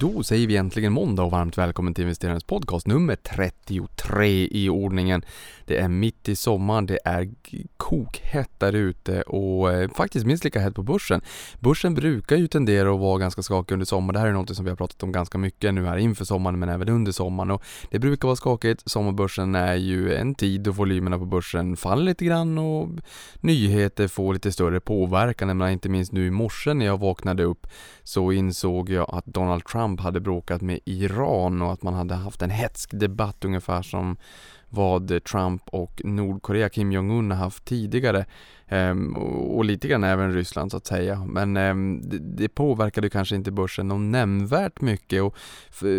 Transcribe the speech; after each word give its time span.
Då 0.00 0.22
säger 0.22 0.46
vi 0.46 0.56
äntligen 0.56 0.92
måndag 0.92 1.22
och 1.22 1.30
varmt 1.30 1.58
välkommen 1.58 1.94
till 1.94 2.02
investerarens 2.02 2.44
podcast 2.44 2.86
nummer 2.86 3.16
33 3.16 4.48
i 4.50 4.68
ordningen. 4.68 5.24
Det 5.64 5.76
är 5.78 5.88
mitt 5.88 6.28
i 6.28 6.36
sommaren, 6.36 6.86
det 6.86 6.98
är 7.04 7.28
kokhett 7.76 8.50
där 8.58 8.72
ute 8.72 9.22
och 9.22 9.72
eh, 9.72 9.90
faktiskt 9.90 10.26
minst 10.26 10.44
lika 10.44 10.60
hett 10.60 10.74
på 10.74 10.82
börsen. 10.82 11.20
Börsen 11.60 11.94
brukar 11.94 12.36
ju 12.36 12.48
tendera 12.48 12.94
att 12.94 13.00
vara 13.00 13.18
ganska 13.18 13.42
skakig 13.42 13.72
under 13.72 13.86
sommaren. 13.86 14.14
Det 14.14 14.20
här 14.20 14.26
är 14.26 14.32
något 14.32 14.56
som 14.56 14.64
vi 14.64 14.70
har 14.70 14.76
pratat 14.76 15.02
om 15.02 15.12
ganska 15.12 15.38
mycket 15.38 15.74
nu 15.74 15.86
här 15.86 15.96
inför 15.96 16.24
sommaren 16.24 16.58
men 16.58 16.68
även 16.68 16.88
under 16.88 17.12
sommaren 17.12 17.50
och 17.50 17.62
det 17.90 17.98
brukar 17.98 18.28
vara 18.28 18.36
skakigt. 18.36 18.90
Sommarbörsen 18.90 19.54
är 19.54 19.74
ju 19.74 20.14
en 20.14 20.34
tid 20.34 20.60
då 20.60 20.70
volymerna 20.70 21.18
på 21.18 21.24
börsen 21.24 21.76
faller 21.76 22.04
lite 22.04 22.24
grann 22.24 22.58
och 22.58 22.88
nyheter 23.40 24.08
får 24.08 24.34
lite 24.34 24.52
större 24.52 24.80
påverkan. 24.80 25.68
Inte 25.68 25.88
minst 25.88 26.12
nu 26.12 26.26
i 26.26 26.30
morse 26.30 26.74
när 26.74 26.86
jag 26.86 27.00
vaknade 27.00 27.44
upp 27.44 27.66
så 28.02 28.32
insåg 28.32 28.90
jag 28.90 29.10
att 29.14 29.26
Donald 29.26 29.64
Trump 29.64 29.87
hade 29.96 30.20
bråkat 30.20 30.62
med 30.62 30.80
Iran 30.84 31.62
och 31.62 31.72
att 31.72 31.82
man 31.82 31.94
hade 31.94 32.14
haft 32.14 32.42
en 32.42 32.50
hetsk 32.50 32.90
debatt 32.92 33.44
ungefär 33.44 33.82
som 33.82 34.16
vad 34.68 35.24
Trump 35.24 35.62
och 35.66 36.00
Nordkorea, 36.04 36.68
Kim 36.68 36.92
Jong-Un, 36.92 37.30
har 37.30 37.38
haft 37.38 37.64
tidigare. 37.64 38.26
Ehm, 38.68 39.16
och 39.16 39.64
lite 39.64 39.88
grann 39.88 40.04
även 40.04 40.32
Ryssland 40.32 40.70
så 40.70 40.76
att 40.76 40.86
säga. 40.86 41.24
Men 41.28 41.56
ehm, 41.56 42.00
det, 42.04 42.18
det 42.18 42.48
påverkade 42.48 43.10
kanske 43.10 43.36
inte 43.36 43.50
börsen 43.50 43.88
någon 43.88 44.10
nämnvärt 44.10 44.80
mycket 44.80 45.22
och 45.22 45.36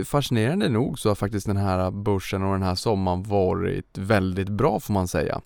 fascinerande 0.05 0.70
nog 0.70 1.00
så 1.00 1.09
har 1.09 1.16
faktiskt 1.16 1.48
den 1.48 1.58
här 1.58 1.92
börsen 1.92 2.44
och 2.44 2.54
den 2.54 2.64
här 2.64 2.76
sommaren 2.76 3.23
varit 3.23 3.98
väldigt 3.98 4.50
bra 4.50 4.80
får 4.80 4.94
man 4.94 5.08
säga. 5.08 5.42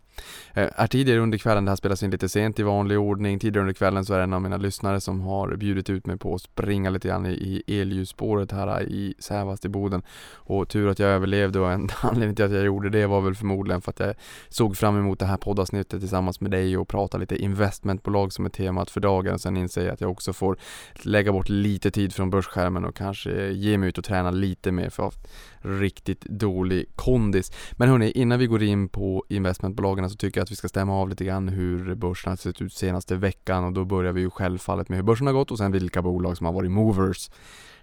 Eh, 0.53 0.69
här 0.75 0.87
tidigare 0.87 1.19
under 1.19 1.37
kvällen, 1.37 1.65
det 1.65 1.71
här 1.71 1.75
spelas 1.75 2.03
in 2.03 2.11
lite 2.11 2.29
sent 2.29 2.59
i 2.59 2.63
vanlig 2.63 2.99
ordning, 2.99 3.39
tidigare 3.39 3.61
under 3.61 3.73
kvällen 3.73 4.05
så 4.05 4.13
är 4.13 4.17
det 4.17 4.23
en 4.23 4.33
av 4.33 4.41
mina 4.41 4.57
lyssnare 4.57 5.01
som 5.01 5.21
har 5.21 5.55
bjudit 5.55 5.89
ut 5.89 6.05
mig 6.05 6.17
på 6.17 6.35
att 6.35 6.41
springa 6.41 6.89
lite 6.89 7.07
grann 7.07 7.25
i, 7.25 7.63
i 7.67 7.81
elljusspåret 7.81 8.51
här 8.51 8.81
i 8.81 9.13
Sävast 9.19 9.65
i 9.65 9.69
Boden. 9.69 10.01
Och 10.33 10.69
tur 10.69 10.89
att 10.89 10.99
jag 10.99 11.09
överlevde 11.09 11.59
och 11.59 11.71
en 11.71 11.89
anledning 12.01 12.35
till 12.35 12.45
att 12.45 12.51
jag 12.51 12.65
gjorde 12.65 12.89
det 12.89 13.07
var 13.07 13.21
väl 13.21 13.35
förmodligen 13.35 13.81
för 13.81 13.91
att 13.91 13.99
jag 13.99 14.15
såg 14.49 14.77
fram 14.77 14.97
emot 14.97 15.19
det 15.19 15.25
här 15.25 15.37
poddavsnittet 15.37 15.99
tillsammans 15.99 16.41
med 16.41 16.51
dig 16.51 16.77
och 16.77 16.87
prata 17.13 17.17
lite 17.17 17.43
investmentbolag 17.43 18.33
som 18.33 18.45
är 18.45 18.49
temat 18.49 18.91
för 18.91 19.01
dagen. 19.01 19.33
och 19.33 19.41
Sen 19.41 19.57
inser 19.57 19.85
jag 19.85 19.93
att 19.93 20.01
jag 20.01 20.11
också 20.11 20.33
får 20.33 20.57
lägga 21.03 21.31
bort 21.31 21.49
lite 21.49 21.91
tid 21.91 22.13
från 22.13 22.29
börsskärmen 22.29 22.85
och 22.85 22.95
kanske 22.95 23.51
ge 23.51 23.77
mig 23.77 23.89
ut 23.89 23.97
och 23.97 24.03
träna 24.03 24.31
lite 24.31 24.71
mer 24.71 24.89
för 24.89 25.07
att 25.07 25.27
riktigt 25.61 26.21
dålig 26.21 26.85
kondis. 26.95 27.51
Men 27.77 27.89
hörni, 27.89 28.11
innan 28.11 28.39
vi 28.39 28.47
går 28.47 28.63
in 28.63 28.89
på 28.89 29.25
investmentbolagen 29.29 30.09
så 30.09 30.15
tycker 30.15 30.39
jag 30.39 30.43
att 30.43 30.51
vi 30.51 30.55
ska 30.55 30.67
stämma 30.67 30.93
av 30.93 31.09
lite 31.09 31.25
grann 31.25 31.49
hur 31.49 31.95
börsen 31.95 32.31
har 32.31 32.37
sett 32.37 32.61
ut 32.61 32.73
senaste 32.73 33.15
veckan 33.15 33.63
och 33.63 33.73
då 33.73 33.85
börjar 33.85 34.13
vi 34.13 34.21
ju 34.21 34.29
självfallet 34.29 34.89
med 34.89 34.97
hur 34.97 35.03
börsen 35.03 35.27
har 35.27 35.33
gått 35.33 35.51
och 35.51 35.57
sen 35.57 35.71
vilka 35.71 36.01
bolag 36.01 36.37
som 36.37 36.45
har 36.45 36.53
varit 36.53 36.71
movers. 36.71 37.29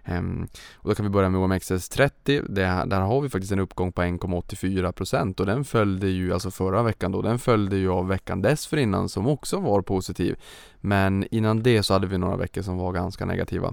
Ehm, 0.05 0.49
och 0.75 0.89
då 0.89 0.95
kan 0.95 1.05
vi 1.05 1.11
börja 1.11 1.29
med 1.29 1.41
OMXS30. 1.41 2.45
Det, 2.49 2.85
där 2.87 3.01
har 3.01 3.21
vi 3.21 3.29
faktiskt 3.29 3.53
en 3.53 3.59
uppgång 3.59 3.93
på 3.93 4.03
1,84% 4.03 5.41
och 5.41 5.47
den 5.47 5.65
följde 5.65 6.09
ju, 6.09 6.33
alltså 6.33 6.51
förra 6.51 6.83
veckan 6.83 7.13
då, 7.13 7.23
den 7.23 7.39
följde 7.39 7.77
ju 7.77 7.91
av 7.91 8.09
veckan 8.09 8.43
dessförinnan 8.43 9.09
som 9.09 9.27
också 9.27 9.61
var 9.61 9.83
positiv. 9.83 10.37
Men 10.81 11.27
innan 11.31 11.63
det 11.63 11.83
så 11.83 11.93
hade 11.93 12.07
vi 12.07 12.19
några 12.19 12.37
veckor 12.37 12.63
som 12.63 12.77
var 12.77 12.93
ganska 12.93 13.27
negativa. 13.27 13.73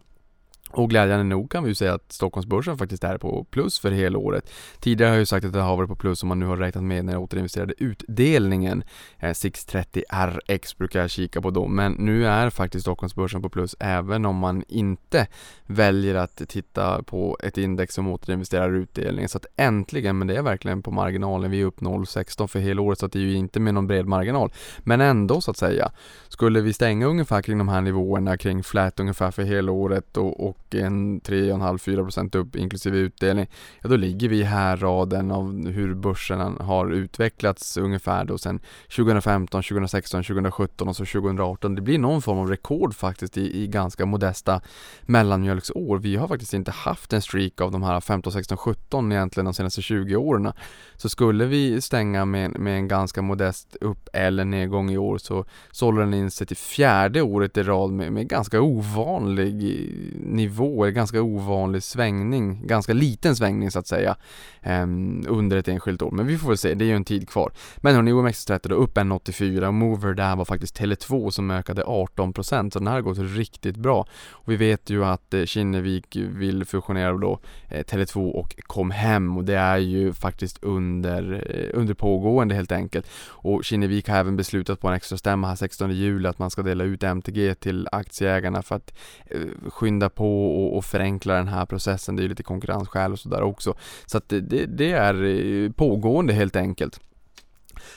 Och 0.71 0.89
glädjande 0.89 1.23
nog 1.23 1.51
kan 1.51 1.63
vi 1.63 1.69
ju 1.69 1.75
säga 1.75 1.93
att 1.93 2.11
Stockholmsbörsen 2.11 2.77
faktiskt 2.77 3.03
är 3.03 3.17
på 3.17 3.43
plus 3.43 3.79
för 3.79 3.91
hela 3.91 4.17
året. 4.17 4.51
Tidigare 4.79 5.09
har 5.09 5.15
jag 5.15 5.19
ju 5.19 5.25
sagt 5.25 5.45
att 5.45 5.53
det 5.53 5.61
har 5.61 5.77
varit 5.77 5.89
på 5.89 5.95
plus 5.95 6.23
om 6.23 6.29
man 6.29 6.39
nu 6.39 6.45
har 6.45 6.57
räknat 6.57 6.83
med 6.83 7.05
när 7.05 7.13
jag 7.13 7.23
återinvesterade 7.23 7.73
utdelningen. 7.77 8.83
Eh, 9.19 9.29
630RX 9.29 10.77
brukar 10.77 10.99
jag 10.99 11.09
kika 11.09 11.41
på 11.41 11.49
då, 11.49 11.67
men 11.67 11.91
nu 11.91 12.27
är 12.27 12.49
faktiskt 12.49 12.81
Stockholmsbörsen 12.81 13.41
på 13.41 13.49
plus 13.49 13.75
även 13.79 14.25
om 14.25 14.35
man 14.35 14.63
inte 14.67 15.27
väljer 15.65 16.15
att 16.15 16.41
titta 16.47 17.03
på 17.03 17.37
ett 17.43 17.57
index 17.57 17.93
som 17.93 18.07
återinvesterar 18.07 18.75
utdelningen. 18.75 19.29
Så 19.29 19.37
att 19.37 19.45
äntligen, 19.55 20.17
men 20.17 20.27
det 20.27 20.35
är 20.35 20.41
verkligen 20.41 20.83
på 20.83 20.91
marginalen, 20.91 21.51
vi 21.51 21.61
är 21.61 21.65
upp 21.65 21.81
0,16 21.81 22.47
för 22.47 22.59
hela 22.59 22.81
året 22.81 22.99
så 22.99 23.05
att 23.05 23.11
det 23.11 23.19
är 23.19 23.23
ju 23.23 23.35
inte 23.35 23.59
med 23.59 23.73
någon 23.73 23.87
bred 23.87 24.05
marginal. 24.05 24.51
Men 24.79 25.01
ändå 25.01 25.41
så 25.41 25.51
att 25.51 25.57
säga, 25.57 25.91
skulle 26.27 26.61
vi 26.61 26.73
stänga 26.73 27.05
ungefär 27.05 27.41
kring 27.41 27.57
de 27.57 27.67
här 27.67 27.81
nivåerna, 27.81 28.37
kring 28.37 28.63
flat 28.63 28.99
ungefär 28.99 29.31
för 29.31 29.43
hela 29.43 29.71
året 29.71 30.17
och, 30.17 30.49
och 30.49 30.66
en 30.75 31.21
3,5-4% 31.21 32.35
upp 32.35 32.55
inklusive 32.55 32.97
utdelning, 32.97 33.47
ja 33.81 33.89
då 33.89 33.95
ligger 33.95 34.29
vi 34.29 34.43
här 34.43 34.77
raden 34.77 35.31
av 35.31 35.67
hur 35.67 35.95
börsen 35.95 36.57
har 36.59 36.91
utvecklats 36.91 37.77
ungefär 37.77 38.25
då 38.25 38.37
sen 38.37 38.59
2015, 38.95 39.63
2016, 39.63 40.23
2017 40.23 40.87
och 40.87 40.95
så 40.95 41.05
2018. 41.05 41.75
Det 41.75 41.81
blir 41.81 41.99
någon 41.99 42.21
form 42.21 42.37
av 42.37 42.49
rekord 42.49 42.95
faktiskt 42.95 43.37
i, 43.37 43.63
i 43.63 43.67
ganska 43.67 44.05
modesta 44.05 44.61
mellanmjölksår. 45.01 45.97
Vi 45.97 46.15
har 46.15 46.27
faktiskt 46.27 46.53
inte 46.53 46.71
haft 46.71 47.13
en 47.13 47.21
streak 47.21 47.61
av 47.61 47.71
de 47.71 47.83
här 47.83 47.99
15, 47.99 48.33
16, 48.33 48.57
17 48.57 49.11
egentligen 49.11 49.45
de 49.45 49.53
senaste 49.53 49.81
20 49.81 50.15
åren. 50.15 50.51
Så 50.95 51.09
skulle 51.09 51.45
vi 51.45 51.81
stänga 51.81 52.25
med, 52.25 52.59
med 52.59 52.77
en 52.77 52.87
ganska 52.87 53.21
modest 53.21 53.75
upp 53.81 54.09
eller 54.13 54.45
nedgång 54.45 54.91
i 54.91 54.97
år 54.97 55.17
så 55.17 55.45
håller 55.85 56.01
den 56.01 56.13
in 56.13 56.31
sig 56.31 56.47
till 56.47 56.57
fjärde 56.57 57.21
året 57.21 57.57
i 57.57 57.63
rad 57.63 57.91
med, 57.91 58.11
med 58.13 58.27
ganska 58.27 58.61
ovanlig 58.61 59.55
eh, 59.55 60.19
nivå, 60.21 60.56
ganska 60.91 61.21
ovanlig 61.21 61.83
svängning, 61.83 62.67
ganska 62.67 62.93
liten 62.93 63.35
svängning 63.35 63.71
så 63.71 63.79
att 63.79 63.87
säga 63.87 64.15
ehm, 64.61 65.25
under 65.27 65.57
ett 65.57 65.67
enskilt 65.67 66.01
år. 66.01 66.11
Men 66.11 66.27
vi 66.27 66.37
får 66.37 66.47
väl 66.47 66.57
se, 66.57 66.73
det 66.73 66.85
är 66.85 66.87
ju 66.87 66.95
en 66.95 67.03
tid 67.03 67.29
kvar. 67.29 67.51
Men 67.77 67.95
hörni, 67.95 68.11
OMX30 68.11 68.69
då 68.69 68.75
upp 68.75 68.97
1,84 68.97 69.67
och 69.67 69.73
Mover 69.73 70.13
där 70.13 70.35
var 70.35 70.45
faktiskt 70.45 70.79
Tele2 70.79 71.29
som 71.29 71.51
ökade 71.51 71.83
18% 71.83 72.71
så 72.71 72.79
den 72.79 72.87
här 72.87 72.93
har 72.93 73.01
gått 73.01 73.17
riktigt 73.17 73.77
bra. 73.77 74.07
Och 74.31 74.51
vi 74.51 74.55
vet 74.55 74.89
ju 74.89 75.05
att 75.05 75.33
eh, 75.33 75.45
Kinnevik 75.45 76.15
vill 76.15 76.65
fusionera 76.65 77.17
då 77.17 77.39
eh, 77.69 77.83
Tele2 77.83 78.31
och 78.31 78.55
Comhem 78.59 79.37
och 79.37 79.43
det 79.43 79.57
är 79.57 79.77
ju 79.77 80.13
faktiskt 80.13 80.63
under, 80.63 81.45
eh, 81.49 81.79
under 81.79 81.93
pågående 81.93 82.55
helt 82.55 82.71
enkelt. 82.71 83.07
Och 83.27 83.63
Kinnevik 83.63 84.09
har 84.09 84.17
även 84.17 84.37
beslutat 84.37 84.81
på 84.81 84.87
en 84.87 84.93
extra 84.93 85.17
stämma 85.17 85.47
här 85.47 85.55
16 85.55 85.91
juli 85.91 86.27
att 86.27 86.39
man 86.39 86.49
ska 86.49 86.61
dela 86.61 86.83
ut 86.83 87.03
MTG 87.03 87.55
till 87.55 87.87
aktieägarna 87.91 88.61
för 88.61 88.75
att 88.75 88.93
eh, 89.25 89.69
skynda 89.69 90.09
på 90.09 90.46
och, 90.47 90.77
och 90.77 90.85
förenkla 90.85 91.33
den 91.33 91.47
här 91.47 91.65
processen. 91.65 92.15
Det 92.15 92.23
är 92.23 92.29
lite 92.29 92.43
konkurrensskäl 92.43 93.11
och 93.11 93.19
sådär 93.19 93.41
också. 93.41 93.75
Så 94.05 94.17
att 94.17 94.29
det, 94.29 94.41
det, 94.41 94.65
det 94.65 94.91
är 94.91 95.23
eh, 95.23 95.71
pågående 95.71 96.33
helt 96.33 96.55
enkelt. 96.55 96.99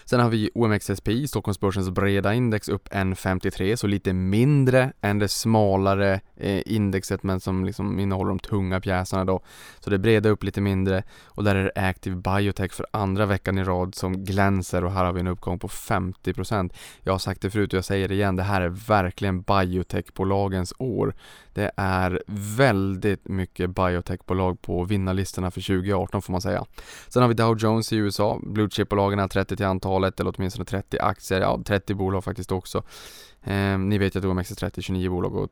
Sen 0.04 0.20
har 0.20 0.28
vi 0.28 0.50
OMXSPI, 0.54 1.28
Stockholmsbörsens 1.28 1.90
breda 1.90 2.34
index, 2.34 2.68
upp 2.68 2.88
1,53 2.88 3.76
så 3.76 3.86
lite 3.86 4.12
mindre 4.12 4.92
än 5.00 5.18
det 5.18 5.28
smalare 5.28 6.20
eh, 6.36 6.62
indexet 6.66 7.22
men 7.22 7.40
som 7.40 7.64
liksom 7.64 7.98
innehåller 7.98 8.28
de 8.28 8.38
tunga 8.38 8.80
pjäserna 8.80 9.24
då. 9.24 9.40
Så 9.80 9.90
det 9.90 9.98
breda 9.98 10.28
upp 10.28 10.42
lite 10.42 10.60
mindre 10.60 11.02
och 11.24 11.44
där 11.44 11.54
är 11.54 11.64
det 11.64 11.88
Active 11.88 12.16
Biotech 12.16 12.72
för 12.72 12.86
andra 12.90 13.26
veckan 13.26 13.58
i 13.58 13.64
rad 13.64 13.94
som 13.94 14.24
glänser 14.24 14.84
och 14.84 14.92
här 14.92 15.04
har 15.04 15.12
vi 15.12 15.20
en 15.20 15.26
uppgång 15.26 15.58
på 15.58 15.68
50%. 15.68 16.72
Jag 17.02 17.12
har 17.12 17.18
sagt 17.18 17.42
det 17.42 17.50
förut 17.50 17.72
och 17.72 17.76
jag 17.76 17.84
säger 17.84 18.08
det 18.08 18.14
igen, 18.14 18.36
det 18.36 18.42
här 18.42 18.60
är 18.60 18.68
verkligen 18.68 19.42
biotechbolagens 19.42 20.74
år. 20.78 21.14
Det 21.52 21.70
är 21.76 22.22
väldigt 22.56 23.28
mycket 23.28 23.70
biotechbolag 23.70 24.62
på 24.62 24.84
vinnarlistorna 24.84 25.50
för 25.50 25.60
2018 25.60 26.22
får 26.22 26.32
man 26.32 26.40
säga. 26.40 26.64
Sen 27.08 27.22
har 27.22 27.28
vi 27.28 27.34
Dow 27.34 27.58
Jones 27.58 27.92
i 27.92 27.96
USA, 27.96 28.40
blue 28.42 28.68
chip-bolagen 28.68 29.18
är 29.18 29.28
30 29.28 29.56
till 29.56 29.66
antalet, 29.66 30.20
eller 30.20 30.32
åtminstone 30.36 30.64
30 30.64 30.98
aktier, 30.98 31.40
ja 31.40 31.62
30 31.64 31.94
bolag 31.94 32.24
faktiskt 32.24 32.52
också. 32.52 32.82
Eh, 33.42 33.78
ni 33.78 33.98
vet 33.98 34.14
ju 34.14 34.18
att 34.18 34.24
OMXS30 34.24 34.80
29 34.80 35.10
bolag 35.10 35.36
och 35.36 35.50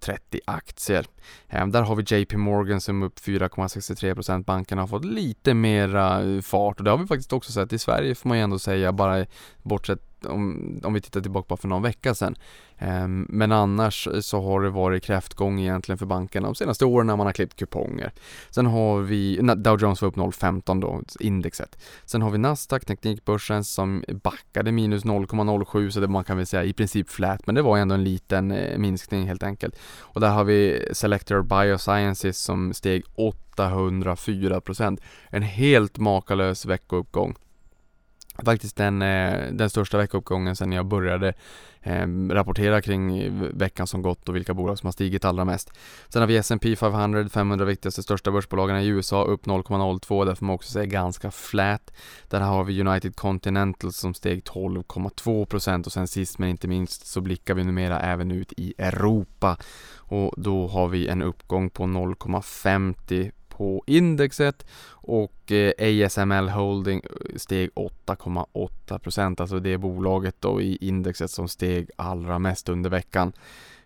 30 0.00 0.40
aktier. 0.44 1.06
Eh, 1.48 1.66
där 1.66 1.82
har 1.82 1.96
vi 1.96 2.02
JP 2.02 2.36
Morgan 2.36 2.80
som 2.80 3.02
upp 3.02 3.18
4,63%. 3.18 4.44
Bankerna 4.44 4.82
har 4.82 4.86
fått 4.86 5.04
lite 5.04 5.54
mera 5.54 6.42
fart 6.42 6.78
och 6.78 6.84
det 6.84 6.90
har 6.90 6.98
vi 6.98 7.06
faktiskt 7.06 7.32
också 7.32 7.52
sett 7.52 7.72
i 7.72 7.78
Sverige 7.78 8.14
får 8.14 8.28
man 8.28 8.38
ju 8.38 8.44
ändå 8.44 8.58
säga, 8.58 8.92
bara 8.92 9.26
bortsett 9.62 10.13
om, 10.24 10.80
om 10.84 10.94
vi 10.94 11.00
tittar 11.00 11.20
tillbaka 11.20 11.46
bara 11.48 11.56
för 11.56 11.68
någon 11.68 11.82
vecka 11.82 12.14
sedan. 12.14 12.36
Ehm, 12.78 13.26
men 13.28 13.52
annars 13.52 14.08
så 14.20 14.42
har 14.42 14.60
det 14.60 14.70
varit 14.70 15.04
kräftgång 15.04 15.60
egentligen 15.60 15.98
för 15.98 16.06
bankerna 16.06 16.46
de 16.46 16.54
senaste 16.54 16.84
åren 16.84 17.06
när 17.06 17.16
man 17.16 17.26
har 17.26 17.32
klippt 17.32 17.56
kuponger. 17.56 18.12
Sen 18.50 18.66
har 18.66 19.00
vi, 19.00 19.40
Dow 19.56 19.80
Jones 19.80 20.02
var 20.02 20.08
upp 20.08 20.16
0,15 20.16 20.80
då, 20.80 21.02
indexet. 21.20 21.78
Sen 22.04 22.22
har 22.22 22.30
vi 22.30 22.38
Nasdaq, 22.38 22.84
teknikbörsen 22.84 23.64
som 23.64 24.04
backade 24.22 24.72
minus 24.72 25.04
0,07 25.04 25.90
så 25.90 26.00
det 26.00 26.08
man 26.08 26.24
kan 26.24 26.36
väl 26.36 26.46
säga 26.46 26.64
i 26.64 26.72
princip 26.72 27.10
flat 27.10 27.46
men 27.46 27.54
det 27.54 27.62
var 27.62 27.78
ändå 27.78 27.94
en 27.94 28.04
liten 28.04 28.50
eh, 28.50 28.78
minskning 28.78 29.26
helt 29.26 29.42
enkelt. 29.42 29.76
Och 29.98 30.20
där 30.20 30.30
har 30.30 30.44
vi 30.44 30.88
Selector 30.92 31.42
Biosciences 31.42 32.38
som 32.38 32.74
steg 32.74 33.04
804%. 33.56 35.00
En 35.28 35.42
helt 35.42 35.98
makalös 35.98 36.66
veckouppgång 36.66 37.34
faktiskt 38.42 38.76
den, 38.76 39.02
eh, 39.02 39.52
den 39.52 39.70
största 39.70 39.98
veckouppgången 39.98 40.56
sedan 40.56 40.72
jag 40.72 40.86
började 40.86 41.34
eh, 41.82 42.06
rapportera 42.30 42.82
kring 42.82 43.32
veckan 43.58 43.86
som 43.86 44.02
gått 44.02 44.28
och 44.28 44.36
vilka 44.36 44.54
bolag 44.54 44.78
som 44.78 44.86
har 44.86 44.92
stigit 44.92 45.24
allra 45.24 45.44
mest. 45.44 45.70
Sen 46.08 46.22
har 46.22 46.26
vi 46.26 46.36
S&P 46.36 46.76
500, 46.76 47.28
500 47.28 47.64
viktigaste 47.64 48.02
största 48.02 48.30
börsbolagen 48.30 48.76
i 48.76 48.86
USA, 48.86 49.24
upp 49.24 49.46
0,02, 49.46 50.24
där 50.24 50.34
får 50.34 50.46
man 50.46 50.54
också 50.54 50.72
säga 50.72 50.86
ganska 50.86 51.30
flat. 51.30 51.92
Där 52.28 52.40
har 52.40 52.64
vi 52.64 52.80
United 52.80 53.16
Continental 53.16 53.92
som 53.92 54.14
steg 54.14 54.42
12,2% 54.42 55.86
och 55.86 55.92
sen 55.92 56.08
sist 56.08 56.38
men 56.38 56.48
inte 56.48 56.68
minst 56.68 57.06
så 57.06 57.20
blickar 57.20 57.54
vi 57.54 57.64
numera 57.64 58.00
även 58.00 58.30
ut 58.30 58.52
i 58.56 58.74
Europa 58.78 59.56
och 59.96 60.34
då 60.36 60.66
har 60.66 60.88
vi 60.88 61.08
en 61.08 61.22
uppgång 61.22 61.70
på 61.70 61.82
0,50 61.82 63.30
på 63.56 63.84
indexet 63.86 64.66
och 64.86 65.52
eh, 65.52 66.06
ASML 66.06 66.48
Holding 66.48 67.02
eh, 67.04 67.36
steg 67.36 67.70
8,8 68.06 68.98
procent. 68.98 69.40
alltså 69.40 69.58
det 69.58 69.78
bolaget 69.78 70.34
då 70.40 70.60
i 70.60 70.78
indexet 70.80 71.30
som 71.30 71.48
steg 71.48 71.90
allra 71.96 72.38
mest 72.38 72.68
under 72.68 72.90
veckan. 72.90 73.32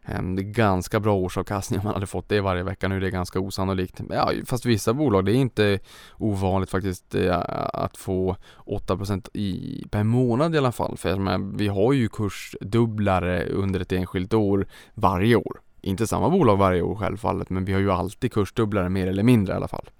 Ehm, 0.08 0.36
det 0.36 0.42
är 0.42 0.44
ganska 0.44 1.00
bra 1.00 1.14
årsavkastning 1.14 1.80
om 1.80 1.84
man 1.84 1.94
hade 1.94 2.06
fått 2.06 2.28
det 2.28 2.40
varje 2.40 2.62
vecka 2.62 2.88
nu, 2.88 2.96
är 2.96 3.00
det 3.00 3.10
ganska 3.10 3.40
osannolikt. 3.40 4.00
Ja, 4.10 4.32
fast 4.46 4.66
vissa 4.66 4.94
bolag, 4.94 5.24
det 5.24 5.32
är 5.32 5.36
inte 5.36 5.78
ovanligt 6.16 6.70
faktiskt 6.70 7.14
eh, 7.14 7.42
att 7.72 7.96
få 7.96 8.36
8% 8.66 9.28
i, 9.32 9.84
per 9.90 10.04
månad 10.04 10.54
i 10.54 10.58
alla 10.58 10.72
fall. 10.72 10.96
För 10.96 11.16
menar, 11.16 11.56
vi 11.56 11.68
har 11.68 11.92
ju 11.92 12.08
kursdubblare 12.08 13.44
under 13.44 13.80
ett 13.80 13.92
enskilt 13.92 14.34
år 14.34 14.66
varje 14.94 15.36
år. 15.36 15.60
Inte 15.88 16.06
samma 16.06 16.30
bolag 16.30 16.56
varje 16.56 16.82
år 16.82 16.94
självfallet, 16.94 17.50
men 17.50 17.64
vi 17.64 17.72
har 17.72 17.80
ju 17.80 17.90
alltid 17.90 18.32
kursdubblare 18.32 18.88
mer 18.88 19.06
eller 19.06 19.22
mindre 19.22 19.54
i 19.54 19.56
alla 19.56 19.68
fall. 19.68 19.90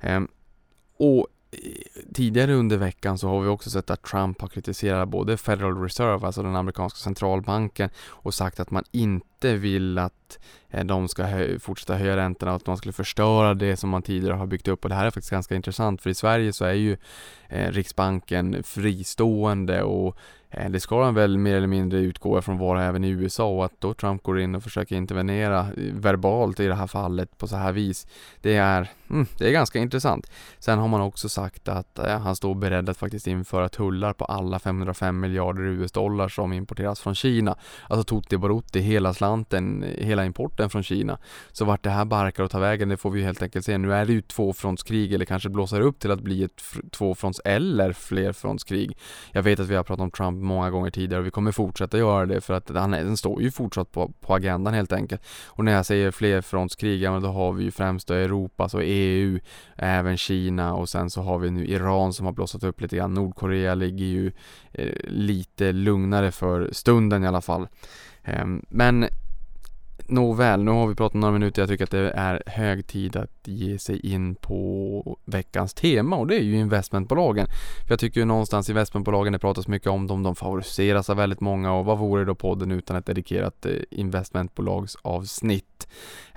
Ehm, 0.00 0.28
och 0.98 1.26
eh, 1.50 1.58
tidigare 2.14 2.54
under 2.54 2.76
veckan 2.76 3.18
så 3.18 3.28
har 3.28 3.40
vi 3.40 3.48
också 3.48 3.70
sett 3.70 3.90
att 3.90 4.02
Trump 4.02 4.40
har 4.40 4.48
kritiserat 4.48 5.08
både 5.08 5.36
Federal 5.36 5.82
Reserve, 5.82 6.26
alltså 6.26 6.42
den 6.42 6.56
amerikanska 6.56 6.98
centralbanken 6.98 7.90
och 8.08 8.34
sagt 8.34 8.60
att 8.60 8.70
man 8.70 8.84
inte 8.90 9.35
vill 9.44 9.98
att 9.98 10.38
eh, 10.70 10.84
de 10.84 11.08
ska 11.08 11.24
hö 11.24 11.58
fortsätta 11.58 11.94
höja 11.94 12.16
räntorna 12.16 12.52
och 12.52 12.56
att 12.56 12.66
man 12.66 12.76
skulle 12.76 12.92
förstöra 12.92 13.54
det 13.54 13.76
som 13.76 13.90
man 13.90 14.02
tidigare 14.02 14.34
har 14.34 14.46
byggt 14.46 14.68
upp 14.68 14.84
och 14.84 14.88
det 14.88 14.94
här 14.94 15.06
är 15.06 15.10
faktiskt 15.10 15.30
ganska 15.30 15.54
intressant 15.54 16.02
för 16.02 16.10
i 16.10 16.14
Sverige 16.14 16.52
så 16.52 16.64
är 16.64 16.72
ju 16.72 16.96
eh, 17.48 17.70
Riksbanken 17.70 18.62
fristående 18.62 19.82
och 19.82 20.18
Eh, 20.56 20.70
det 20.70 20.80
ska 20.80 21.00
de 21.00 21.14
väl 21.14 21.38
mer 21.38 21.56
eller 21.56 21.66
mindre 21.66 21.98
utgå 21.98 22.42
från 22.42 22.58
vara 22.58 22.84
även 22.84 23.04
i 23.04 23.08
USA 23.08 23.48
och 23.48 23.64
att 23.64 23.80
då 23.80 23.94
Trump 23.94 24.22
går 24.22 24.40
in 24.40 24.54
och 24.54 24.62
försöker 24.62 24.96
intervenera 24.96 25.60
eh, 25.60 25.66
verbalt 25.76 26.60
i 26.60 26.66
det 26.66 26.74
här 26.74 26.86
fallet 26.86 27.38
på 27.38 27.48
så 27.48 27.56
här 27.56 27.72
vis. 27.72 28.06
Det 28.40 28.56
är, 28.56 28.90
mm, 29.10 29.26
det 29.38 29.48
är 29.48 29.52
ganska 29.52 29.78
intressant. 29.78 30.30
Sen 30.58 30.78
har 30.78 30.88
man 30.88 31.00
också 31.00 31.28
sagt 31.28 31.68
att 31.68 31.98
eh, 31.98 32.18
han 32.18 32.36
står 32.36 32.54
beredd 32.54 32.88
att 32.88 32.96
faktiskt 32.96 33.26
införa 33.26 33.68
tullar 33.68 34.12
på 34.12 34.24
alla 34.24 34.58
505 34.58 35.20
miljarder 35.20 35.62
US-dollar 35.62 36.28
som 36.28 36.52
importeras 36.52 37.00
från 37.00 37.14
Kina. 37.14 37.56
Alltså 37.88 38.04
tutti 38.04 38.36
barutti, 38.36 38.80
hela 38.80 39.14
slanten, 39.14 39.25
hela 39.98 40.24
importen 40.24 40.70
från 40.70 40.82
Kina. 40.82 41.18
Så 41.52 41.64
vart 41.64 41.82
det 41.82 41.90
här 41.90 42.04
barkar 42.04 42.44
och 42.44 42.50
tar 42.50 42.60
vägen, 42.60 42.88
det 42.88 42.96
får 42.96 43.10
vi 43.10 43.22
helt 43.22 43.42
enkelt 43.42 43.64
se. 43.64 43.78
Nu 43.78 43.92
är 43.92 44.06
det 44.06 44.12
ju 44.12 44.22
tvåfrontskrig 44.22 45.12
eller 45.12 45.24
kanske 45.24 45.48
blåser 45.48 45.80
upp 45.80 45.98
till 45.98 46.10
att 46.10 46.20
bli 46.20 46.44
ett 46.44 46.62
tvåfronts 46.90 47.40
eller 47.44 47.92
flerfrontskrig. 47.92 48.98
Jag 49.32 49.42
vet 49.42 49.60
att 49.60 49.68
vi 49.68 49.74
har 49.74 49.84
pratat 49.84 50.02
om 50.02 50.10
Trump 50.10 50.42
många 50.42 50.70
gånger 50.70 50.90
tidigare 50.90 51.20
och 51.20 51.26
vi 51.26 51.30
kommer 51.30 51.52
fortsätta 51.52 51.98
göra 51.98 52.26
det 52.26 52.40
för 52.40 52.54
att 52.54 52.68
han, 52.68 52.90
den 52.90 53.16
står 53.16 53.42
ju 53.42 53.50
fortsatt 53.50 53.92
på, 53.92 54.12
på 54.20 54.34
agendan 54.34 54.74
helt 54.74 54.92
enkelt. 54.92 55.22
Och 55.46 55.64
när 55.64 55.72
jag 55.72 55.86
säger 55.86 56.10
flerfrontskrig, 56.10 57.02
ja, 57.02 57.12
men 57.12 57.22
då 57.22 57.28
har 57.28 57.52
vi 57.52 57.64
ju 57.64 57.70
främst 57.70 58.08
då 58.08 58.14
Europa, 58.14 58.68
så 58.68 58.80
EU, 58.80 59.40
även 59.76 60.16
Kina 60.16 60.74
och 60.74 60.88
sen 60.88 61.10
så 61.10 61.22
har 61.22 61.38
vi 61.38 61.50
nu 61.50 61.66
Iran 61.66 62.12
som 62.12 62.26
har 62.26 62.32
blossat 62.32 62.64
upp 62.64 62.80
lite 62.80 62.96
grann. 62.96 63.14
Nordkorea 63.14 63.74
ligger 63.74 64.06
ju 64.06 64.32
eh, 64.72 64.92
lite 65.04 65.72
lugnare 65.72 66.32
för 66.32 66.68
stunden 66.72 67.24
i 67.24 67.26
alla 67.26 67.40
fall. 67.40 67.68
Ehm, 68.26 68.62
men 68.68 69.08
Nåväl, 70.08 70.64
nu 70.64 70.70
har 70.70 70.86
vi 70.86 70.94
pratat 70.94 71.14
några 71.14 71.32
minuter. 71.32 71.62
Jag 71.62 71.68
tycker 71.68 71.84
att 71.84 71.90
det 71.90 72.10
är 72.10 72.42
hög 72.46 72.86
tid 72.86 73.16
att 73.16 73.30
ge 73.44 73.78
sig 73.78 74.06
in 74.06 74.34
på 74.34 75.18
veckans 75.24 75.74
tema 75.74 76.16
och 76.16 76.26
det 76.26 76.34
är 76.34 76.42
ju 76.42 76.56
investmentbolagen. 76.56 77.46
För 77.86 77.92
jag 77.92 78.00
tycker 78.00 78.20
ju 78.20 78.24
någonstans 78.24 78.70
investmentbolagen, 78.70 79.32
det 79.32 79.38
pratas 79.38 79.68
mycket 79.68 79.88
om 79.88 80.06
dem, 80.06 80.22
de 80.22 80.36
favoriseras 80.36 81.10
av 81.10 81.16
väldigt 81.16 81.40
många 81.40 81.72
och 81.72 81.84
vad 81.84 81.98
vore 81.98 82.24
då 82.24 82.34
podden 82.34 82.72
utan 82.72 82.96
ett 82.96 83.06
dedikerat 83.06 83.66
eh, 83.66 83.72
investmentbolagsavsnitt? 83.90 85.88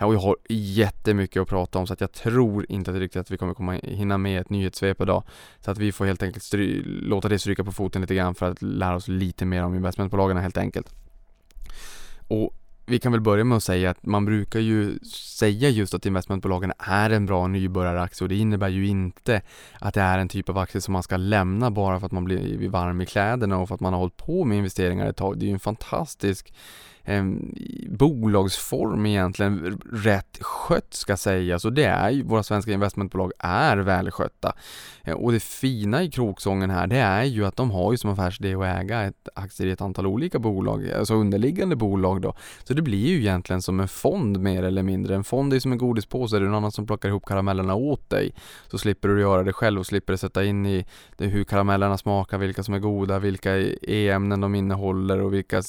Och 0.02 0.14
jag 0.14 0.20
har 0.20 0.38
jättemycket 0.50 1.42
att 1.42 1.48
prata 1.48 1.80
om 1.80 1.88
så 1.88 1.94
att 1.94 2.02
jag 2.02 2.12
tror 2.12 2.66
inte 2.70 2.92
att 2.92 2.98
riktigt 2.98 3.22
att 3.22 3.32
vi 3.32 3.38
kommer 3.38 3.54
komma 3.54 3.74
hinna 3.74 4.18
med 4.18 4.42
ett 4.42 4.50
nyhetssvep 4.50 5.02
idag. 5.02 5.24
Så 5.60 5.72
att 5.72 5.78
vi 5.78 5.92
får 5.92 6.06
helt 6.06 6.24
enkelt 6.24 6.46
låta 6.86 7.30
det 7.30 7.40
stryka 7.40 7.64
på 7.64 7.72
foten 7.72 8.02
lite 8.02 8.16
grann 8.16 8.36
för 8.36 8.52
att 8.52 8.62
lära 8.62 8.96
oss 8.96 9.08
lite 9.08 9.46
mer 9.46 9.64
om 9.64 9.76
investmentbolagen 9.76 10.38
helt 10.38 10.58
enkelt. 10.58 10.94
Och 12.30 12.54
vi 12.86 13.00
kan 13.00 13.12
väl 13.12 13.22
börja 13.22 13.44
med 13.44 13.56
att 13.56 13.64
säga 13.64 13.90
att 13.90 14.06
man 14.06 14.26
brukar 14.26 14.60
ju 14.60 15.00
säga 15.40 15.70
just 15.70 15.94
att 15.94 16.06
investmentbolagen 16.06 16.74
är 16.78 17.10
en 17.10 17.26
bra 17.26 17.48
nybörjaraktie 17.48 18.26
och 18.26 18.30
det 18.30 18.36
innebär 18.36 18.70
ju 18.70 18.88
inte 18.88 19.42
att 19.80 19.94
det 19.94 20.02
är 20.02 20.20
en 20.20 20.30
typ 20.30 20.50
av 20.50 20.58
aktie 20.58 20.82
som 20.82 20.92
man 20.92 21.04
ska 21.04 21.18
lämna 21.18 21.72
bara 21.72 22.00
för 22.00 22.06
att 22.06 22.12
man 22.12 22.26
blir 22.26 22.70
varm 22.70 23.02
i 23.02 23.06
kläderna 23.06 23.58
och 23.58 23.68
för 23.68 23.76
att 23.76 23.82
man 23.82 23.94
har 23.94 24.00
hållit 24.00 24.18
på 24.18 24.46
med 24.46 24.58
investeringar 24.58 25.10
ett 25.10 25.18
tag. 25.18 25.38
Det 25.38 25.46
är 25.46 25.48
ju 25.48 25.54
en 25.54 25.60
fantastisk 25.60 26.54
eh, 27.10 27.24
bolagsform 27.90 29.06
egentligen 29.06 29.82
rätt 29.92 30.38
skött 30.42 30.94
ska 30.94 31.18
sägas 31.18 31.66
och 31.66 31.74
det 31.74 31.86
är 31.86 32.10
ju, 32.10 32.24
våra 32.24 32.44
svenska 32.44 32.72
investmentbolag 32.72 33.32
är 33.40 33.78
välskötta. 33.78 34.54
Eh, 35.04 35.14
och 35.14 35.32
det 35.32 35.40
fina 35.40 36.04
i 36.04 36.12
kroksången 36.12 36.70
här 36.70 36.88
det 36.88 36.98
är 36.98 37.24
ju 37.24 37.46
att 37.46 37.56
de 37.56 37.72
har 37.72 37.92
ju 37.92 37.98
som 37.98 38.10
affärsidé 38.10 38.56
att 38.56 38.82
äga 38.82 39.02
ett 39.02 39.30
aktier 39.36 39.68
i 39.68 39.72
ett 39.72 39.82
antal 39.82 40.08
olika 40.08 40.40
bolag, 40.40 40.92
alltså 40.92 41.14
underliggande 41.14 41.76
bolag 41.76 42.22
då. 42.22 42.34
Så 42.64 42.74
det 42.74 42.82
blir 42.82 43.08
ju 43.08 43.20
egentligen 43.20 43.62
som 43.62 43.80
en 43.80 43.88
fond 43.88 44.40
mer 44.40 44.64
eller 44.64 44.84
mindre. 44.84 45.16
En 45.16 45.24
fond 45.24 45.54
är 45.54 45.60
som 45.60 45.72
en 45.72 45.78
godispåse, 45.78 46.36
är 46.36 46.40
det 46.40 46.46
någon 46.46 46.56
annan 46.56 46.72
som 46.72 46.88
plockar 46.88 47.10
ihop 47.10 47.26
karamellerna 47.26 47.76
åt 47.76 48.10
dig 48.10 48.34
så 48.68 48.78
slipper 48.78 49.10
du 49.10 49.22
göra 49.22 49.44
det 49.44 49.54
själv 49.54 49.80
och 49.80 49.86
slipper 49.86 50.16
sätta 50.16 50.44
in 50.44 50.66
i 50.66 50.86
det, 51.18 51.26
hur 51.28 51.44
karamellerna 51.44 51.98
smakar, 51.98 52.38
vilka 52.38 52.64
som 52.64 52.74
är 52.74 52.80
goda, 52.80 53.20
vilka 53.20 53.58
e-ämnen 53.82 54.42
de 54.42 54.56
innehåller 54.56 55.22
och 55.22 55.34
vilka, 55.34 55.62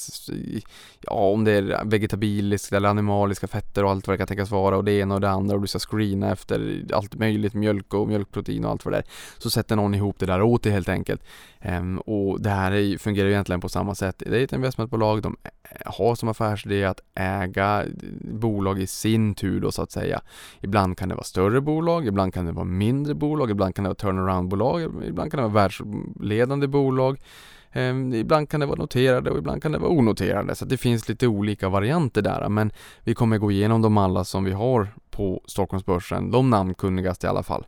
ja 1.01 1.30
om 1.33 1.43
det 1.43 1.51
är 1.51 1.85
vegetabiliskt 1.85 2.73
eller 2.73 2.89
animaliska 2.89 3.47
fetter 3.47 3.83
och 3.83 3.91
allt 3.91 4.07
vad 4.07 4.13
det 4.13 4.17
kan 4.17 4.27
tänkas 4.27 4.51
vara 4.51 4.77
och 4.77 4.83
det 4.83 4.91
ena 4.91 5.15
och 5.15 5.21
det 5.21 5.29
andra 5.29 5.55
och 5.55 5.61
du 5.61 5.67
ska 5.67 5.79
screena 5.79 6.31
efter 6.31 6.85
allt 6.93 7.15
möjligt, 7.15 7.53
mjölk 7.53 7.93
och 7.93 8.07
mjölkprotein 8.07 8.65
och 8.65 8.71
allt 8.71 8.85
vad 8.85 8.93
det 8.93 8.97
är. 8.97 9.03
Så 9.37 9.49
sätter 9.49 9.75
någon 9.75 9.93
ihop 9.93 10.19
det 10.19 10.25
där 10.25 10.41
åt 10.41 10.63
dig 10.63 10.71
helt 10.71 10.89
enkelt. 10.89 11.23
Ehm, 11.59 11.99
och 11.99 12.41
det 12.41 12.49
här 12.49 12.71
är, 12.71 12.97
fungerar 12.97 13.27
ju 13.27 13.33
egentligen 13.33 13.61
på 13.61 13.69
samma 13.69 13.95
sätt. 13.95 14.23
Det 14.25 14.39
är 14.39 14.43
ett 14.43 14.53
investmentbolag, 14.53 15.21
de 15.21 15.37
eh, 15.43 15.49
har 15.85 16.15
som 16.15 16.29
affärsidé 16.29 16.85
att 16.85 16.99
äga 17.15 17.85
bolag 18.21 18.79
i 18.79 18.87
sin 18.87 19.35
tur 19.35 19.59
då 19.59 19.71
så 19.71 19.81
att 19.81 19.91
säga. 19.91 20.21
Ibland 20.61 20.97
kan 20.97 21.09
det 21.09 21.15
vara 21.15 21.23
större 21.23 21.61
bolag, 21.61 22.07
ibland 22.07 22.33
kan 22.33 22.45
det 22.45 22.51
vara 22.51 22.65
mindre 22.65 23.13
bolag, 23.13 23.51
ibland 23.51 23.75
kan 23.75 23.83
det 23.83 23.89
vara 23.89 23.95
turnaroundbolag, 23.95 24.81
ibland 25.07 25.31
kan 25.31 25.37
det 25.37 25.47
vara 25.47 25.63
världsledande 25.63 26.67
bolag. 26.67 27.19
Eh, 27.71 28.19
ibland 28.19 28.49
kan 28.49 28.59
det 28.59 28.65
vara 28.65 28.79
noterade 28.79 29.31
och 29.31 29.37
ibland 29.37 29.61
kan 29.63 29.71
det 29.71 29.77
vara 29.77 29.91
onoterade 29.91 30.55
så 30.55 30.65
det 30.65 30.77
finns 30.77 31.09
lite 31.09 31.27
olika 31.27 31.69
varianter 31.69 32.21
där 32.21 32.49
men 32.49 32.71
vi 33.03 33.13
kommer 33.13 33.37
gå 33.37 33.51
igenom 33.51 33.81
dem 33.81 33.97
alla 33.97 34.23
som 34.23 34.43
vi 34.43 34.51
har 34.51 34.87
på 35.11 35.41
Stockholmsbörsen, 35.45 36.31
de 36.31 36.49
namnkunnigaste 36.49 37.27
i 37.27 37.29
alla 37.29 37.43
fall. 37.43 37.65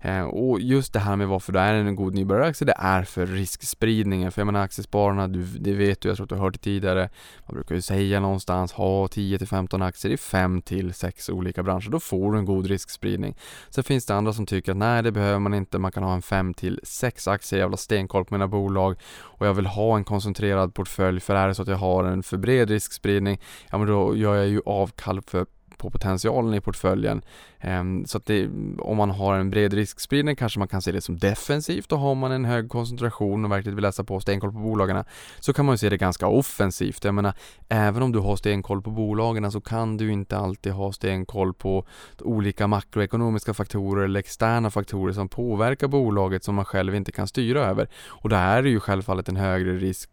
Eh, 0.00 0.22
och 0.22 0.60
just 0.60 0.92
det 0.92 0.98
här 0.98 1.16
med 1.16 1.28
varför 1.28 1.52
det 1.52 1.60
är 1.60 1.74
en 1.74 1.96
god 1.96 2.14
nybörjaraktie, 2.14 2.66
det 2.66 2.74
är 2.78 3.02
för 3.02 3.26
riskspridningen. 3.26 4.32
För 4.32 4.40
jag 4.40 4.46
menar 4.46 4.62
aktiespararna, 4.62 5.28
du, 5.28 5.42
det 5.44 5.72
vet 5.72 6.00
du, 6.00 6.08
jag 6.08 6.16
tror 6.16 6.24
att 6.24 6.28
du 6.28 6.34
har 6.34 6.42
hört 6.42 6.52
det 6.52 6.58
tidigare. 6.58 7.08
Man 7.46 7.54
brukar 7.54 7.74
ju 7.74 7.82
säga 7.82 8.20
någonstans, 8.20 8.72
ha 8.72 9.06
10-15 9.06 9.84
aktier 9.84 10.12
i 10.12 10.16
5-6 10.16 11.30
olika 11.30 11.62
branscher. 11.62 11.90
Då 11.90 12.00
får 12.00 12.32
du 12.32 12.38
en 12.38 12.44
god 12.44 12.66
riskspridning. 12.66 13.36
Sen 13.70 13.84
finns 13.84 14.06
det 14.06 14.14
andra 14.14 14.32
som 14.32 14.46
tycker 14.46 14.72
att 14.72 14.78
nej, 14.78 15.02
det 15.02 15.12
behöver 15.12 15.38
man 15.38 15.54
inte. 15.54 15.78
Man 15.78 15.92
kan 15.92 16.02
ha 16.02 16.14
en 16.14 16.20
5-6 16.20 17.30
aktier, 17.30 17.60
jag 17.60 17.66
vill 17.66 17.72
ha 17.72 17.76
stenkoll 17.76 18.24
på 18.24 18.34
mina 18.34 18.48
bolag 18.48 18.96
och 19.18 19.46
jag 19.46 19.54
vill 19.54 19.66
ha 19.66 19.96
en 19.96 20.04
koncentrerad 20.04 20.74
portfölj. 20.74 21.20
För 21.20 21.34
är 21.34 21.48
det 21.48 21.54
så 21.54 21.62
att 21.62 21.68
jag 21.68 21.76
har 21.76 22.04
en 22.04 22.22
för 22.22 22.36
bred 22.36 22.70
riskspridning, 22.70 23.40
ja 23.70 23.78
men 23.78 23.86
då 23.86 24.16
gör 24.16 24.34
jag 24.34 24.48
ju 24.48 24.60
avkall 24.66 25.22
för 25.22 25.46
på 25.78 25.90
potentialen 25.90 26.54
i 26.54 26.60
portföljen. 26.60 27.22
Ehm, 27.60 28.06
så 28.06 28.18
att 28.18 28.26
det, 28.26 28.48
om 28.78 28.96
man 28.96 29.10
har 29.10 29.34
en 29.34 29.50
bred 29.50 29.72
riskspridning 29.72 30.36
kanske 30.36 30.58
man 30.58 30.68
kan 30.68 30.82
se 30.82 30.92
det 30.92 31.00
som 31.00 31.18
defensivt 31.18 31.92
och 31.92 31.98
har 31.98 32.14
man 32.14 32.32
en 32.32 32.44
hög 32.44 32.68
koncentration 32.68 33.44
och 33.44 33.50
verkligen 33.50 33.76
vill 33.76 33.82
läsa 33.82 34.04
på 34.04 34.20
stenkoll 34.20 34.52
på 34.52 34.58
bolagen 34.58 35.04
så 35.40 35.52
kan 35.52 35.64
man 35.64 35.78
se 35.78 35.88
det 35.88 35.96
ganska 35.96 36.26
offensivt. 36.26 37.04
Jag 37.04 37.14
menar, 37.14 37.34
även 37.68 38.02
om 38.02 38.12
du 38.12 38.18
har 38.18 38.36
stenkoll 38.36 38.82
på 38.82 38.90
bolagen 38.90 39.52
så 39.52 39.60
kan 39.60 39.96
du 39.96 40.12
inte 40.12 40.36
alltid 40.36 40.72
ha 40.72 40.92
stenkoll 40.92 41.54
på 41.54 41.86
olika 42.20 42.66
makroekonomiska 42.66 43.54
faktorer 43.54 44.04
eller 44.04 44.20
externa 44.20 44.70
faktorer 44.70 45.12
som 45.12 45.28
påverkar 45.28 45.88
bolaget 45.88 46.44
som 46.44 46.54
man 46.54 46.64
själv 46.64 46.94
inte 46.94 47.12
kan 47.12 47.28
styra 47.28 47.60
över. 47.60 47.88
Och 48.08 48.28
det 48.28 48.36
är 48.36 48.62
ju 48.62 48.80
självfallet 48.80 49.28
en 49.28 49.36
högre 49.36 49.76
risk 49.76 50.10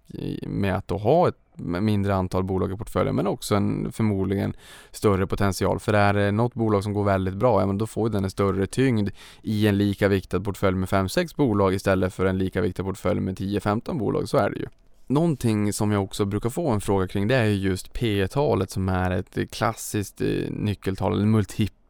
med 0.48 0.76
att 0.76 0.88
då 0.88 0.98
ha 0.98 1.28
ett 1.28 1.43
mindre 1.56 2.16
antal 2.16 2.44
bolag 2.44 2.72
i 2.72 2.78
portföljen 2.78 3.16
men 3.16 3.28
också 3.28 3.56
en 3.56 3.92
förmodligen 3.92 4.54
större 4.92 5.28
potential. 5.28 5.80
För 5.80 5.94
är 5.94 6.14
det 6.14 6.32
något 6.32 6.54
bolag 6.54 6.84
som 6.84 6.94
går 6.94 7.04
väldigt 7.04 7.34
bra, 7.34 7.62
ja 7.62 7.66
men 7.66 7.78
då 7.78 7.88
får 7.88 8.10
den 8.10 8.24
en 8.24 8.30
större 8.30 8.68
tyngd 8.68 9.10
i 9.42 9.68
en 9.68 9.78
lika 9.78 10.08
viktad 10.08 10.40
portfölj 10.40 10.78
med 10.78 10.90
5-6 10.90 11.36
bolag 11.38 11.74
istället 11.74 12.14
för 12.14 12.26
en 12.26 12.38
lika 12.38 12.62
viktad 12.62 12.84
portfölj 12.84 13.20
med 13.20 13.40
10-15 13.40 14.00
bolag. 14.00 14.30
Så 14.30 14.38
är 14.38 14.50
det 14.50 14.58
ju. 14.58 14.68
Någonting 15.08 15.74
som 15.74 15.92
jag 15.92 16.04
också 16.04 16.26
brukar 16.26 16.50
få 16.50 16.70
en 16.70 16.82
fråga 16.82 17.08
kring 17.08 17.28
det 17.28 17.36
är 17.36 17.46
just 17.46 17.94
P 17.94 18.28
talet 18.28 18.72
som 18.72 18.90
är 18.90 19.12
ett 19.12 19.52
klassiskt 19.52 20.22
eh, 20.22 20.28
nyckeltal, 20.50 21.14
eller 21.14 21.26
multipel 21.26 21.83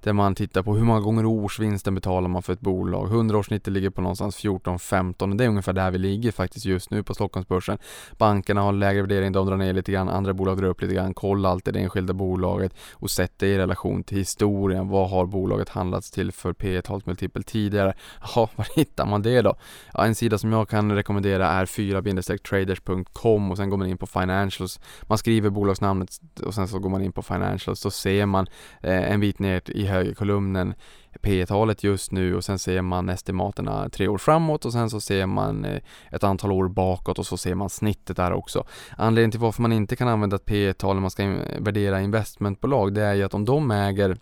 där 0.00 0.12
man 0.12 0.34
tittar 0.34 0.62
på 0.62 0.74
hur 0.74 0.84
många 0.84 1.00
gånger 1.00 1.26
årsvinsten 1.26 1.94
betalar 1.94 2.28
man 2.28 2.42
för 2.42 2.52
ett 2.52 2.60
bolag. 2.60 3.08
100-årssnittet 3.08 3.70
ligger 3.70 3.90
på 3.90 4.00
någonstans 4.00 4.44
14-15 4.44 5.30
och 5.30 5.36
det 5.36 5.44
är 5.44 5.48
ungefär 5.48 5.72
där 5.72 5.90
vi 5.90 5.98
ligger 5.98 6.32
faktiskt 6.32 6.66
just 6.66 6.90
nu 6.90 7.02
på 7.02 7.14
Stockholmsbörsen. 7.14 7.78
Bankerna 8.18 8.60
har 8.60 8.72
lägre 8.72 9.02
värdering, 9.02 9.32
de 9.32 9.46
drar 9.46 9.56
ner 9.56 9.72
lite 9.72 9.92
grann, 9.92 10.08
andra 10.08 10.32
bolag 10.32 10.58
drar 10.58 10.68
upp 10.68 10.80
lite 10.80 10.94
grann. 10.94 11.14
Kolla 11.14 11.48
alltid 11.48 11.74
det 11.74 11.80
enskilda 11.80 12.12
bolaget 12.12 12.74
och 12.92 13.10
sätt 13.10 13.32
det 13.36 13.46
i 13.46 13.58
relation 13.58 14.04
till 14.04 14.18
historien. 14.18 14.88
Vad 14.88 15.10
har 15.10 15.26
bolaget 15.26 15.68
handlats 15.68 16.10
till 16.10 16.32
för 16.32 16.52
P 16.52 16.82
talsmultipel 16.82 17.42
tidigare? 17.42 17.94
Ja, 18.34 18.48
var 18.56 18.66
hittar 18.76 19.06
man 19.06 19.22
det 19.22 19.42
då? 19.42 19.54
Ja, 19.94 20.06
en 20.06 20.14
sida 20.14 20.38
som 20.38 20.52
jag 20.52 20.68
kan 20.68 20.92
rekommendera 20.92 21.48
är 21.48 21.66
4-traders.com 21.66 23.50
och 23.50 23.56
sen 23.56 23.70
går 23.70 23.76
man 23.76 23.88
in 23.88 23.98
på 23.98 24.06
financials. 24.06 24.80
Man 25.02 25.18
skriver 25.18 25.50
bolagsnamnet 25.50 26.20
och 26.44 26.54
sen 26.54 26.68
så 26.68 26.78
går 26.78 26.90
man 26.90 27.02
in 27.02 27.12
på 27.12 27.22
financials. 27.22 27.80
Så 27.80 27.90
ser 27.90 28.26
man 28.26 28.46
eh, 28.80 29.12
en 29.12 29.20
bit 29.32 29.38
ner 29.38 29.62
i 29.66 29.86
högerkolumnen 29.86 30.74
P 31.20 31.46
talet 31.46 31.84
just 31.84 32.12
nu 32.12 32.36
och 32.36 32.44
sen 32.44 32.58
ser 32.58 32.82
man 32.82 33.08
estimaterna 33.08 33.88
tre 33.88 34.08
år 34.08 34.18
framåt 34.18 34.64
och 34.64 34.72
sen 34.72 34.90
så 34.90 35.00
ser 35.00 35.26
man 35.26 35.64
eh, 35.64 35.80
ett 36.10 36.24
antal 36.24 36.52
år 36.52 36.68
bakåt 36.68 37.18
och 37.18 37.26
så 37.26 37.36
ser 37.36 37.54
man 37.54 37.70
snittet 37.70 38.16
där 38.16 38.32
också. 38.32 38.64
Anledningen 38.96 39.30
till 39.30 39.40
varför 39.40 39.62
man 39.62 39.72
inte 39.72 39.96
kan 39.96 40.08
använda 40.08 40.36
ett 40.36 40.44
P 40.44 40.72
tal 40.72 40.96
när 40.96 41.00
man 41.00 41.10
ska 41.10 41.36
värdera 41.58 42.00
investmentbolag 42.00 42.94
det 42.94 43.02
är 43.02 43.14
ju 43.14 43.22
att 43.22 43.34
om 43.34 43.44
de 43.44 43.70
äger 43.70 44.16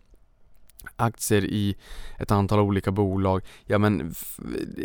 aktier 0.97 1.45
i 1.45 1.77
ett 2.19 2.31
antal 2.31 2.61
olika 2.61 2.91
bolag. 2.91 3.43
Ja 3.67 3.79
men 3.79 4.15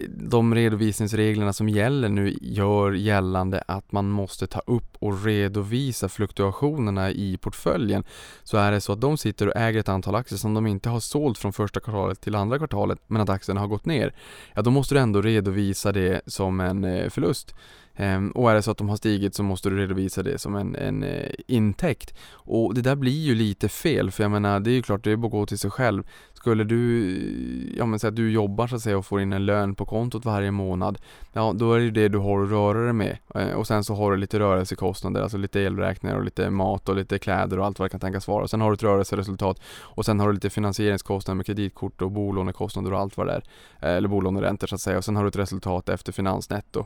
de 0.08 0.56
redovisningsreglerna 0.56 1.54
som 1.54 1.70
gäller 1.70 2.10
nu 2.10 2.38
gör 2.42 2.92
gällande 2.92 3.64
att 3.68 3.92
man 3.92 4.10
måste 4.10 4.48
ta 4.48 4.60
upp 4.60 4.98
och 5.00 5.24
redovisa 5.24 6.10
fluktuationerna 6.10 7.12
i 7.12 7.38
portföljen. 7.38 8.04
Så 8.44 8.58
är 8.58 8.72
det 8.72 8.82
så 8.82 8.92
att 8.94 9.02
de 9.02 9.18
sitter 9.18 9.48
och 9.48 9.56
äger 9.56 9.80
ett 9.80 9.90
antal 9.90 10.16
aktier 10.16 10.38
som 10.38 10.54
de 10.54 10.68
inte 10.68 10.90
har 10.90 11.00
sålt 11.00 11.38
från 11.38 11.54
första 11.54 11.80
kvartalet 11.80 12.22
till 12.22 12.36
andra 12.36 12.58
kvartalet 12.58 13.00
men 13.08 13.22
att 13.22 13.30
aktierna 13.30 13.62
har 13.62 13.68
gått 13.68 13.86
ner. 13.86 14.16
Ja 14.54 14.62
då 14.62 14.72
måste 14.72 14.96
du 14.96 15.00
ändå 15.00 15.22
redovisa 15.22 15.92
det 15.92 16.22
som 16.25 16.60
en 16.60 16.84
eh, 16.84 17.10
förlust. 17.10 17.56
Ehm, 17.96 18.32
och 18.32 18.52
är 18.52 18.56
det 18.56 18.62
så 18.62 18.72
att 18.72 18.78
de 18.78 18.90
har 18.90 18.98
stigit 18.98 19.36
så 19.36 19.44
måste 19.44 19.70
du 19.70 19.78
redovisa 19.78 20.24
det 20.24 20.38
som 20.38 20.56
en, 20.56 20.75
en 20.75 21.04
eh, 21.04 21.32
intäkt. 21.48 22.14
Och 22.32 22.74
det 22.74 22.82
där 22.82 22.96
blir 22.96 23.22
ju 23.22 23.36
lite 23.36 23.70
fel, 23.70 24.12
för 24.12 24.24
jag 24.24 24.32
menar 24.32 24.60
det 24.60 24.70
är 24.70 24.75
ju 24.75 24.82
klart, 24.82 25.04
det 25.04 25.12
är 25.12 25.16
bara 25.16 25.28
att 25.28 25.32
gå 25.32 25.46
till 25.46 25.60
sig 25.60 25.72
själv. 25.72 26.04
Skulle 26.34 26.64
du, 26.64 27.75
ja 27.78 27.86
men 27.86 28.00
säg 28.00 28.08
att 28.08 28.16
du 28.16 28.32
jobbar 28.32 28.68
så 28.68 28.75
att 28.75 28.82
säga 28.82 28.98
och 28.98 29.06
får 29.06 29.22
in 29.22 29.34
en 29.34 29.46
lön 29.46 29.75
på 29.75 29.86
kontot 29.86 30.25
varje 30.25 30.52
månad. 30.52 30.98
Ja, 31.34 31.54
då 31.56 31.74
är 31.74 31.78
det 31.78 31.84
ju 31.84 31.92
det 31.92 32.08
du 32.08 32.18
har 32.18 32.44
att 32.44 32.50
röra 32.50 32.84
dig 32.84 32.94
med. 32.94 33.18
Eh, 33.36 33.52
och 33.52 33.68
sen 33.68 33.84
så 33.84 33.96
har 33.96 34.12
du 34.12 34.18
lite 34.18 34.40
rörelsekostnader, 34.40 35.22
alltså 35.22 35.38
lite 35.38 35.62
elräkningar 35.62 36.16
och 36.16 36.24
lite 36.24 36.50
mat 36.50 36.90
och 36.90 36.96
lite 36.96 37.20
kläder 37.20 37.60
och 37.60 37.66
allt 37.66 37.80
vad 37.80 37.86
det 37.86 37.90
kan 37.90 38.00
tänkas 38.00 38.28
vara. 38.28 38.44
Och 38.44 38.50
sen 38.50 38.62
har 38.62 38.70
du 38.70 38.74
ett 38.74 38.84
rörelseresultat 38.84 39.62
och 39.82 40.06
sen 40.06 40.20
har 40.20 40.28
du 40.28 40.34
lite 40.34 40.50
finansieringskostnader 40.50 41.36
med 41.36 41.46
kreditkort 41.46 42.02
och 42.02 42.12
bolånekostnader 42.12 42.94
och 42.94 43.00
allt 43.00 43.18
vad 43.18 43.28
det 43.28 43.34
är. 43.34 43.44
Eh, 43.90 43.98
eller 43.98 44.08
bolåneräntor 44.08 44.68
så 44.68 44.75
att 44.75 44.82
säga. 44.82 44.98
Och 44.98 45.06
sen 45.06 45.16
har 45.16 45.24
du 45.24 45.28
ett 45.28 45.36
resultat 45.36 45.90
efter 45.90 46.12
finansnetto. 46.12 46.86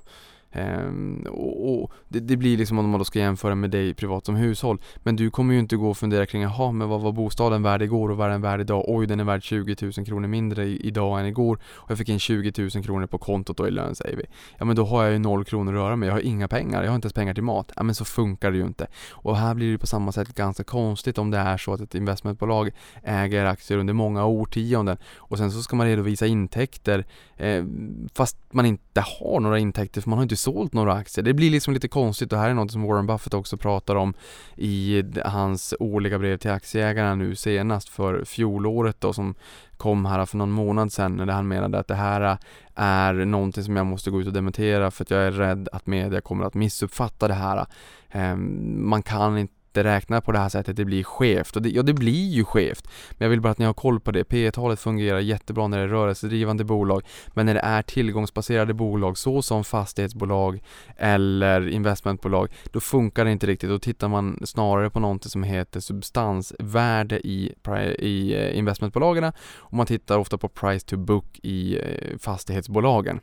Um, 0.54 1.26
och, 1.30 1.84
och 1.84 1.92
det, 2.08 2.20
det, 2.20 2.38
blir 2.38 2.58
liksom 2.58 2.80
om 2.80 2.90
man 2.90 3.00
då 3.00 3.06
ska 3.06 3.20
jämföra 3.20 3.56
med 3.56 3.72
dig 3.72 3.94
privat 3.94 4.26
som 4.26 4.36
hushåll. 4.36 4.82
Men 4.98 5.16
du 5.16 5.30
kommer 5.30 5.54
ju 5.54 5.60
inte 5.60 5.76
gå 5.76 5.90
och 5.90 5.98
fundera 5.98 6.26
kring, 6.26 6.42
jaha, 6.42 6.72
men 6.72 6.90
vad 6.90 7.02
var 7.02 7.12
bostaden 7.12 7.64
värd 7.64 7.82
igår 7.82 8.12
och 8.12 8.18
vad 8.18 8.28
är 8.28 8.32
den 8.32 8.42
värd 8.42 8.62
idag? 8.62 8.86
Oj, 8.88 9.08
den 9.08 9.20
är 9.20 9.24
värd 9.24 9.44
20 9.44 9.76
000 9.82 9.92
kronor 10.06 10.28
mindre 10.28 10.66
i, 10.66 10.88
idag 10.88 11.20
än 11.20 11.26
igår 11.26 11.60
och 11.66 11.92
jag 11.92 11.98
fick 11.98 12.10
in 12.10 12.20
20 12.20 12.70
000 12.76 12.84
kronor 12.84 13.08
på 13.08 13.18
kontot 13.18 13.58
då 13.58 13.68
i 13.68 13.72
lön 13.72 13.96
säger 13.96 14.18
vi. 14.18 14.24
Ja, 14.58 14.66
men 14.66 14.76
då 14.76 14.86
har 14.86 15.04
jag 15.04 15.14
ju 15.14 15.20
noll 15.20 15.46
kronor 15.46 15.74
att 15.74 15.78
röra 15.78 15.96
med. 15.96 16.10
Jag 16.10 16.14
har 16.14 16.20
inga 16.20 16.48
pengar. 16.48 16.84
Jag 16.84 16.92
har 16.92 16.96
inte 16.96 17.06
ens 17.06 17.14
pengar 17.14 17.34
till 17.34 17.44
mat. 17.44 17.72
Ja, 17.76 17.84
men 17.84 17.96
så 17.96 18.06
funkar 18.06 18.52
det 18.52 18.58
ju 18.58 18.66
inte. 18.66 18.88
Och 19.12 19.38
här 19.38 19.54
blir 19.54 19.72
det 19.72 19.78
på 19.78 19.88
samma 19.88 20.12
sätt 20.12 20.36
ganska 20.36 20.64
konstigt 20.64 21.18
om 21.18 21.32
det 21.32 21.38
är 21.38 21.58
så 21.58 21.74
att 21.74 21.82
ett 21.82 21.96
investmentbolag 21.96 22.72
äger 23.04 23.46
aktier 23.46 23.78
under 23.78 23.94
många 23.94 24.26
årtionden 24.26 24.98
och 25.18 25.38
sen 25.38 25.52
så 25.52 25.62
ska 25.62 25.76
man 25.76 25.88
redovisa 25.88 26.28
intäkter 26.28 27.06
eh, 27.38 27.66
fast 28.14 28.38
man 28.52 28.66
inte 28.66 29.04
har 29.20 29.40
några 29.40 29.60
intäkter 29.60 30.02
för 30.02 30.10
man 30.10 30.20
har 30.20 30.24
inte 30.24 30.36
sålt 30.40 30.74
några 30.74 30.94
aktier. 30.94 31.26
Det 31.26 31.34
blir 31.34 31.52
liksom 31.52 31.74
lite 31.74 31.88
konstigt 31.88 32.34
och 32.34 32.40
här 32.40 32.50
är 32.50 32.54
något 32.54 32.72
som 32.72 32.84
Warren 32.84 33.08
Buffett 33.08 33.34
också 33.34 33.58
pratar 33.58 33.96
om 33.96 34.14
i 34.56 35.04
hans 35.26 35.74
årliga 35.80 36.20
brev 36.20 36.38
till 36.38 36.52
aktieägarna 36.52 37.16
nu 37.16 37.36
senast 37.36 37.90
för 37.90 38.26
fjolåret 38.26 39.02
då 39.02 39.14
som 39.14 39.36
kom 39.78 40.06
här 40.06 40.26
för 40.26 40.38
någon 40.38 40.52
månad 40.52 40.92
sedan 40.92 41.16
när 41.16 41.34
han 41.34 41.48
menade 41.48 41.80
att 41.80 41.88
det 41.88 41.96
här 41.96 42.38
är 42.76 43.14
någonting 43.14 43.64
som 43.64 43.76
jag 43.76 43.86
måste 43.86 44.12
gå 44.12 44.22
ut 44.22 44.28
och 44.28 44.34
dementera 44.34 44.92
för 44.92 45.04
att 45.04 45.12
jag 45.12 45.24
är 45.24 45.32
rädd 45.32 45.70
att 45.72 45.88
media 45.88 46.22
kommer 46.22 46.46
att 46.46 46.54
missuppfatta 46.54 47.28
det 47.28 47.34
här. 47.34 47.66
Ehm, 48.12 48.90
man 48.90 49.04
kan 49.04 49.38
inte 49.38 49.54
inte 49.70 49.84
räknar 49.84 50.22
på 50.22 50.32
det 50.32 50.40
här 50.40 50.50
sättet, 50.50 50.76
det 50.76 50.86
blir 50.86 51.04
skevt. 51.04 51.56
Och 51.56 51.62
det, 51.62 51.70
ja, 51.70 51.84
det 51.84 51.94
blir 51.94 52.30
ju 52.30 52.44
skevt. 52.44 52.88
Men 53.12 53.26
jag 53.26 53.30
vill 53.30 53.42
bara 53.42 53.52
att 53.52 53.58
ni 53.58 53.66
har 53.66 53.74
koll 53.74 54.00
på 54.00 54.12
det. 54.12 54.24
P 54.24 54.52
talet 54.52 54.80
fungerar 54.80 55.20
jättebra 55.20 55.68
när 55.68 55.78
det 55.78 55.84
är 55.84 55.88
rörelsedrivande 55.88 56.64
bolag, 56.64 57.04
men 57.28 57.46
när 57.46 57.54
det 57.54 57.60
är 57.60 57.82
tillgångsbaserade 57.82 58.74
bolag, 58.74 59.18
så 59.18 59.42
som 59.42 59.64
fastighetsbolag 59.64 60.60
eller 60.98 61.68
investmentbolag, 61.68 62.50
då 62.72 62.80
funkar 62.80 63.26
det 63.26 63.32
inte 63.32 63.48
riktigt. 63.48 63.70
Då 63.70 63.80
tittar 63.80 64.08
man 64.08 64.40
snarare 64.46 64.90
på 64.90 65.00
någonting 65.00 65.30
som 65.30 65.44
heter 65.44 65.80
substansvärde 65.80 67.28
i, 67.28 67.54
i 68.00 68.34
eh, 68.34 68.58
investmentbolagen 68.58 69.32
och 69.58 69.74
man 69.74 69.86
tittar 69.86 70.18
ofta 70.18 70.38
på 70.38 70.50
price 70.50 70.86
to 70.86 70.98
book 70.98 71.40
i 71.44 71.78
eh, 71.78 72.18
fastighetsbolagen. 72.18 73.20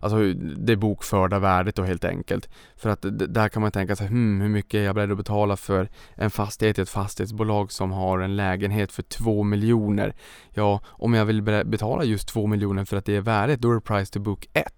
Alltså 0.00 0.32
det 0.56 0.76
bokförda 0.76 1.38
värdet 1.38 1.76
då 1.76 1.82
helt 1.82 2.04
enkelt. 2.04 2.48
För 2.76 2.90
att 2.90 3.04
där 3.10 3.48
kan 3.48 3.62
man 3.62 3.72
tänka 3.72 3.96
sig, 3.96 4.06
hmm, 4.06 4.40
hur 4.40 4.48
mycket 4.48 4.78
är 4.78 4.82
jag 4.82 4.94
beredd 4.94 5.10
att 5.10 5.16
betala 5.16 5.56
för 5.56 5.88
en 6.14 6.30
fastighet 6.30 6.78
i 6.78 6.80
ett 6.80 6.88
fastighetsbolag 6.88 7.72
som 7.72 7.92
har 7.92 8.18
en 8.18 8.36
lägenhet 8.36 8.92
för 8.92 9.02
2 9.02 9.42
miljoner? 9.42 10.14
Ja, 10.50 10.80
om 10.86 11.14
jag 11.14 11.24
vill 11.24 11.42
betala 11.42 12.04
just 12.04 12.28
2 12.28 12.46
miljoner 12.46 12.84
för 12.84 12.96
att 12.96 13.04
det 13.04 13.16
är 13.16 13.20
värdet, 13.20 13.60
då 13.60 13.70
är 13.70 13.74
det 13.74 13.80
price 13.80 14.12
to 14.12 14.20
book 14.20 14.48
1. 14.52 14.77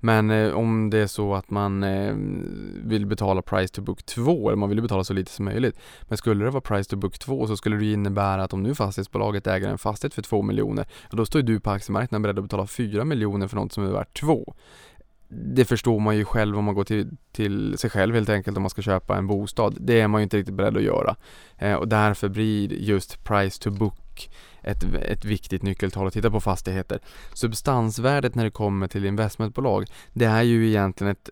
Men 0.00 0.30
eh, 0.30 0.52
om 0.52 0.90
det 0.90 0.98
är 0.98 1.06
så 1.06 1.34
att 1.34 1.50
man 1.50 1.82
eh, 1.82 2.14
vill 2.84 3.06
betala 3.06 3.42
price 3.42 3.74
to 3.74 3.82
book 3.82 4.02
2, 4.02 4.48
eller 4.48 4.56
man 4.56 4.68
vill 4.68 4.82
betala 4.82 5.04
så 5.04 5.12
lite 5.12 5.30
som 5.30 5.44
möjligt. 5.44 5.78
Men 6.02 6.18
skulle 6.18 6.44
det 6.44 6.50
vara 6.50 6.60
price 6.60 6.90
to 6.90 6.96
book 6.96 7.18
2 7.18 7.46
så 7.46 7.56
skulle 7.56 7.76
det 7.76 7.92
innebära 7.92 8.44
att 8.44 8.52
om 8.52 8.62
nu 8.62 8.74
fastighetsbolaget 8.74 9.46
äger 9.46 9.68
en 9.68 9.78
fastighet 9.78 10.14
för 10.14 10.22
2 10.22 10.42
miljoner, 10.42 10.86
då 11.10 11.26
står 11.26 11.42
du 11.42 11.60
på 11.60 11.70
aktiemarknaden 11.70 12.22
beredd 12.22 12.38
att 12.38 12.44
betala 12.44 12.66
4 12.66 13.04
miljoner 13.04 13.48
för 13.48 13.56
något 13.56 13.72
som 13.72 13.84
är 13.84 13.90
värt 13.90 14.20
2 14.20 14.54
det 15.28 15.64
förstår 15.64 16.00
man 16.00 16.16
ju 16.16 16.24
själv 16.24 16.58
om 16.58 16.64
man 16.64 16.74
går 16.74 16.84
till, 16.84 17.16
till 17.32 17.78
sig 17.78 17.90
själv 17.90 18.14
helt 18.14 18.28
enkelt 18.28 18.56
om 18.56 18.62
man 18.62 18.70
ska 18.70 18.82
köpa 18.82 19.16
en 19.16 19.26
bostad. 19.26 19.76
Det 19.80 20.00
är 20.00 20.08
man 20.08 20.20
ju 20.20 20.22
inte 20.22 20.36
riktigt 20.36 20.54
beredd 20.54 20.76
att 20.76 20.82
göra. 20.82 21.16
Eh, 21.58 21.74
och 21.74 21.88
därför 21.88 22.28
blir 22.28 22.72
just 22.72 23.24
price 23.24 23.62
to 23.62 23.70
book 23.70 24.30
ett, 24.64 24.84
ett 24.94 25.24
viktigt 25.24 25.62
nyckeltal 25.62 26.06
att 26.06 26.12
titta 26.12 26.30
på 26.30 26.40
fastigheter. 26.40 27.00
Substansvärdet 27.32 28.34
när 28.34 28.44
det 28.44 28.50
kommer 28.50 28.88
till 28.88 29.04
investmentbolag, 29.04 29.86
det 30.12 30.24
är 30.24 30.42
ju 30.42 30.68
egentligen 30.68 31.10
ett, 31.10 31.28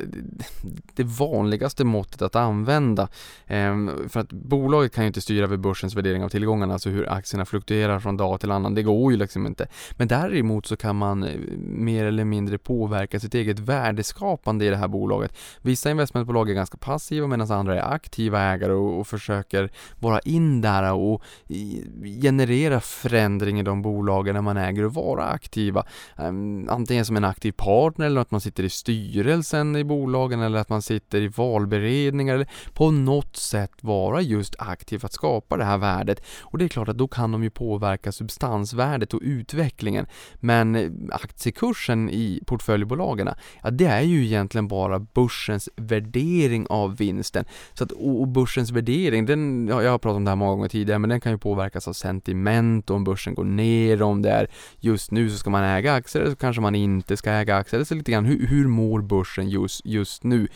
det 0.94 1.04
vanligaste 1.04 1.84
måttet 1.84 2.22
att 2.22 2.36
använda. 2.36 3.08
Ehm, 3.46 3.90
för 4.08 4.20
att 4.20 4.32
bolaget 4.32 4.92
kan 4.92 5.04
ju 5.04 5.06
inte 5.06 5.20
styra 5.20 5.44
över 5.44 5.56
börsens 5.56 5.94
värdering 5.94 6.24
av 6.24 6.28
tillgångarna, 6.28 6.72
alltså 6.72 6.90
hur 6.90 7.12
aktierna 7.12 7.44
fluktuerar 7.44 8.00
från 8.00 8.16
dag 8.16 8.40
till 8.40 8.50
annan. 8.50 8.74
Det 8.74 8.82
går 8.82 9.12
ju 9.12 9.18
liksom 9.18 9.46
inte. 9.46 9.68
Men 9.96 10.08
däremot 10.08 10.66
så 10.66 10.76
kan 10.76 10.96
man 10.96 11.24
eh, 11.24 11.40
mer 11.66 12.04
eller 12.04 12.24
mindre 12.24 12.58
påverka 12.58 13.20
sitt 13.20 13.34
eget 13.34 13.58
värdeskapande 13.58 14.64
i 14.64 14.68
det 14.68 14.76
här 14.76 14.88
bolaget. 14.88 15.36
Vissa 15.62 15.90
investmentbolag 15.90 16.50
är 16.50 16.54
ganska 16.54 16.76
passiva 16.76 17.26
medan 17.26 17.50
andra 17.50 17.80
är 17.80 17.94
aktiva 17.94 18.40
ägare 18.40 18.72
och, 18.72 19.00
och 19.00 19.06
försöker 19.06 19.70
vara 20.00 20.20
in 20.20 20.60
där 20.60 20.92
och 20.92 21.22
eh, 21.48 22.20
generera 22.22 22.80
främst 22.80 23.21
förändring 23.22 23.60
i 23.60 23.62
de 23.62 23.82
bolagen 23.82 24.44
man 24.44 24.56
äger 24.56 24.84
och 24.84 24.94
vara 24.94 25.24
aktiva. 25.24 25.84
Ehm, 26.18 26.68
antingen 26.68 27.04
som 27.04 27.16
en 27.16 27.24
aktiv 27.24 27.52
partner 27.52 28.06
eller 28.06 28.20
att 28.20 28.30
man 28.30 28.40
sitter 28.40 28.64
i 28.64 28.70
styrelsen 28.70 29.76
i 29.76 29.84
bolagen 29.84 30.40
eller 30.40 30.58
att 30.58 30.68
man 30.68 30.82
sitter 30.82 31.20
i 31.20 31.28
valberedningar 31.28 32.34
eller 32.34 32.48
på 32.72 32.90
något 32.90 33.36
sätt 33.36 33.70
vara 33.80 34.20
just 34.20 34.54
aktiv 34.58 34.98
för 34.98 35.06
att 35.06 35.12
skapa 35.12 35.56
det 35.56 35.64
här 35.64 35.78
värdet. 35.78 36.22
Och 36.40 36.58
det 36.58 36.64
är 36.64 36.68
klart 36.68 36.88
att 36.88 36.98
då 36.98 37.08
kan 37.08 37.32
de 37.32 37.42
ju 37.42 37.50
påverka 37.50 38.12
substansvärdet 38.12 39.14
och 39.14 39.20
utvecklingen. 39.22 40.06
Men 40.40 40.74
eh, 40.74 40.90
aktiekursen 41.12 42.10
i 42.10 42.40
portföljbolagen, 42.46 43.28
ja 43.62 43.70
det 43.70 43.86
är 43.86 44.02
ju 44.02 44.24
egentligen 44.24 44.68
bara 44.68 44.98
börsens 44.98 45.68
värdering 45.76 46.66
av 46.70 46.96
vinsten. 46.96 47.44
Så 47.74 47.84
att, 47.84 47.92
och 47.92 48.28
börsens 48.28 48.70
värdering, 48.70 49.26
den, 49.26 49.68
ja, 49.68 49.82
jag 49.82 49.90
har 49.90 49.98
pratat 49.98 50.16
om 50.16 50.24
det 50.24 50.30
här 50.30 50.36
många 50.36 50.50
gånger 50.50 50.68
tidigare, 50.68 50.98
men 50.98 51.10
den 51.10 51.20
kan 51.20 51.32
ju 51.32 51.38
påverkas 51.38 51.88
av 51.88 51.92
sentiment 51.92 52.90
och 52.90 52.96
börsen 53.12 53.34
går 53.34 53.44
ner, 53.44 54.02
om 54.02 54.22
det 54.22 54.30
är 54.30 54.46
just 54.80 55.10
nu 55.10 55.30
så 55.30 55.38
ska 55.38 55.50
man 55.50 55.64
äga 55.64 55.94
aktier 55.94 56.22
eller 56.22 56.32
så 56.32 56.36
kanske 56.36 56.62
man 56.62 56.74
inte 56.74 57.16
ska 57.16 57.30
äga 57.30 57.56
aktier, 57.56 57.78
eller 57.78 57.84
så 57.84 57.94
lite 57.94 58.12
grann 58.12 58.24
hur, 58.24 58.46
hur 58.46 58.66
mår 58.66 59.00
börsen 59.00 59.48
just, 59.48 59.86
just 59.86 60.24
nu? 60.24 60.48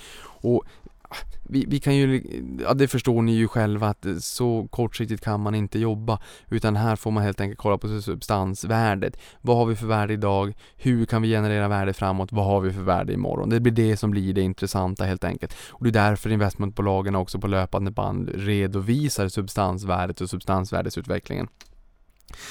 Och 0.43 0.65
ah, 1.03 1.17
vi, 1.49 1.65
vi 1.69 1.81
kan 1.81 1.97
ju, 1.97 2.23
ja 2.63 2.75
det 2.75 2.89
förstår 2.89 3.23
ni 3.23 3.33
ju 3.33 3.49
själva 3.49 3.89
att 3.89 4.07
så 4.21 4.69
kortsiktigt 4.71 5.25
kan 5.25 5.41
man 5.41 5.55
inte 5.55 5.79
jobba 5.79 6.19
utan 6.51 6.77
här 6.77 6.97
får 6.97 7.11
man 7.11 7.23
helt 7.23 7.41
enkelt 7.41 7.59
kolla 7.59 7.79
på 7.79 8.01
substansvärdet. 8.01 9.19
Vad 9.41 9.57
har 9.57 9.67
vi 9.67 9.77
för 9.77 9.87
värde 9.87 10.13
idag? 10.13 10.55
Hur 10.77 11.07
kan 11.07 11.23
vi 11.23 11.29
generera 11.29 11.69
värde 11.69 11.93
framåt? 11.93 12.33
Vad 12.33 12.45
har 12.45 12.61
vi 12.61 12.73
för 12.73 12.83
värde 12.83 13.13
imorgon? 13.13 13.49
Det 13.49 13.61
blir 13.61 13.73
det 13.73 13.97
som 13.97 14.11
blir 14.11 14.35
det 14.35 14.43
intressanta 14.43 15.05
helt 15.05 15.25
enkelt. 15.25 15.57
Och 15.69 15.85
det 15.85 15.91
är 15.91 16.09
därför 16.09 16.31
investmentbolagen 16.31 17.17
också 17.17 17.39
på 17.39 17.47
löpande 17.47 17.91
band 17.91 18.31
redovisar 18.35 19.29
substansvärdet 19.29 20.21
och 20.21 20.31
substansvärdesutvecklingen. 20.31 21.49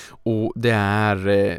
Och 0.07 0.53
det 0.55 0.71
är 0.71 1.27
eh, 1.27 1.57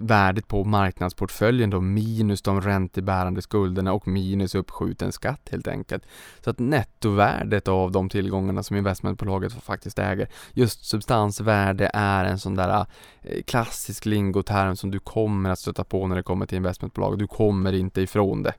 värdet 0.00 0.48
på 0.48 0.64
marknadsportföljen 0.64 1.70
då 1.70 1.80
minus 1.80 2.42
de 2.42 2.60
räntebärande 2.60 3.42
skulderna 3.42 3.92
och 3.92 4.08
minus 4.08 4.54
uppskjuten 4.54 5.12
skatt 5.12 5.48
helt 5.50 5.68
enkelt. 5.68 6.04
Så 6.40 6.50
att 6.50 6.58
nettovärdet 6.58 7.68
av 7.68 7.92
de 7.92 8.08
tillgångarna 8.08 8.62
som 8.62 8.76
investmentbolaget 8.76 9.52
faktiskt 9.52 9.98
äger, 9.98 10.28
just 10.52 10.84
substansvärde 10.84 11.90
är 11.94 12.24
en 12.24 12.38
sån 12.38 12.54
där 12.54 12.86
eh, 13.22 13.42
klassisk 13.42 14.06
lingoterm 14.06 14.76
som 14.76 14.90
du 14.90 14.98
kommer 14.98 15.50
att 15.50 15.58
stöta 15.58 15.84
på 15.84 16.06
när 16.06 16.16
det 16.16 16.22
kommer 16.22 16.46
till 16.46 16.56
investmentbolag. 16.56 17.18
Du 17.18 17.26
kommer 17.26 17.72
inte 17.72 18.00
ifrån 18.00 18.42
det. 18.42 18.52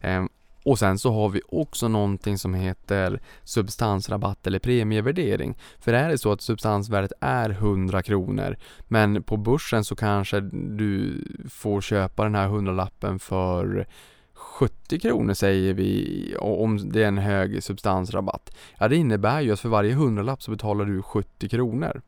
Eh, 0.00 0.24
och 0.64 0.78
sen 0.78 0.98
så 0.98 1.12
har 1.12 1.28
vi 1.28 1.40
också 1.48 1.88
någonting 1.88 2.38
som 2.38 2.54
heter 2.54 3.20
substansrabatt 3.42 4.46
eller 4.46 4.58
premievärdering. 4.58 5.56
För 5.78 5.92
är 5.92 6.08
det 6.08 6.18
så 6.18 6.32
att 6.32 6.40
substansvärdet 6.40 7.12
är 7.20 7.50
100 7.50 8.02
kronor 8.02 8.56
men 8.88 9.22
på 9.22 9.36
börsen 9.36 9.84
så 9.84 9.96
kanske 9.96 10.40
du 10.50 11.24
får 11.50 11.80
köpa 11.80 12.24
den 12.24 12.34
här 12.34 12.48
100-lappen 12.48 13.18
för 13.18 13.86
70 14.34 15.00
kronor 15.00 15.34
säger 15.34 15.74
vi 15.74 16.36
om 16.38 16.90
det 16.90 17.02
är 17.02 17.08
en 17.08 17.18
hög 17.18 17.62
substansrabatt. 17.62 18.56
Ja 18.78 18.88
det 18.88 18.96
innebär 18.96 19.40
ju 19.40 19.52
att 19.52 19.60
för 19.60 19.68
varje 19.68 19.94
100-lapp 19.94 20.42
så 20.42 20.50
betalar 20.50 20.84
du 20.84 21.02
70 21.02 21.48
kronor. 21.48 22.02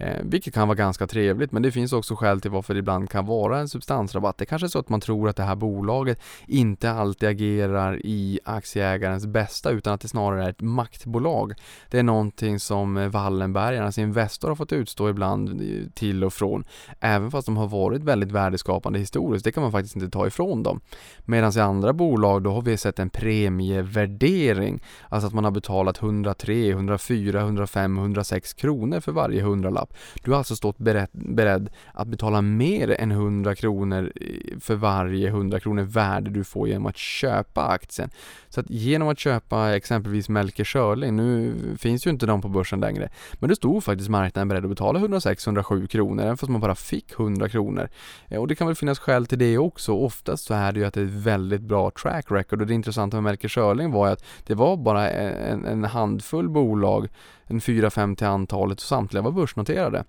Eh, 0.00 0.22
vilket 0.22 0.54
kan 0.54 0.68
vara 0.68 0.76
ganska 0.76 1.06
trevligt 1.06 1.52
men 1.52 1.62
det 1.62 1.72
finns 1.72 1.92
också 1.92 2.16
skäl 2.16 2.40
till 2.40 2.50
varför 2.50 2.74
det 2.74 2.80
ibland 2.80 3.10
kan 3.10 3.26
vara 3.26 3.58
en 3.58 3.68
substansrabatt. 3.68 4.38
Det 4.38 4.46
kanske 4.46 4.66
är 4.66 4.68
så 4.68 4.78
att 4.78 4.88
man 4.88 5.00
tror 5.00 5.28
att 5.28 5.36
det 5.36 5.42
här 5.42 5.56
bolaget 5.56 6.20
inte 6.46 6.90
alltid 6.90 7.28
agerar 7.28 8.06
i 8.06 8.40
aktieägarens 8.44 9.26
bästa 9.26 9.70
utan 9.70 9.94
att 9.94 10.00
det 10.00 10.08
snarare 10.08 10.44
är 10.44 10.50
ett 10.50 10.60
maktbolag. 10.60 11.54
Det 11.90 11.98
är 11.98 12.02
någonting 12.02 12.60
som 12.60 12.96
eh, 12.96 13.08
Wallenbergarnas 13.08 13.98
Investor 13.98 14.48
har 14.48 14.56
fått 14.56 14.72
utstå 14.72 15.08
ibland 15.08 15.48
eh, 15.48 15.90
till 15.94 16.24
och 16.24 16.32
från. 16.32 16.64
Även 17.00 17.30
fast 17.30 17.46
de 17.46 17.56
har 17.56 17.68
varit 17.68 18.02
väldigt 18.02 18.32
värdeskapande 18.32 18.98
historiskt. 18.98 19.44
Det 19.44 19.52
kan 19.52 19.62
man 19.62 19.72
faktiskt 19.72 19.96
inte 19.96 20.10
ta 20.10 20.26
ifrån 20.26 20.62
dem. 20.62 20.80
Medan 21.24 21.52
i 21.56 21.60
andra 21.60 21.92
bolag 21.92 22.42
då 22.42 22.52
har 22.52 22.62
vi 22.62 22.76
sett 22.76 22.98
en 22.98 23.10
premievärdering. 23.10 24.82
Alltså 25.08 25.26
att 25.26 25.34
man 25.34 25.44
har 25.44 25.50
betalat 25.50 26.02
103, 26.02 26.70
104, 26.70 27.40
105, 27.40 27.98
106 27.98 28.52
kronor 28.52 29.00
för 29.00 29.12
varje 29.12 29.42
hundralapp 29.42 29.87
hundralapp. 29.88 30.24
Du 30.24 30.30
har 30.30 30.38
alltså 30.38 30.56
stått 30.56 30.78
beredd, 30.78 31.08
beredd 31.12 31.70
att 31.94 32.08
betala 32.08 32.42
mer 32.42 32.90
än 32.90 33.10
100 33.10 33.54
kronor 33.54 34.12
eh, 34.16 34.58
för 34.60 34.74
varje 34.74 35.28
100 35.28 35.60
kronor 35.60 35.82
värde 35.82 36.30
du 36.30 36.44
får 36.44 36.68
genom 36.68 36.86
att 36.86 36.96
köpa 36.96 37.62
aktien. 37.62 38.10
Så 38.48 38.60
att 38.60 38.70
genom 38.70 39.08
att 39.08 39.18
köpa 39.18 39.76
exempelvis 39.76 40.28
Melker 40.28 40.64
Schörling, 40.64 41.16
nu 41.16 41.54
finns 41.78 42.06
ju 42.06 42.10
inte 42.10 42.26
de 42.26 42.40
på 42.40 42.48
börsen 42.48 42.80
längre, 42.80 43.08
men 43.40 43.48
då 43.48 43.56
stod 43.56 43.84
faktiskt 43.84 44.10
marknaden 44.10 44.48
beredd 44.48 44.64
att 44.64 44.70
betala 44.70 44.98
106-107 44.98 45.86
kronor, 45.86 46.24
även 46.24 46.36
fast 46.36 46.50
man 46.50 46.60
bara 46.60 46.74
fick 46.74 47.12
100 47.12 47.48
kronor. 47.48 47.88
Eh, 48.28 48.40
och 48.40 48.48
det 48.48 48.54
kan 48.54 48.66
väl 48.66 48.76
finnas 48.76 48.98
skäl 48.98 49.26
till 49.26 49.38
det 49.38 49.58
också. 49.58 49.92
Oftast 49.92 50.44
så 50.44 50.54
är 50.54 50.72
det 50.72 50.80
ju 50.80 50.86
att 50.86 50.94
det 50.94 51.00
är 51.00 51.04
ett 51.04 51.10
väldigt 51.10 51.62
bra 51.62 51.90
track 51.90 52.26
record 52.30 52.60
och 52.60 52.66
det 52.66 52.74
intressanta 52.74 53.16
med 53.16 53.24
Melker 53.24 53.48
Schörling 53.48 53.92
var 53.92 54.06
ju 54.06 54.12
att 54.12 54.24
det 54.46 54.54
var 54.54 54.76
bara 54.76 55.10
en, 55.10 55.64
en 55.64 55.84
handfull 55.84 56.48
bolag 56.48 57.08
en 57.48 57.58
4-5 57.58 58.16
till 58.16 58.26
antalet 58.26 58.78
och 58.78 58.86
samtliga 58.86 59.22
var 59.22 59.30
börsnoterade. 59.30 60.04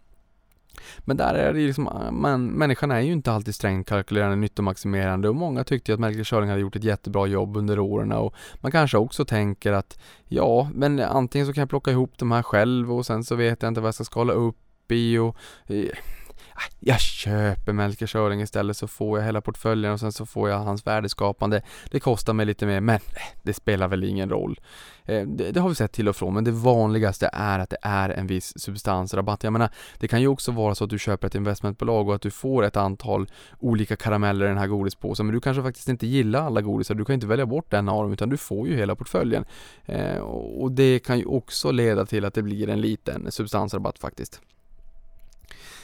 Men 1.00 1.18
där 1.18 1.34
är 1.34 1.54
det 1.54 1.60
liksom, 1.60 1.90
man, 2.12 2.46
människan 2.46 2.92
är 2.92 3.00
ju 3.00 3.12
inte 3.12 3.32
alltid 3.32 3.56
strängt 3.56 3.88
kalkylerande, 3.88 4.36
nyttomaximerande 4.36 5.30
och 5.30 5.36
många 5.36 5.64
tyckte 5.64 5.94
att 5.94 6.00
Melker 6.00 6.24
Schörling 6.24 6.50
hade 6.50 6.62
gjort 6.62 6.76
ett 6.76 6.84
jättebra 6.84 7.28
jobb 7.28 7.58
under 7.58 7.80
åren 7.80 8.12
och 8.12 8.36
man 8.56 8.72
kanske 8.72 8.98
också 8.98 9.26
tänker 9.26 9.74
att 9.74 10.00
ja, 10.28 10.70
men 10.74 11.00
antingen 11.00 11.48
så 11.48 11.54
kan 11.54 11.62
jag 11.62 11.70
plocka 11.70 11.92
ihop 11.92 12.18
de 12.18 12.32
här 12.32 12.44
själv 12.44 12.94
och 12.94 13.06
sen 13.06 13.24
så 13.24 13.36
vet 13.36 13.62
jag 13.62 13.70
inte 13.70 13.82
vad 13.82 13.88
jag 13.88 13.96
ska 13.96 14.04
skala 14.04 14.34
upp 14.34 14.92
i 14.92 15.18
och 15.18 15.36
eh, 15.68 15.90
jag 16.80 17.00
köper 17.00 17.74
Melker 17.74 18.08
Schörling 18.08 18.42
istället 18.42 18.78
så 18.78 18.88
får 18.88 19.20
jag 19.20 19.26
hela 19.26 19.42
portföljen 19.42 19.94
och 19.94 20.00
sen 20.00 20.12
så 20.12 20.26
får 20.26 20.50
jag 20.50 20.60
hans 20.60 20.88
värdeskapande. 20.88 21.62
Det 21.92 22.00
kostar 22.00 22.34
mig 22.34 22.46
lite 22.46 22.66
mer 22.66 22.82
men 22.82 22.96
äh, 22.96 23.02
det 23.44 23.54
spelar 23.54 23.88
väl 23.88 24.04
ingen 24.04 24.30
roll. 24.30 24.60
Eh, 25.10 25.28
det, 25.28 25.52
det, 25.52 25.60
har 25.60 25.70
vi 25.70 25.76
sett 25.76 25.92
till 25.92 26.10
och 26.10 26.16
från 26.16 26.34
men 26.34 26.44
det 26.44 26.52
vanligaste 26.52 27.30
är 27.34 27.60
att 27.60 27.70
det 27.70 27.78
är 27.82 28.10
en 28.10 28.28
viss 28.28 28.60
substansrabatt. 28.60 29.44
Jag 29.44 29.54
menar, 29.54 29.70
det 29.98 30.08
kan 30.08 30.22
ju 30.22 30.28
också 30.28 30.52
vara 30.52 30.76
så 30.76 30.84
att 30.84 30.90
du 30.90 31.00
köper 31.00 31.28
ett 31.28 31.36
investmentbolag 31.36 32.08
och 32.10 32.16
att 32.16 32.22
du 32.22 32.32
får 32.32 32.64
ett 32.64 32.78
antal 32.78 33.30
olika 33.60 33.96
karameller 33.96 34.46
i 34.46 34.50
den 34.50 34.58
här 34.58 34.68
godispåsen 34.68 35.26
men 35.26 35.36
du 35.36 35.42
kanske 35.42 35.64
faktiskt 35.64 35.90
inte 35.90 36.08
gillar 36.08 36.42
alla 36.42 36.62
godisar. 36.62 36.96
Du 36.96 37.06
kan 37.06 37.14
inte 37.14 37.28
välja 37.28 37.46
bort 37.46 37.74
en 37.74 37.90
av 37.90 38.04
dem 38.04 38.14
utan 38.14 38.30
du 38.30 38.38
får 38.38 38.68
ju 38.68 38.76
hela 38.76 38.96
portföljen. 38.96 39.46
Eh, 39.86 40.18
och 40.18 40.72
det 40.72 41.00
kan 41.00 41.20
ju 41.20 41.26
också 41.26 41.72
leda 41.72 42.06
till 42.06 42.26
att 42.26 42.34
det 42.34 42.42
blir 42.42 42.70
en 42.70 42.82
liten 42.82 43.32
substansrabatt 43.32 44.00
faktiskt. 44.00 44.42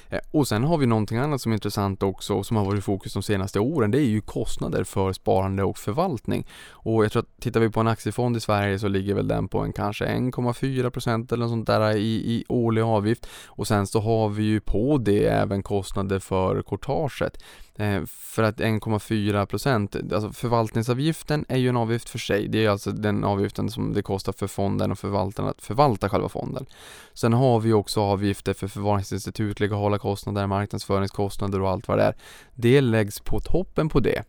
Eh, 0.10 0.20
och 0.32 0.48
sen 0.48 0.64
har 0.64 0.78
vi 0.78 0.86
någonting 0.86 1.18
annat 1.18 1.42
som 1.42 1.52
är 1.52 1.54
intressant 1.54 2.04
också 2.04 2.44
som 2.44 2.58
har 2.58 2.66
varit 2.66 2.80
i 2.80 2.82
fokus 2.82 3.14
de 3.14 3.24
senaste 3.24 3.60
åren. 3.60 3.92
Det 3.92 3.98
är 3.98 4.10
ju 4.10 4.22
kostnader 4.22 4.84
för 4.84 5.14
sparande 5.14 5.64
och 5.64 5.78
förvaltning. 5.78 6.48
Och 6.72 7.06
jag 7.06 7.12
tror 7.12 7.22
att 7.22 7.42
tittar 7.42 7.60
vi 7.60 7.70
på 7.70 7.80
en 7.80 7.88
aktiefond 7.88 8.38
i 8.38 8.40
Sverige 8.40 8.80
så 8.80 8.88
ligger 8.88 9.14
väl 9.14 9.28
den 9.28 9.48
på 9.48 9.60
en 9.60 9.74
kanske 9.74 10.06
1,4% 10.06 11.34
eller 11.34 11.44
något 11.44 11.52
sånt 11.52 11.68
där 11.68 11.96
i, 11.96 12.16
i 12.16 12.46
årlig 12.50 12.82
avgift. 12.82 13.28
Och 13.46 13.68
sen 13.68 13.88
så 13.88 14.00
har 14.00 14.30
vi 14.30 14.44
ju 14.44 14.60
på 14.60 14.98
det 14.98 15.26
även 15.26 15.64
kostnader 15.64 16.20
för 16.20 16.62
courtaget. 16.62 17.44
Eh, 17.78 18.06
för 18.06 18.44
att 18.44 18.60
1,4 18.60 19.46
procent, 19.46 19.96
alltså 19.96 20.32
förvaltningsavgiften 20.32 21.46
är 21.48 21.58
ju 21.58 21.70
en 21.70 21.78
avgift 21.78 22.10
för 22.10 22.20
sig. 22.20 22.48
Det 22.48 22.66
är 22.66 22.70
alltså 22.70 22.92
den 22.92 23.24
avgiften 23.24 23.70
som 23.70 23.94
det 23.94 24.02
kostar 24.02 24.34
för 24.34 24.48
fonden 24.48 24.92
och 24.92 25.00
förvaltaren 25.00 25.50
att 25.50 25.62
förvalta 25.62 26.10
själva 26.10 26.30
fonden. 26.30 26.66
Sen 27.14 27.34
har 27.34 27.60
vi 27.60 27.74
också 27.74 28.02
avgifter 28.02 28.54
för 28.54 28.68
förvaringsinstitut, 28.68 29.60
legala 29.60 29.98
kostnader, 29.98 30.48
marknadsföringskostnader 30.48 31.62
och 31.62 31.70
allt 31.70 31.88
vad 31.88 31.98
det 31.98 32.04
är. 32.04 32.16
Det 32.54 32.82
läggs 32.82 33.20
på 33.20 33.40
toppen 33.40 33.90
på 33.90 34.00
det. 34.00 34.24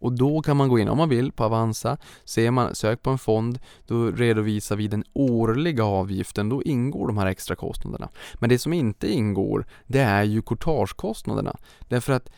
Och 0.00 0.12
då 0.12 0.42
kan 0.42 0.56
man 0.56 0.68
gå 0.68 0.78
in 0.78 0.88
om 0.88 0.98
man 0.98 1.08
vill 1.08 1.32
på 1.32 1.44
Avanza, 1.44 1.96
ser 2.24 2.50
man, 2.50 2.74
sök 2.74 3.02
på 3.02 3.10
en 3.10 3.18
fond, 3.18 3.58
då 3.86 4.10
redovisar 4.10 4.76
vi 4.76 4.88
den 4.88 5.04
årliga 5.12 5.84
avgiften, 5.84 6.48
då 6.48 6.62
ingår 6.62 7.06
de 7.06 7.18
här 7.18 7.26
extra 7.26 7.56
kostnaderna. 7.56 8.08
Men 8.34 8.48
det 8.50 8.58
som 8.58 8.72
inte 8.72 9.12
ingår, 9.12 9.66
det 9.86 10.00
är 10.00 10.22
ju 10.24 10.42
courtagekostnaderna. 10.42 11.56
Därför 11.88 12.12
att 12.12 12.30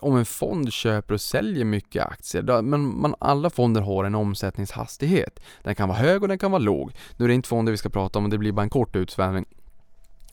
om 0.00 0.16
en 0.16 0.24
fond 0.24 0.72
köper 0.72 1.14
och 1.14 1.20
säljer 1.20 1.64
mycket 1.64 2.04
aktier, 2.04 2.62
men 2.62 3.00
man, 3.00 3.14
alla 3.18 3.50
fonder 3.50 3.80
har 3.80 4.04
en 4.04 4.14
omsättningshastighet. 4.14 5.40
Den 5.62 5.74
kan 5.74 5.88
vara 5.88 5.98
hög 5.98 6.22
och 6.22 6.28
den 6.28 6.38
kan 6.38 6.50
vara 6.50 6.62
låg. 6.62 6.92
Nu 7.16 7.24
är 7.24 7.28
det 7.28 7.34
inte 7.34 7.48
fonder 7.48 7.72
vi 7.72 7.78
ska 7.78 7.88
prata 7.88 8.18
om 8.18 8.30
det 8.30 8.38
blir 8.38 8.52
bara 8.52 8.62
en 8.62 8.70
kort 8.70 8.96
utsvävning. 8.96 9.44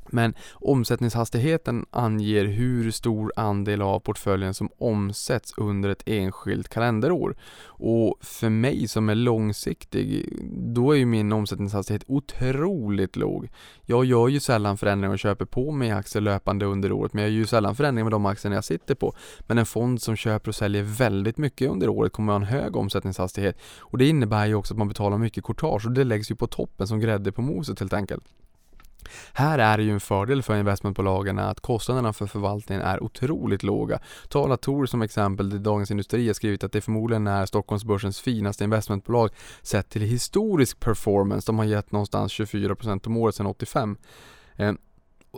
Men 0.10 0.34
omsättningshastigheten 0.54 1.86
anger 1.92 2.46
hur 2.46 2.92
stor 2.92 3.34
andel 3.36 3.82
av 3.82 4.00
portföljen 4.00 4.54
som 4.54 4.70
omsätts 4.78 5.54
under 5.58 5.90
ett 5.90 6.04
enskilt 6.06 6.70
kalenderår. 6.70 7.36
Och 7.66 8.18
för 8.22 8.50
mig 8.50 8.88
som 8.88 9.10
är 9.10 9.16
långsiktig, 9.16 10.30
då 10.52 10.92
är 10.92 10.98
ju 10.98 11.06
min 11.06 11.34
omsättningshastighet 11.34 12.04
otroligt 12.08 13.16
låg. 13.16 13.50
Jag 13.82 14.06
gör 14.06 14.28
ju 14.28 14.40
sällan 14.40 14.78
förändringar 14.78 15.14
och 15.14 15.20
köper 15.20 15.46
på 15.46 15.72
mig 15.72 15.92
aktier 15.92 16.22
löpande 16.22 16.66
under 16.66 16.92
året, 16.92 17.14
men 17.14 17.24
jag 17.24 17.32
gör 17.32 17.40
ju 17.40 17.46
sällan 17.46 17.76
förändringar 17.76 18.06
med 18.06 18.12
de 18.12 18.26
aktierna 18.26 18.56
jag 18.56 18.64
sitter 18.64 18.96
på. 18.96 19.16
Men 19.40 19.58
en 19.58 19.66
fond 19.66 20.02
som 20.02 20.16
köper 20.16 20.50
och 20.50 20.56
säljer 20.56 20.84
väldigt 20.84 21.38
mycket 21.38 21.70
under 21.70 21.90
året 21.90 22.12
kommer 22.12 22.34
att 22.34 22.40
ha 22.40 22.48
en 22.48 22.62
hög 22.62 22.76
omsättningshastighet. 22.76 23.58
Och 23.80 23.98
det 23.98 24.08
innebär 24.08 24.46
ju 24.46 24.56
också 24.56 24.74
att 24.74 24.78
man 24.78 24.88
betalar 24.88 25.18
mycket 25.18 25.44
courtage 25.44 25.86
och 25.86 25.92
det 25.92 26.04
läggs 26.04 26.32
ju 26.32 26.36
på 26.36 26.48
toppen 26.48 26.88
som 26.88 27.00
grädde 27.00 27.32
på 27.32 27.42
moset 27.42 27.80
helt 27.80 27.94
enkelt. 27.94 28.24
Här 29.34 29.60
är 29.60 29.78
det 29.78 29.84
ju 29.84 29.92
en 29.92 30.00
fördel 30.00 30.44
för 30.44 30.56
investmentbolagen 30.56 31.40
att 31.40 31.60
kostnaderna 31.60 32.14
för 32.14 32.26
förvaltningen 32.26 32.84
är 32.84 33.04
otroligt 33.04 33.64
låga. 33.64 34.00
Ta 34.30 34.48
Latour 34.48 34.86
som 34.86 35.02
exempel, 35.02 35.50
där 35.50 35.60
Dagens 35.60 35.92
Industri 35.92 36.28
har 36.28 36.34
skrivit 36.34 36.64
att 36.64 36.72
det 36.72 36.82
förmodligen 36.82 37.28
är 37.28 37.46
Stockholmsbörsens 37.46 38.20
finaste 38.22 38.64
investmentbolag 38.64 39.30
sett 39.62 39.90
till 39.90 40.02
historisk 40.02 40.80
performance. 40.80 41.46
De 41.46 41.58
har 41.58 41.66
gett 41.66 41.92
någonstans 41.92 42.34
24% 42.34 43.08
om 43.08 43.18
året 43.18 43.36
sedan 43.36 43.46
85. 43.46 43.98
Eh, 44.56 44.74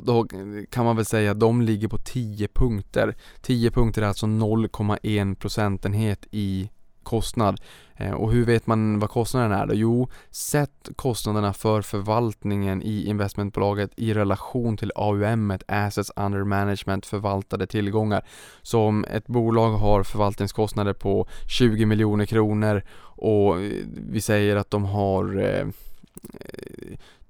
då 0.01 0.27
kan 0.69 0.85
man 0.85 0.95
väl 0.95 1.05
säga 1.05 1.31
att 1.31 1.39
de 1.39 1.61
ligger 1.61 1.87
på 1.87 1.97
10 1.97 2.47
punkter. 2.47 3.15
10 3.41 3.71
punkter 3.71 4.01
är 4.01 4.07
alltså 4.07 4.25
0,1 4.25 5.35
procentenhet 5.35 6.27
i 6.31 6.69
kostnad. 7.05 7.61
Eh, 7.95 8.11
och 8.11 8.31
hur 8.31 8.45
vet 8.45 8.67
man 8.67 8.99
vad 8.99 9.09
kostnaden 9.09 9.51
är 9.51 9.65
då? 9.65 9.73
Jo, 9.73 10.09
sätt 10.31 10.89
kostnaderna 10.95 11.53
för 11.53 11.81
förvaltningen 11.81 12.81
i 12.81 13.05
investmentbolaget 13.05 13.91
i 13.95 14.13
relation 14.13 14.77
till 14.77 14.91
AUM, 14.95 15.53
Assets 15.67 16.11
Under 16.15 16.43
Management, 16.43 17.05
förvaltade 17.05 17.67
tillgångar. 17.67 18.25
Så 18.61 18.81
om 18.81 19.05
ett 19.05 19.27
bolag 19.27 19.71
har 19.71 20.03
förvaltningskostnader 20.03 20.93
på 20.93 21.27
20 21.47 21.85
miljoner 21.85 22.25
kronor 22.25 22.81
och 23.17 23.61
eh, 23.61 23.71
vi 24.09 24.21
säger 24.21 24.55
att 24.55 24.71
de 24.71 24.85
har 24.85 25.37
eh, 25.43 25.67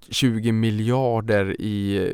20 0.10 0.52
miljarder 0.52 1.62
i 1.62 2.12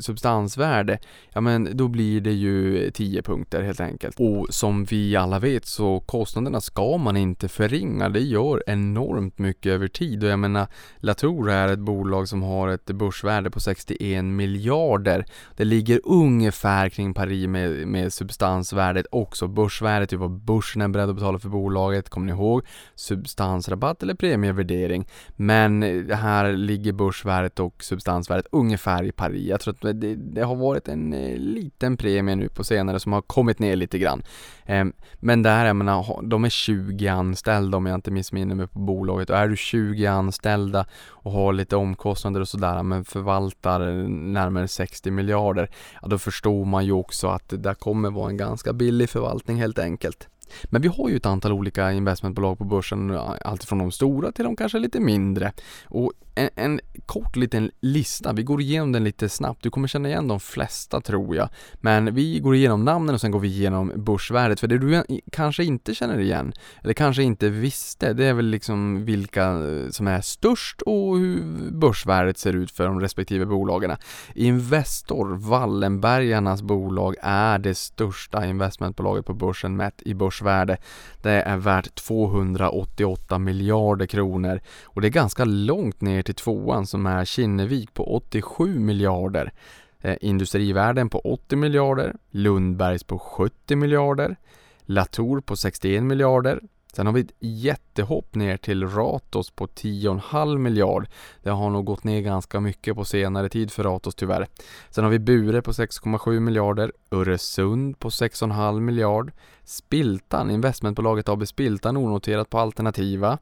substansvärde, 0.00 0.98
ja 1.32 1.40
men 1.40 1.76
då 1.76 1.88
blir 1.88 2.20
det 2.20 2.32
ju 2.32 2.90
10 2.90 3.22
punkter 3.22 3.62
helt 3.62 3.80
enkelt. 3.80 4.20
Och 4.20 4.46
som 4.50 4.84
vi 4.84 5.16
alla 5.16 5.38
vet 5.38 5.66
så 5.66 6.00
kostnaderna 6.00 6.60
ska 6.60 6.96
man 6.96 7.16
inte 7.16 7.48
förringa. 7.48 8.08
Det 8.08 8.20
gör 8.20 8.62
enormt 8.66 9.38
mycket 9.38 9.72
över 9.72 9.88
tid 9.88 10.24
och 10.24 10.30
jag 10.30 10.38
menar 10.38 10.66
Latour 10.98 11.50
är 11.50 11.68
ett 11.68 11.78
bolag 11.78 12.28
som 12.28 12.42
har 12.42 12.68
ett 12.68 12.86
börsvärde 12.86 13.50
på 13.50 13.60
61 13.60 14.24
miljarder. 14.24 15.24
Det 15.56 15.64
ligger 15.64 16.00
ungefär 16.04 16.88
kring 16.88 17.14
pari 17.14 17.46
med, 17.46 17.86
med 17.86 18.12
substansvärdet 18.12 19.06
också. 19.10 19.48
Börsvärdet 19.48 20.12
är 20.12 20.16
vad 20.16 20.30
börsen 20.30 20.82
är 20.82 20.88
beredd 20.88 21.08
att 21.08 21.14
betala 21.14 21.38
för 21.38 21.48
bolaget. 21.48 22.10
Kommer 22.10 22.26
ni 22.26 22.32
ihåg? 22.32 22.62
Substansrabatt 22.94 24.02
eller 24.02 24.14
premievärdering. 24.14 25.08
Men 25.36 25.82
här 26.10 26.52
ligger 26.52 26.92
börsvärdet 26.92 27.60
och 27.60 27.84
substansvärdet 27.84 28.46
ungefär 28.52 29.04
i 29.04 29.12
pari. 29.12 29.48
Jag 29.48 29.60
tror 29.60 29.74
att 29.74 29.79
Eh, 29.84 29.90
det, 29.90 30.14
det, 30.14 30.42
har 30.42 30.56
varit 30.56 30.88
en 30.88 31.12
eh, 31.12 31.36
liten 31.36 31.96
premie 31.96 32.36
nu 32.36 32.48
på 32.48 32.64
senare 32.64 33.00
som 33.00 33.12
har 33.12 33.22
kommit 33.22 33.58
ner 33.58 33.76
lite 33.76 33.98
grann. 33.98 34.22
Ehm, 34.66 34.92
men 35.14 35.42
där, 35.42 35.66
jag 35.66 35.76
menar, 35.76 36.22
de 36.22 36.44
är 36.44 36.48
20 36.48 37.08
anställda 37.08 37.76
om 37.76 37.86
jag 37.86 37.94
inte 37.94 38.10
missminner 38.10 38.54
mig 38.54 38.66
på 38.66 38.78
bolaget 38.78 39.30
och 39.30 39.36
är 39.36 39.48
du 39.48 39.56
20 39.56 40.06
anställda 40.06 40.86
och 41.08 41.32
har 41.32 41.52
lite 41.52 41.76
omkostnader 41.76 42.40
och 42.40 42.48
sådär 42.48 42.82
men 42.82 43.04
förvaltar 43.04 43.80
eh, 43.80 44.08
närmare 44.08 44.68
60 44.68 45.10
miljarder, 45.10 45.70
ja 46.02 46.08
då 46.08 46.18
förstår 46.18 46.64
man 46.64 46.86
ju 46.86 46.92
också 46.92 47.28
att 47.28 47.48
det 47.48 47.56
där 47.56 47.74
kommer 47.74 48.10
vara 48.10 48.30
en 48.30 48.36
ganska 48.36 48.72
billig 48.72 49.10
förvaltning 49.10 49.56
helt 49.56 49.78
enkelt. 49.78 50.28
Men 50.64 50.82
vi 50.82 50.88
har 50.88 51.08
ju 51.08 51.16
ett 51.16 51.26
antal 51.26 51.52
olika 51.52 51.92
investmentbolag 51.92 52.58
på 52.58 52.64
börsen, 52.64 53.10
alltifrån 53.44 53.78
de 53.78 53.92
stora 53.92 54.32
till 54.32 54.44
de 54.44 54.56
kanske 54.56 54.78
lite 54.78 55.00
mindre. 55.00 55.52
Och 55.84 56.12
en, 56.34 56.50
en, 56.54 56.80
kort 57.06 57.36
liten 57.36 57.70
lista, 57.80 58.32
vi 58.32 58.42
går 58.42 58.60
igenom 58.60 58.92
den 58.92 59.04
lite 59.04 59.28
snabbt. 59.28 59.62
Du 59.62 59.70
kommer 59.70 59.88
känna 59.88 60.08
igen 60.08 60.28
de 60.28 60.40
flesta 60.40 61.00
tror 61.00 61.36
jag. 61.36 61.48
Men 61.74 62.14
vi 62.14 62.38
går 62.38 62.54
igenom 62.54 62.84
namnen 62.84 63.14
och 63.14 63.20
sen 63.20 63.30
går 63.30 63.40
vi 63.40 63.48
igenom 63.48 63.92
börsvärdet. 63.96 64.60
För 64.60 64.66
det 64.66 64.78
du 64.78 65.02
kanske 65.32 65.64
inte 65.64 65.94
känner 65.94 66.18
igen, 66.18 66.52
eller 66.82 66.94
kanske 66.94 67.22
inte 67.22 67.48
visste, 67.48 68.12
det 68.12 68.24
är 68.24 68.34
väl 68.34 68.46
liksom 68.46 69.04
vilka 69.04 69.44
eh, 69.44 69.90
som 69.90 70.06
är 70.08 70.20
störst 70.20 70.82
och 70.82 71.18
hur 71.18 71.70
börsvärdet 71.70 72.38
ser 72.38 72.52
ut 72.52 72.70
för 72.70 72.84
de 72.86 73.00
respektive 73.00 73.46
bolagen. 73.46 73.96
Investor, 74.34 75.36
Wallenbergarnas 75.36 76.62
bolag, 76.62 77.14
är 77.22 77.58
det 77.58 77.74
största 77.74 78.46
investmentbolaget 78.46 79.26
på 79.26 79.34
börsen 79.34 79.76
mätt 79.76 80.02
i 80.02 80.14
börsvärde. 80.14 80.76
Det 81.22 81.30
är 81.30 81.56
värt 81.56 81.94
288 81.94 83.38
miljarder 83.38 84.06
kronor 84.06 84.60
och 84.84 85.00
det 85.00 85.08
är 85.08 85.10
ganska 85.10 85.44
långt 85.44 86.00
ner 86.00 86.19
till 86.22 86.34
tvåan 86.34 86.86
som 86.86 87.06
är 87.06 87.24
Kinnevik 87.24 87.94
på 87.94 88.14
87 88.14 88.78
miljarder. 88.78 89.52
Eh, 90.00 90.16
Industrivärden 90.20 91.08
på 91.08 91.18
80 91.18 91.56
miljarder, 91.56 92.16
Lundbergs 92.30 93.04
på 93.04 93.18
70 93.18 93.76
miljarder, 93.76 94.36
Latour 94.80 95.40
på 95.40 95.56
61 95.56 96.02
miljarder, 96.02 96.60
Sen 96.92 97.06
har 97.06 97.12
vi 97.12 97.20
ett 97.20 97.34
jättehopp 97.38 98.34
ner 98.34 98.56
till 98.56 98.88
Ratos 98.88 99.50
på 99.50 99.66
10,5 99.66 100.58
miljard. 100.58 101.08
Det 101.42 101.50
har 101.50 101.70
nog 101.70 101.84
gått 101.84 102.04
ner 102.04 102.20
ganska 102.20 102.60
mycket 102.60 102.94
på 102.94 103.04
senare 103.04 103.48
tid 103.48 103.70
för 103.70 103.82
Ratos 103.82 104.14
tyvärr. 104.14 104.46
Sen 104.90 105.04
har 105.04 105.10
vi 105.10 105.18
Bure 105.18 105.62
på 105.62 105.72
6,7 105.72 106.40
miljarder, 106.40 106.92
Öresund 107.10 107.98
på 107.98 108.08
6,5 108.08 108.80
miljard, 108.80 109.32
Spiltan, 109.64 110.50
investmentbolaget 110.50 111.28
AB 111.28 111.46
Spiltan 111.46 111.96
onoterat 111.96 112.50
på 112.50 112.58
alternativa. 112.58 113.38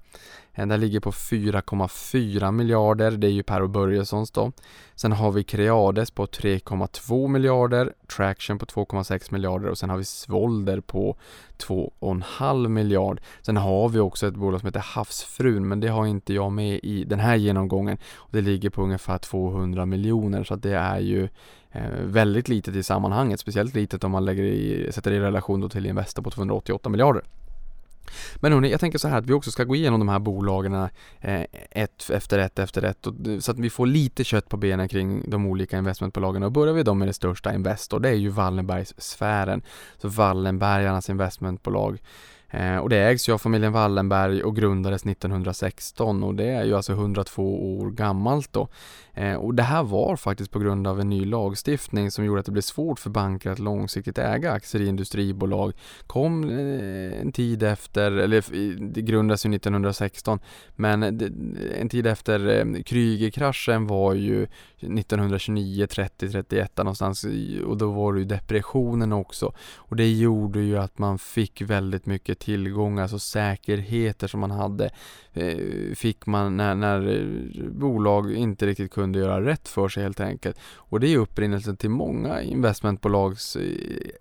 Eh, 0.59 0.66
den 0.66 0.81
ligger 0.81 1.01
på 1.01 1.12
4,4 1.12 2.53
miljarder, 2.53 3.11
det 3.11 3.27
är 3.27 3.31
ju 3.31 3.42
Per 3.42 3.62
och 3.62 3.71
Börjessons 3.71 4.31
då. 4.31 4.53
Sen 4.94 5.12
har 5.12 5.33
vi 5.33 5.44
Creades 5.44 6.11
på 6.11 6.27
3,2 6.27 7.29
miljarder, 7.29 7.92
Traction 8.16 8.59
på 8.59 8.66
2,6 8.66 9.33
miljarder 9.33 9.68
och 9.68 9.79
sen 9.79 9.90
har 9.90 9.97
vi 9.97 10.05
Svolder 10.05 10.81
på 10.81 11.16
2,5 11.59 12.68
miljard. 12.68 13.21
Sen 13.42 13.57
har 13.57 13.88
vi 13.88 13.99
också 13.99 14.27
ett 14.27 14.35
bolag 14.35 14.61
som 14.61 14.66
heter 14.66 14.85
Havsfrun, 14.94 15.68
men 15.68 15.81
det 15.81 15.88
har 15.88 16.07
inte 16.07 16.35
jag 16.35 16.53
med 16.53 16.81
i 16.83 17.05
den 17.05 17.21
här 17.21 17.37
genomgången. 17.37 17.99
Det 18.31 18.40
ligger 18.40 18.71
på 18.71 18.83
ungefär 18.83 19.18
200 19.18 19.87
miljoner, 19.87 20.44
så 20.44 20.55
att 20.55 20.62
det 20.62 20.77
är 20.77 21.01
ju 21.01 21.29
eh, 21.73 21.83
väldigt 22.05 22.49
litet 22.49 22.77
i 22.77 22.83
sammanhanget, 22.83 23.40
speciellt 23.40 23.75
litet 23.75 24.05
om 24.05 24.11
man 24.11 24.25
lägger 24.25 24.42
i, 24.42 24.92
sätter 24.92 25.11
det 25.11 25.16
i 25.16 25.21
relation 25.21 25.71
till 25.71 25.87
Investor 25.87 26.23
på 26.23 26.31
288 26.31 26.88
miljarder. 26.88 27.23
Men 28.37 28.53
hörni, 28.53 28.71
jag 28.71 28.81
tänker 28.81 28.99
så 28.99 29.09
här 29.09 29.18
att 29.18 29.27
vi 29.27 29.33
också 29.33 29.51
ska 29.51 29.64
gå 29.64 29.75
igenom 29.75 30.01
de 30.01 30.09
här 30.09 30.18
bolagen 30.18 30.75
eh, 31.21 31.42
ett 31.71 32.11
efter 32.11 32.38
ett 32.38 32.59
efter 32.59 32.83
ett 32.83 33.07
och, 33.07 33.14
så 33.40 33.51
att 33.51 33.59
vi 33.59 33.71
får 33.71 33.87
lite 33.87 34.25
kött 34.25 34.49
på 34.49 34.57
benen 34.57 34.88
kring 34.88 35.31
de 35.31 35.47
olika 35.47 35.79
investmentbolagen 35.79 36.42
och 36.42 36.53
börjar 36.53 36.75
vi 36.75 36.83
då 36.83 36.94
med 36.94 37.09
det 37.09 37.12
största 37.12 37.55
Investor, 37.55 38.01
det 38.01 38.09
är 38.09 38.14
ju 38.14 38.29
Wallenbergssfären. 38.29 39.62
Så 39.97 40.09
Wallenbergarnas 40.09 41.11
investmentbolag 41.11 41.99
Eh, 42.51 42.77
och 42.77 42.89
det 42.89 42.97
ägs 42.97 43.29
ju 43.29 43.33
av 43.33 43.39
familjen 43.39 43.73
Wallenberg 43.73 44.43
och 44.43 44.57
grundades 44.57 45.07
1916 45.07 46.23
och 46.23 46.35
det 46.35 46.51
är 46.51 46.65
ju 46.65 46.75
alltså 46.75 46.93
102 46.93 47.79
år 47.79 47.91
gammalt 47.91 48.53
då. 48.53 48.69
Eh, 49.15 49.35
och 49.35 49.55
det 49.55 49.63
här 49.63 49.83
var 49.83 50.17
faktiskt 50.17 50.51
på 50.51 50.59
grund 50.59 50.87
av 50.87 51.01
en 51.01 51.09
ny 51.09 51.25
lagstiftning 51.25 52.11
som 52.11 52.25
gjorde 52.25 52.41
att 52.41 52.47
det 52.47 52.53
blev 52.53 52.63
svårt 52.63 53.01
för 53.01 53.11
banker 53.11 53.51
att 53.51 53.59
långsiktigt 53.59 54.19
äga 54.19 54.53
aktier 54.53 54.83
i 54.83 54.87
industribolag. 54.87 55.73
Kom 56.07 56.45
eh, 56.45 57.21
en 57.21 57.33
tid 57.33 57.63
efter, 57.63 58.13
eller 58.13 58.45
det 58.93 59.03
grundades 59.03 59.47
ju 59.47 59.55
1916, 59.55 60.39
men 60.77 61.03
en 61.81 61.89
tid 61.89 62.07
efter 62.07 62.39
Krügerkraschen 62.83 63.87
var 63.87 64.15
ju 64.15 64.43
1929, 64.43 65.87
30, 65.87 66.31
31 66.31 66.77
någonstans 66.77 67.27
och 67.67 67.77
då 67.77 67.91
var 67.91 68.13
det 68.13 68.19
ju 68.19 68.25
depressionen 68.25 69.13
också. 69.13 69.55
Och 69.77 69.97
det 69.97 70.13
gjorde 70.13 70.61
ju 70.61 70.79
att 70.79 70.99
man 70.99 71.19
fick 71.19 71.63
väldigt 71.63 72.07
mycket 72.07 72.38
tillgångar, 72.38 73.03
alltså 73.03 73.18
säkerheter 73.18 74.27
som 74.27 74.40
man 74.40 74.51
hade 74.51 74.90
eh, 75.33 75.94
fick 75.94 76.27
man 76.27 76.57
när, 76.57 76.74
när 76.74 77.09
eh, 77.09 77.70
bolag 77.70 78.33
inte 78.33 78.66
riktigt 78.66 78.92
kunde 78.92 79.18
göra 79.18 79.44
rätt 79.44 79.68
för 79.68 79.88
sig 79.88 80.03
helt 80.03 80.20
enkelt. 80.20 80.59
Och 80.77 81.01
det 81.01 81.09
är 81.09 81.18
upprinnelsen 81.18 81.77
till 81.77 81.90
många 81.90 82.42
investmentbolags 82.42 83.57
eh, 83.57 83.66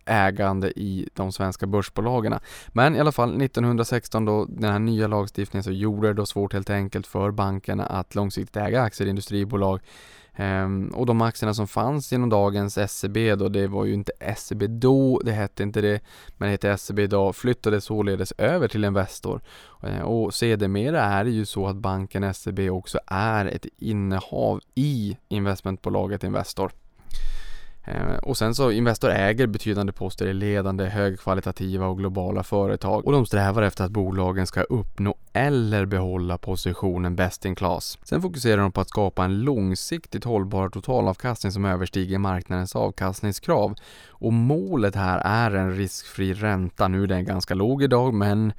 ägande 0.06 0.80
i 0.80 1.10
de 1.13 1.32
svenska 1.32 1.67
börsbolagen. 1.67 2.34
Men 2.67 2.95
i 2.95 2.99
alla 2.99 3.12
fall 3.12 3.41
1916 3.41 4.25
då 4.25 4.45
den 4.45 4.71
här 4.71 4.80
nya 4.80 5.08
lagstiftningen 5.08 5.63
så 5.63 5.71
gjorde 5.71 6.08
det 6.08 6.13
då 6.13 6.25
svårt 6.25 6.53
helt 6.53 6.69
enkelt 6.69 7.08
för 7.08 7.32
bankerna 7.32 7.86
att 7.86 8.15
långsiktigt 8.15 8.58
äga 8.58 8.82
aktier 8.82 9.08
i 9.08 9.10
industribolag 9.10 9.82
Ehm, 10.39 10.88
och 10.88 11.06
de 11.06 11.21
aktierna 11.21 11.54
som 11.54 11.67
fanns 11.67 12.12
genom 12.12 12.30
dagens 12.30 12.91
SEB 12.91 13.38
då, 13.38 13.50
det 13.50 13.67
var 13.67 13.86
ju 13.86 13.93
inte 13.93 14.12
SEB 14.38 14.63
då, 14.69 15.21
det 15.26 15.32
hette 15.32 15.63
inte 15.63 15.82
det, 15.82 16.02
men 16.38 16.47
det 16.47 16.52
heter 16.52 16.78
SEB 16.78 17.00
idag, 17.00 17.36
flyttades 17.36 17.86
således 17.86 18.32
över 18.32 18.67
till 18.67 18.86
Investor. 18.86 19.41
Ehm, 19.84 20.02
och 20.02 20.34
sedermera 20.34 21.02
är 21.04 21.23
det 21.23 21.32
ju 21.32 21.45
så 21.45 21.67
att 21.67 21.76
banken 21.76 22.34
SEB 22.34 22.60
också 22.60 23.00
är 23.08 23.45
ett 23.45 23.65
innehav 23.78 24.62
i 24.76 25.17
investmentbolaget 25.28 26.23
Investor. 26.23 26.71
Eh, 27.88 28.17
och 28.17 28.38
sen 28.38 28.56
så 28.56 28.71
Investor 28.71 29.10
äger 29.10 29.47
betydande 29.47 29.93
poster 29.93 30.28
i 30.28 30.34
ledande, 30.34 30.86
högkvalitativa 30.86 31.88
och 31.88 31.97
globala 31.97 32.43
företag 32.43 33.06
och 33.06 33.12
de 33.12 33.26
strävar 33.26 33.62
efter 33.62 33.84
att 33.84 33.91
bolagen 33.91 34.47
ska 34.47 34.62
uppnå 34.62 35.15
eller 35.34 35.86
behålla 35.86 36.38
positionen 36.38 37.15
best 37.15 37.45
in 37.45 37.56
class. 37.56 37.97
Sen 38.04 38.21
fokuserar 38.21 38.62
de 38.62 38.71
på 38.71 38.82
att 38.82 38.89
skapa 38.89 39.26
en 39.26 39.39
långsiktigt 39.41 40.23
hållbar 40.23 40.69
totalavkastning 40.69 41.52
som 41.52 41.65
överstiger 41.65 42.17
marknadens 42.17 42.76
avkastningskrav. 42.76 43.76
Och 44.10 44.34
målet 44.34 44.95
här 44.95 45.21
är 45.26 45.52
en 45.56 45.76
riskfri 45.76 46.34
ränta. 46.34 46.88
Nu 46.88 47.04
är 47.04 47.08
den 47.08 47.26
ganska 47.26 47.54
låg 47.54 47.84
idag 47.84 48.13
men 48.13 48.54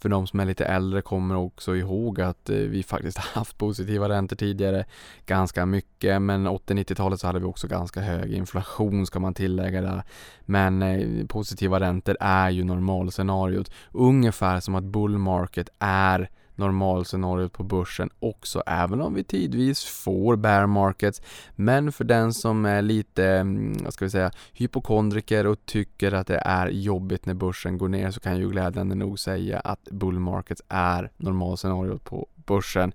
för 0.00 0.08
de 0.08 0.26
som 0.26 0.40
är 0.40 0.44
lite 0.44 0.64
äldre 0.64 1.02
kommer 1.02 1.34
också 1.34 1.76
ihåg 1.76 2.20
att 2.20 2.50
eh, 2.50 2.56
vi 2.56 2.82
faktiskt 2.82 3.18
haft 3.34 3.58
positiva 3.58 4.08
räntor 4.08 4.36
tidigare 4.36 4.84
ganska 5.26 5.66
mycket 5.66 6.22
men 6.22 6.48
80-90-talet 6.48 7.20
så 7.20 7.26
hade 7.26 7.38
vi 7.38 7.44
också 7.44 7.68
ganska 7.68 8.00
hög 8.00 8.32
inflation 8.32 9.06
ska 9.06 9.20
man 9.20 9.34
tillägga 9.34 9.80
där. 9.80 10.02
Men 10.40 10.82
eh, 10.82 11.26
positiva 11.26 11.80
räntor 11.80 12.16
är 12.20 12.50
ju 12.50 12.64
normalscenariot. 12.64 13.70
Ungefär 13.92 14.60
som 14.60 14.74
att 14.74 14.84
bull 14.84 15.18
market 15.18 15.68
är 15.78 16.30
normalscenariot 16.58 17.52
på 17.52 17.62
börsen 17.62 18.10
också, 18.18 18.62
även 18.66 19.00
om 19.00 19.14
vi 19.14 19.24
tidvis 19.24 19.84
får 19.84 20.36
bear 20.36 20.66
markets. 20.66 21.22
Men 21.54 21.92
för 21.92 22.04
den 22.04 22.32
som 22.34 22.64
är 22.64 22.82
lite, 22.82 23.26
mm, 23.26 23.76
vad 23.84 23.92
ska 23.92 24.04
vi 24.04 24.10
säga, 24.10 24.30
hypokondriker 24.52 25.46
och 25.46 25.66
tycker 25.66 26.12
att 26.12 26.26
det 26.26 26.42
är 26.44 26.68
jobbigt 26.68 27.26
när 27.26 27.34
börsen 27.34 27.78
går 27.78 27.88
ner 27.88 28.10
så 28.10 28.20
kan 28.20 28.32
jag 28.32 28.40
ju 28.40 28.50
glädjande 28.50 28.94
nog 28.94 29.18
säga 29.18 29.60
att 29.60 29.84
bull 29.90 30.18
markets 30.18 30.62
är 30.68 31.10
normalscenariot 31.16 32.04
på 32.04 32.28
börsen. 32.34 32.92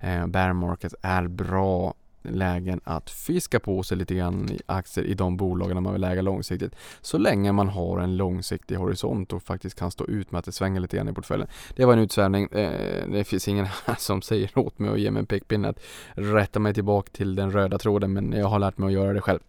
Eh, 0.00 0.26
bear 0.26 0.52
markets 0.52 0.94
är 1.02 1.28
bra 1.28 1.94
lägen 2.24 2.80
att 2.84 3.10
fiska 3.10 3.60
på 3.60 3.82
sig 3.82 3.96
lite 3.96 4.14
grann 4.14 4.50
i 4.50 4.60
aktier 4.66 5.04
i 5.04 5.14
de 5.14 5.36
bolagen 5.36 5.82
man 5.82 5.92
vill 5.92 6.04
äga 6.04 6.22
långsiktigt. 6.22 6.74
Så 7.00 7.18
länge 7.18 7.52
man 7.52 7.68
har 7.68 7.98
en 7.98 8.16
långsiktig 8.16 8.76
horisont 8.76 9.32
och 9.32 9.42
faktiskt 9.42 9.78
kan 9.78 9.90
stå 9.90 10.06
ut 10.06 10.30
med 10.30 10.38
att 10.38 10.44
det 10.44 10.52
svänger 10.52 10.80
lite 10.80 10.96
grann 10.96 11.08
i 11.08 11.12
portföljen. 11.12 11.48
Det 11.76 11.84
var 11.84 11.92
en 11.92 11.98
utsvävning. 11.98 12.48
Eh, 12.52 13.08
det 13.08 13.24
finns 13.24 13.48
ingen 13.48 13.66
här 13.86 13.96
som 13.98 14.22
säger 14.22 14.58
åt 14.58 14.78
mig 14.78 14.90
och 14.90 14.98
ger 14.98 15.10
mig 15.10 15.20
en 15.20 15.26
pekpinne 15.26 15.68
att 15.68 15.80
rätta 16.12 16.58
mig 16.58 16.74
tillbaka 16.74 17.10
till 17.12 17.34
den 17.34 17.52
röda 17.52 17.78
tråden 17.78 18.12
men 18.12 18.32
jag 18.32 18.46
har 18.46 18.58
lärt 18.58 18.78
mig 18.78 18.86
att 18.86 18.92
göra 18.92 19.12
det 19.12 19.20
själv. 19.20 19.40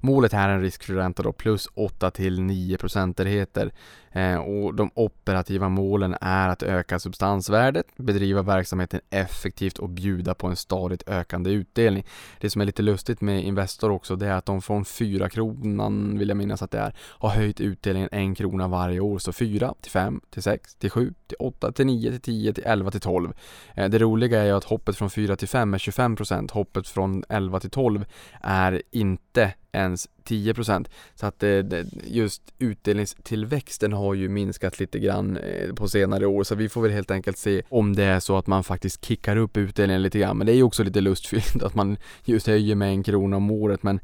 Målet 0.00 0.32
här 0.32 0.48
är 0.48 0.54
en 0.54 0.60
riskfri 0.60 0.96
ränta 0.96 1.22
då 1.22 1.32
plus 1.32 1.68
8 1.74 2.10
till 2.10 2.40
9 2.40 2.78
procentenheter 2.78 3.72
Eh, 4.14 4.36
och 4.36 4.74
de 4.74 4.90
operativa 4.94 5.68
målen 5.68 6.16
är 6.20 6.48
att 6.48 6.62
öka 6.62 6.98
substansvärdet, 6.98 7.86
bedriva 7.96 8.42
verksamheten 8.42 9.00
effektivt 9.10 9.78
och 9.78 9.88
bjuda 9.88 10.34
på 10.34 10.46
en 10.46 10.56
stadigt 10.56 11.08
ökande 11.08 11.50
utdelning. 11.50 12.06
Det 12.40 12.50
som 12.50 12.60
är 12.60 12.64
lite 12.66 12.82
lustigt 12.82 13.20
med 13.20 13.44
Investor 13.44 13.90
också 13.90 14.16
det 14.16 14.26
är 14.26 14.34
att 14.34 14.46
de 14.46 14.62
från 14.62 14.84
4 14.84 15.28
kronan 15.28 16.18
vill 16.18 16.28
jag 16.28 16.36
minnas 16.36 16.62
att 16.62 16.70
det 16.70 16.78
är 16.78 16.94
har 16.98 17.30
höjt 17.30 17.60
utdelningen 17.60 18.08
en 18.12 18.34
krona 18.34 18.68
varje 18.68 19.00
år 19.00 19.18
så 19.18 19.32
4 19.32 19.74
till 19.80 19.90
5 19.90 20.20
till 20.30 20.42
6 20.42 20.74
till 20.74 20.90
7 20.90 21.14
till 21.26 21.36
8 21.38 21.72
till 21.72 21.86
9 21.86 22.10
till 22.10 22.20
10 22.20 22.52
till 22.52 22.64
11 22.66 22.90
till 22.90 23.00
12. 23.00 23.32
Eh, 23.74 23.88
det 23.88 23.98
roliga 23.98 24.40
är 24.40 24.44
ju 24.44 24.56
att 24.56 24.64
hoppet 24.64 24.96
från 24.96 25.10
4 25.10 25.36
till 25.36 25.48
5 25.48 25.74
är 25.74 25.78
25% 25.78 26.52
hoppet 26.52 26.88
från 26.88 27.24
11 27.28 27.60
till 27.60 27.70
12 27.70 28.04
är 28.40 28.82
inte 28.90 29.54
ens 29.74 30.08
10%. 30.24 30.86
Så 31.14 31.26
att 31.26 31.42
eh, 31.42 31.60
just 32.04 32.42
utdelningstillväxten 32.58 33.92
har 33.92 34.14
ju 34.14 34.28
minskat 34.28 34.80
lite 34.80 34.98
grann 34.98 35.36
eh, 35.36 35.74
på 35.74 35.88
senare 35.88 36.26
år 36.26 36.44
så 36.44 36.54
vi 36.54 36.68
får 36.68 36.82
väl 36.82 36.90
helt 36.90 37.10
enkelt 37.10 37.38
se 37.38 37.62
om 37.68 37.96
det 37.96 38.04
är 38.04 38.20
så 38.20 38.36
att 38.36 38.46
man 38.46 38.64
faktiskt 38.64 39.04
kickar 39.04 39.36
upp 39.36 39.56
utdelningen 39.56 40.02
lite 40.02 40.18
grann. 40.18 40.36
Men 40.36 40.46
det 40.46 40.52
är 40.52 40.56
ju 40.56 40.62
också 40.62 40.82
lite 40.82 41.00
lustfyllt 41.00 41.62
att 41.62 41.74
man 41.74 41.96
just 42.24 42.46
höjer 42.46 42.74
med 42.74 42.88
en 42.88 43.02
krona 43.02 43.36
om 43.36 43.50
året 43.50 43.82
men 43.82 44.00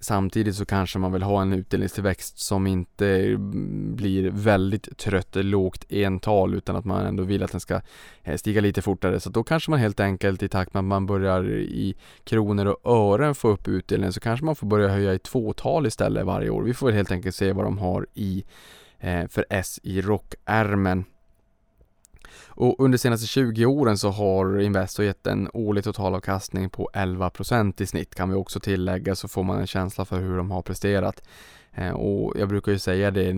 Samtidigt 0.00 0.56
så 0.56 0.64
kanske 0.64 0.98
man 0.98 1.12
vill 1.12 1.22
ha 1.22 1.42
en 1.42 1.52
utdelningstillväxt 1.52 2.38
som 2.38 2.66
inte 2.66 3.36
blir 3.96 4.30
väldigt 4.30 4.98
trött, 4.98 5.28
lågt 5.32 5.92
ental 5.92 6.54
utan 6.54 6.76
att 6.76 6.84
man 6.84 7.06
ändå 7.06 7.22
vill 7.22 7.42
att 7.42 7.50
den 7.50 7.60
ska 7.60 7.80
eh, 8.22 8.36
stiga 8.36 8.60
lite 8.60 8.82
fortare. 8.82 9.20
Så 9.20 9.30
då 9.30 9.44
kanske 9.44 9.70
man 9.70 9.80
helt 9.80 10.00
enkelt 10.00 10.42
i 10.42 10.48
takt 10.48 10.74
med 10.74 10.80
att 10.80 10.84
man 10.84 11.06
börjar 11.06 11.50
i 11.50 11.94
kronor 12.24 12.66
och 12.66 12.96
ören 12.96 13.34
få 13.34 13.48
upp 13.48 13.68
utdelningen 13.68 14.12
så 14.12 14.20
kanske 14.20 14.46
man 14.46 14.56
får 14.56 14.66
börja 14.66 14.88
höja 14.88 15.14
i 15.14 15.18
tvåtal 15.18 15.86
istället 15.86 16.26
varje 16.26 16.50
år. 16.50 16.62
Vi 16.62 16.74
får 16.74 16.92
helt 16.92 17.10
enkelt 17.10 17.34
se 17.34 17.52
vad 17.52 17.64
de 17.64 17.78
har 17.78 18.06
i 18.14 18.44
eh, 18.98 19.26
för 19.28 19.46
S 19.50 19.80
i 19.82 20.00
rockärmen. 20.00 21.04
Och 22.46 22.80
under 22.80 22.98
de 22.98 23.02
senaste 23.02 23.26
20 23.26 23.66
åren 23.66 23.98
så 23.98 24.10
har 24.10 24.60
Investor 24.60 25.04
gett 25.04 25.26
en 25.26 25.50
årlig 25.52 25.84
totalavkastning 25.84 26.70
på 26.70 26.90
11% 26.94 27.82
i 27.82 27.86
snitt 27.86 28.14
kan 28.14 28.28
vi 28.30 28.34
också 28.34 28.60
tillägga 28.60 29.14
så 29.14 29.28
får 29.28 29.42
man 29.42 29.60
en 29.60 29.66
känsla 29.66 30.04
för 30.04 30.20
hur 30.20 30.36
de 30.36 30.50
har 30.50 30.62
presterat. 30.62 31.22
Eh, 31.76 31.92
och 31.92 32.38
jag 32.38 32.48
brukar 32.48 32.72
ju 32.72 32.78
säga 32.78 33.10
det, 33.10 33.34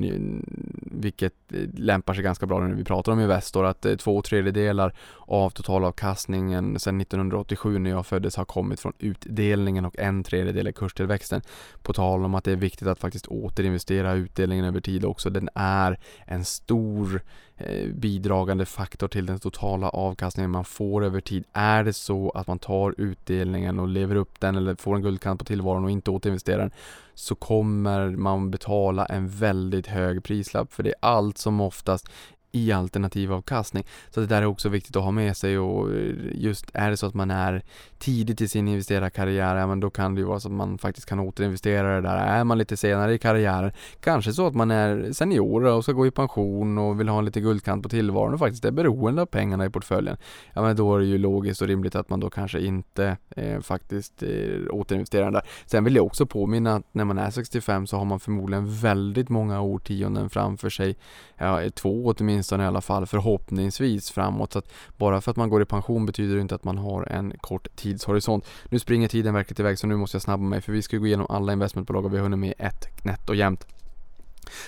vilket 0.82 1.52
eh, 1.52 1.60
lämpar 1.74 2.14
sig 2.14 2.22
ganska 2.22 2.46
bra 2.46 2.60
när 2.60 2.74
vi 2.74 2.84
pratar 2.84 3.12
om 3.12 3.20
Investor, 3.20 3.66
att 3.66 3.86
eh, 3.86 3.96
två 3.96 4.22
tredjedelar 4.22 4.94
av 5.18 5.50
totalavkastningen 5.50 6.78
sedan 6.78 7.00
1987 7.00 7.78
när 7.78 7.90
jag 7.90 8.06
föddes 8.06 8.36
har 8.36 8.44
kommit 8.44 8.80
från 8.80 8.92
utdelningen 8.98 9.84
och 9.84 9.98
en 9.98 10.24
tredjedel 10.24 10.66
är 10.66 10.72
kurstillväxten. 10.72 11.42
På 11.82 11.92
tal 11.92 12.24
om 12.24 12.34
att 12.34 12.44
det 12.44 12.52
är 12.52 12.56
viktigt 12.56 12.88
att 12.88 12.98
faktiskt 12.98 13.26
återinvestera 13.26 14.14
utdelningen 14.14 14.64
över 14.64 14.80
tid 14.80 15.04
också. 15.04 15.30
Den 15.30 15.48
är 15.54 15.98
en 16.26 16.44
stor 16.44 17.20
Eh, 17.58 17.88
bidragande 17.88 18.66
faktor 18.66 19.08
till 19.08 19.26
den 19.26 19.38
totala 19.38 19.88
avkastningen 19.88 20.50
man 20.50 20.64
får 20.64 21.04
över 21.04 21.20
tid. 21.20 21.44
Är 21.52 21.84
det 21.84 21.92
så 21.92 22.30
att 22.30 22.46
man 22.46 22.58
tar 22.58 22.94
utdelningen 22.98 23.78
och 23.78 23.88
lever 23.88 24.16
upp 24.16 24.40
den 24.40 24.56
eller 24.56 24.74
får 24.74 24.96
en 24.96 25.02
guldkant 25.02 25.38
på 25.38 25.44
tillvaron 25.44 25.84
och 25.84 25.90
inte 25.90 26.10
återinvesterar 26.10 26.58
den 26.58 26.70
så 27.14 27.34
kommer 27.34 28.10
man 28.10 28.50
betala 28.50 29.06
en 29.06 29.28
väldigt 29.28 29.86
hög 29.86 30.24
prislapp 30.24 30.72
för 30.72 30.82
det 30.82 30.90
är 30.90 30.96
allt 31.00 31.38
som 31.38 31.60
oftast 31.60 32.08
i 32.56 32.72
alternativavkastning. 32.72 33.84
Så 34.10 34.20
det 34.20 34.26
där 34.26 34.42
är 34.42 34.46
också 34.46 34.68
viktigt 34.68 34.96
att 34.96 35.02
ha 35.02 35.10
med 35.10 35.36
sig 35.36 35.58
och 35.58 35.94
eh, 35.94 36.14
just 36.34 36.70
är 36.74 36.90
det 36.90 36.96
så 36.96 37.06
att 37.06 37.14
man 37.14 37.30
är 37.30 37.62
tidigt 37.98 38.40
i 38.40 38.48
sin 38.48 38.68
investerarkarriär, 38.68 39.56
ja, 39.56 39.66
men 39.66 39.80
då 39.80 39.90
kan 39.90 40.14
det 40.14 40.20
ju 40.20 40.26
vara 40.26 40.40
så 40.40 40.48
att 40.48 40.54
man 40.54 40.78
faktiskt 40.78 41.08
kan 41.08 41.20
återinvestera 41.20 41.94
det 41.94 42.00
där. 42.00 42.16
Är 42.16 42.44
man 42.44 42.58
lite 42.58 42.76
senare 42.76 43.14
i 43.14 43.18
karriären, 43.18 43.72
kanske 44.00 44.32
så 44.32 44.46
att 44.46 44.54
man 44.54 44.70
är 44.70 45.12
senior 45.12 45.64
och 45.64 45.82
ska 45.82 45.92
gå 45.92 46.06
i 46.06 46.10
pension 46.10 46.78
och 46.78 47.00
vill 47.00 47.08
ha 47.08 47.18
en 47.18 47.24
lite 47.24 47.40
guldkant 47.40 47.82
på 47.82 47.88
tillvaron 47.88 48.34
och 48.34 48.38
faktiskt 48.38 48.64
är 48.64 48.70
beroende 48.70 49.22
av 49.22 49.26
pengarna 49.26 49.66
i 49.66 49.70
portföljen. 49.70 50.16
Ja 50.54 50.62
men 50.62 50.76
då 50.76 50.94
är 50.94 50.98
det 50.98 51.06
ju 51.06 51.18
logiskt 51.18 51.62
och 51.62 51.68
rimligt 51.68 51.94
att 51.94 52.10
man 52.10 52.20
då 52.20 52.30
kanske 52.30 52.60
inte 52.60 53.16
eh, 53.36 53.60
faktiskt 53.60 54.22
eh, 54.22 54.28
återinvesterar 54.70 55.30
där. 55.30 55.42
Sen 55.66 55.84
vill 55.84 55.96
jag 55.96 56.06
också 56.06 56.26
påminna 56.26 56.74
att 56.74 56.84
när 56.92 57.04
man 57.04 57.18
är 57.18 57.30
65 57.30 57.86
så 57.86 57.96
har 57.96 58.04
man 58.04 58.20
förmodligen 58.20 58.74
väldigt 58.74 59.28
många 59.28 59.60
årtionden 59.60 60.30
framför 60.30 60.70
sig, 60.70 60.96
ja 61.38 61.70
två 61.74 62.06
åtminstone 62.06 62.45
i 62.52 62.64
alla 62.64 62.80
fall 62.80 63.06
förhoppningsvis 63.06 64.10
framåt. 64.10 64.52
Så 64.52 64.58
att 64.58 64.72
bara 64.96 65.20
för 65.20 65.30
att 65.30 65.36
man 65.36 65.50
går 65.50 65.62
i 65.62 65.64
pension 65.64 66.06
betyder 66.06 66.34
det 66.34 66.40
inte 66.40 66.54
att 66.54 66.64
man 66.64 66.78
har 66.78 67.02
en 67.02 67.32
kort 67.40 67.68
tidshorisont. 67.76 68.46
Nu 68.68 68.78
springer 68.78 69.08
tiden 69.08 69.34
verkligen 69.34 69.66
iväg 69.66 69.78
så 69.78 69.86
nu 69.86 69.96
måste 69.96 70.14
jag 70.14 70.22
snabba 70.22 70.42
mig 70.42 70.60
för 70.60 70.72
vi 70.72 70.82
ska 70.82 70.96
gå 70.96 71.06
igenom 71.06 71.26
alla 71.30 71.52
investmentbolag 71.52 72.04
och 72.04 72.12
vi 72.12 72.16
har 72.16 72.22
hunnit 72.22 72.38
med 72.38 72.54
ett 72.58 73.04
nätt 73.04 73.28
och 73.28 73.36
jämnt. 73.36 73.66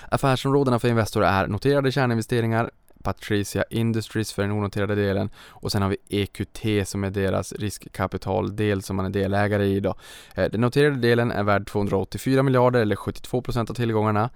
Affärsområdena 0.09 0.79
för 0.79 0.87
Investor 0.87 1.23
är 1.23 1.47
noterade 1.47 1.91
kärninvesteringar, 1.91 2.71
Patricia 3.03 3.63
Industries 3.69 4.33
för 4.33 4.41
den 4.41 4.51
onoterade 4.51 4.95
delen 4.95 5.29
och 5.37 5.71
sen 5.71 5.81
har 5.81 5.89
vi 5.89 5.97
EQT 6.09 6.87
som 6.87 7.03
är 7.03 7.09
deras 7.09 7.53
riskkapitaldel 7.53 8.81
som 8.81 8.95
man 8.95 9.05
är 9.05 9.09
delägare 9.09 9.65
i 9.65 9.75
idag. 9.75 9.95
Eh, 10.35 10.51
den 10.51 10.61
noterade 10.61 10.95
delen 10.95 11.31
är 11.31 11.43
värd 11.43 11.67
284 11.67 12.43
miljarder 12.43 12.81
eller 12.81 12.95
72% 12.95 13.69
av 13.69 13.73
tillgångarna. 13.73 14.29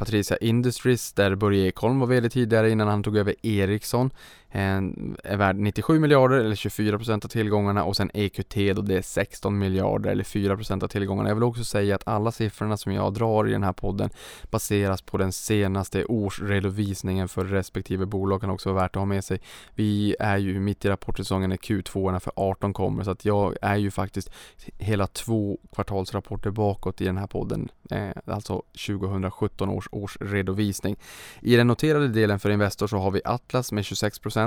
Patricia 0.00 0.36
Industries 0.36 1.12
där 1.12 1.34
Börje 1.34 1.66
Ekholm 1.66 2.00
var 2.00 2.06
VD 2.06 2.30
tidigare 2.30 2.70
innan 2.70 2.88
han 2.88 3.02
tog 3.02 3.16
över 3.16 3.34
Ericsson 3.42 4.10
är 4.52 5.36
värd 5.36 5.56
97 5.56 5.98
miljarder 5.98 6.36
eller 6.36 6.54
24 6.54 6.98
procent 6.98 7.24
av 7.24 7.28
tillgångarna 7.28 7.84
och 7.84 7.96
sen 7.96 8.10
EQT 8.14 8.54
då 8.76 8.82
det 8.82 8.96
är 8.96 9.02
16 9.02 9.58
miljarder 9.58 10.10
eller 10.10 10.24
4 10.24 10.56
procent 10.56 10.82
av 10.82 10.88
tillgångarna. 10.88 11.28
Jag 11.28 11.34
vill 11.34 11.44
också 11.44 11.64
säga 11.64 11.94
att 11.94 12.08
alla 12.08 12.32
siffrorna 12.32 12.76
som 12.76 12.92
jag 12.92 13.14
drar 13.14 13.48
i 13.48 13.52
den 13.52 13.62
här 13.62 13.72
podden 13.72 14.10
baseras 14.50 15.02
på 15.02 15.18
den 15.18 15.32
senaste 15.32 16.04
årsredovisningen 16.04 17.28
för 17.28 17.44
respektive 17.44 18.06
bolag 18.06 18.40
kan 18.40 18.50
också 18.50 18.72
vara 18.72 18.82
värt 18.82 18.96
att 18.96 19.00
ha 19.00 19.06
med 19.06 19.24
sig. 19.24 19.40
Vi 19.74 20.16
är 20.20 20.36
ju 20.36 20.60
mitt 20.60 20.84
i 20.84 20.88
rapportsäsongen 20.88 21.50
när 21.50 21.56
Q2 21.56 22.18
för 22.18 22.32
18 22.36 22.72
kommer 22.72 23.04
så 23.04 23.10
att 23.10 23.24
jag 23.24 23.56
är 23.62 23.76
ju 23.76 23.90
faktiskt 23.90 24.30
hela 24.78 25.06
två 25.06 25.58
kvartalsrapporter 25.74 26.50
bakåt 26.50 27.00
i 27.00 27.04
den 27.04 27.18
här 27.18 27.26
podden, 27.26 27.68
eh, 27.90 28.10
alltså 28.26 28.62
2017 28.86 29.68
års 29.68 29.88
årsredovisning. 29.92 30.96
I 31.40 31.56
den 31.56 31.66
noterade 31.66 32.08
delen 32.08 32.38
för 32.38 32.50
Investor 32.50 32.86
så 32.86 32.96
har 32.96 33.10
vi 33.10 33.20
Atlas 33.24 33.72
med 33.72 33.84
26 33.84 34.18
procent 34.18 34.39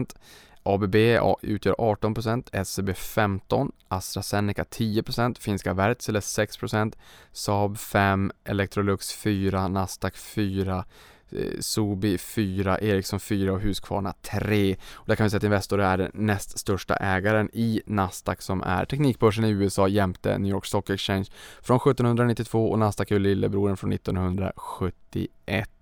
ABB 0.64 0.96
utgör 1.42 1.74
18%, 1.74 2.64
SEB 2.64 2.90
15%, 2.90 3.72
AstraZeneca 3.88 4.64
10%, 4.64 5.40
finska 5.40 5.74
Wärtsilä 5.74 6.20
6%, 6.20 6.94
Saab 7.32 7.76
5%, 7.76 8.32
Electrolux 8.44 9.26
4%, 9.26 9.68
Nasdaq 9.68 10.16
4%, 10.16 10.84
eh, 11.32 11.60
Sobi 11.60 12.18
4, 12.18 12.78
Ericsson 12.78 13.20
4 13.20 13.54
och 13.54 13.62
Husqvarna 13.62 14.14
3. 14.22 14.76
Och 14.94 15.08
där 15.08 15.16
kan 15.16 15.24
vi 15.24 15.30
säga 15.30 15.38
att 15.38 15.44
Investor 15.44 15.82
är 15.82 15.98
den 15.98 16.12
näst 16.14 16.60
största 16.60 16.96
ägaren 16.96 17.50
i 17.54 17.82
Nasdaq 17.86 18.42
som 18.42 18.64
är 18.64 18.86
teknikbörsen 18.86 19.46
i 19.46 19.50
USA 19.50 19.88
jämte 19.88 20.38
New 20.38 20.52
York 20.52 20.66
Stock 20.66 20.90
Exchange 20.90 21.26
från 21.62 21.78
1792 21.78 22.72
och 22.72 22.80
Nasdaq 22.80 23.12
är 23.12 23.20
lillebroren 23.20 23.78
från 23.78 23.94
1971. 23.94 25.73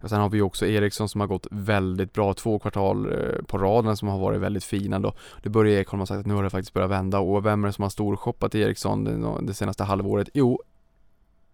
Och 0.00 0.10
sen 0.10 0.20
har 0.20 0.28
vi 0.28 0.40
också 0.40 0.66
Ericsson 0.66 1.08
som 1.08 1.20
har 1.20 1.28
gått 1.28 1.46
väldigt 1.50 2.12
bra, 2.12 2.34
två 2.34 2.58
kvartal 2.58 3.12
eh, 3.12 3.44
på 3.46 3.58
raden 3.58 3.96
som 3.96 4.08
har 4.08 4.18
varit 4.18 4.40
väldigt 4.40 4.64
fina 4.64 4.98
då. 4.98 5.14
Det 5.42 5.48
börjar 5.48 5.80
Ekholm 5.80 6.00
ha 6.00 6.06
sagt 6.06 6.20
att 6.20 6.26
nu 6.26 6.34
har 6.34 6.42
det 6.42 6.50
faktiskt 6.50 6.72
börjat 6.72 6.90
vända 6.90 7.18
och 7.18 7.46
vem 7.46 7.64
är 7.64 7.68
det 7.68 7.72
som 7.72 7.82
har 7.82 7.90
storshoppat 7.90 8.54
Ericsson 8.54 9.04
det, 9.46 9.54
senaste 9.54 9.84
halvåret? 9.84 10.28
Jo, 10.34 10.60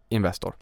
Investor. 0.09 0.55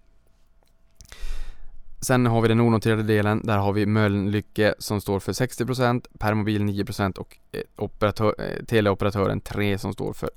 Sen 2.00 2.26
har 2.26 2.40
vi 2.40 2.48
den 2.48 2.60
onoterade 2.60 3.02
delen, 3.02 3.40
där 3.44 3.58
har 3.58 3.72
vi 3.72 3.86
Mölnlycke 3.86 4.74
som 4.78 5.00
står 5.00 5.20
för 5.20 5.32
60%, 5.32 6.06
Permobil 6.18 6.62
9% 6.62 7.18
och 7.18 7.38
eh, 7.52 7.60
operatör, 7.76 8.34
eh, 8.38 8.64
teleoperatören 8.64 9.40
3 9.40 9.78
som 9.78 9.92
står 9.92 10.12
för 10.12 10.30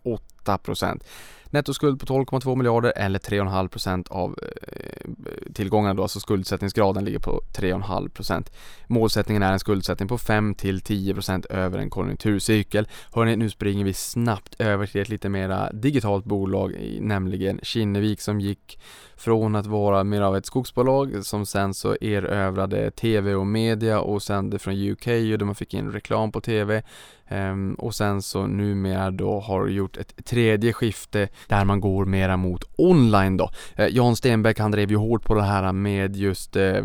8%. 0.45 1.03
Nettoskuld 1.51 1.99
på 1.99 2.05
12,2 2.05 2.55
miljarder 2.55 2.93
eller 2.95 3.19
3,5% 3.19 4.09
av 4.09 4.35
eh, 4.41 5.53
tillgångarna 5.53 5.93
då, 5.93 6.01
alltså 6.01 6.19
skuldsättningsgraden 6.19 7.05
ligger 7.05 7.19
på 7.19 7.41
3,5%. 7.53 8.51
Målsättningen 8.87 9.43
är 9.43 9.53
en 9.53 9.59
skuldsättning 9.59 10.07
på 10.07 10.17
5 10.17 10.55
till 10.55 10.79
10% 10.79 11.51
över 11.51 11.79
en 11.79 11.89
konjunkturcykel. 11.89 12.87
Hörni, 13.13 13.35
nu 13.35 13.49
springer 13.49 13.85
vi 13.85 13.93
snabbt 13.93 14.55
över 14.59 14.85
till 14.85 15.01
ett 15.01 15.09
lite 15.09 15.29
mera 15.29 15.71
digitalt 15.71 16.25
bolag, 16.25 16.97
nämligen 17.01 17.59
Kinnevik 17.63 18.21
som 18.21 18.41
gick 18.41 18.79
från 19.21 19.55
att 19.55 19.65
vara 19.65 20.03
mer 20.03 20.21
av 20.21 20.37
ett 20.37 20.45
skogsbolag 20.45 21.25
som 21.25 21.45
sen 21.45 21.73
så 21.73 21.95
erövrade 22.01 22.91
TV 22.91 23.35
och 23.35 23.47
media 23.47 23.99
och 23.99 24.23
sände 24.23 24.59
från 24.59 24.73
UK 24.73 25.07
och 25.07 25.39
där 25.39 25.45
man 25.45 25.55
fick 25.55 25.73
in 25.73 25.91
reklam 25.91 26.31
på 26.31 26.41
TV 26.41 26.83
Um, 27.31 27.37
ehm, 27.37 27.73
och 27.73 27.95
sen 27.95 28.21
så 28.21 28.47
numera 28.47 29.11
då 29.11 29.39
har 29.39 29.67
gjort 29.67 29.97
ett 29.97 30.25
tredje 30.25 30.73
skifte 30.73 31.29
där 31.47 31.65
man 31.65 31.79
går 31.79 32.05
mera 32.05 32.37
mot 32.37 32.63
online 32.77 33.37
då. 33.37 33.51
Uh, 33.79 33.87
Jan 33.87 34.15
Stenbeck 34.15 34.59
han 34.59 34.71
drev 34.71 34.91
ju 34.91 34.97
hårt 34.97 35.23
på 35.23 35.33
det 35.33 35.43
här 35.43 35.71
med 35.71 36.15
just 36.15 36.55
uh, 36.55 36.83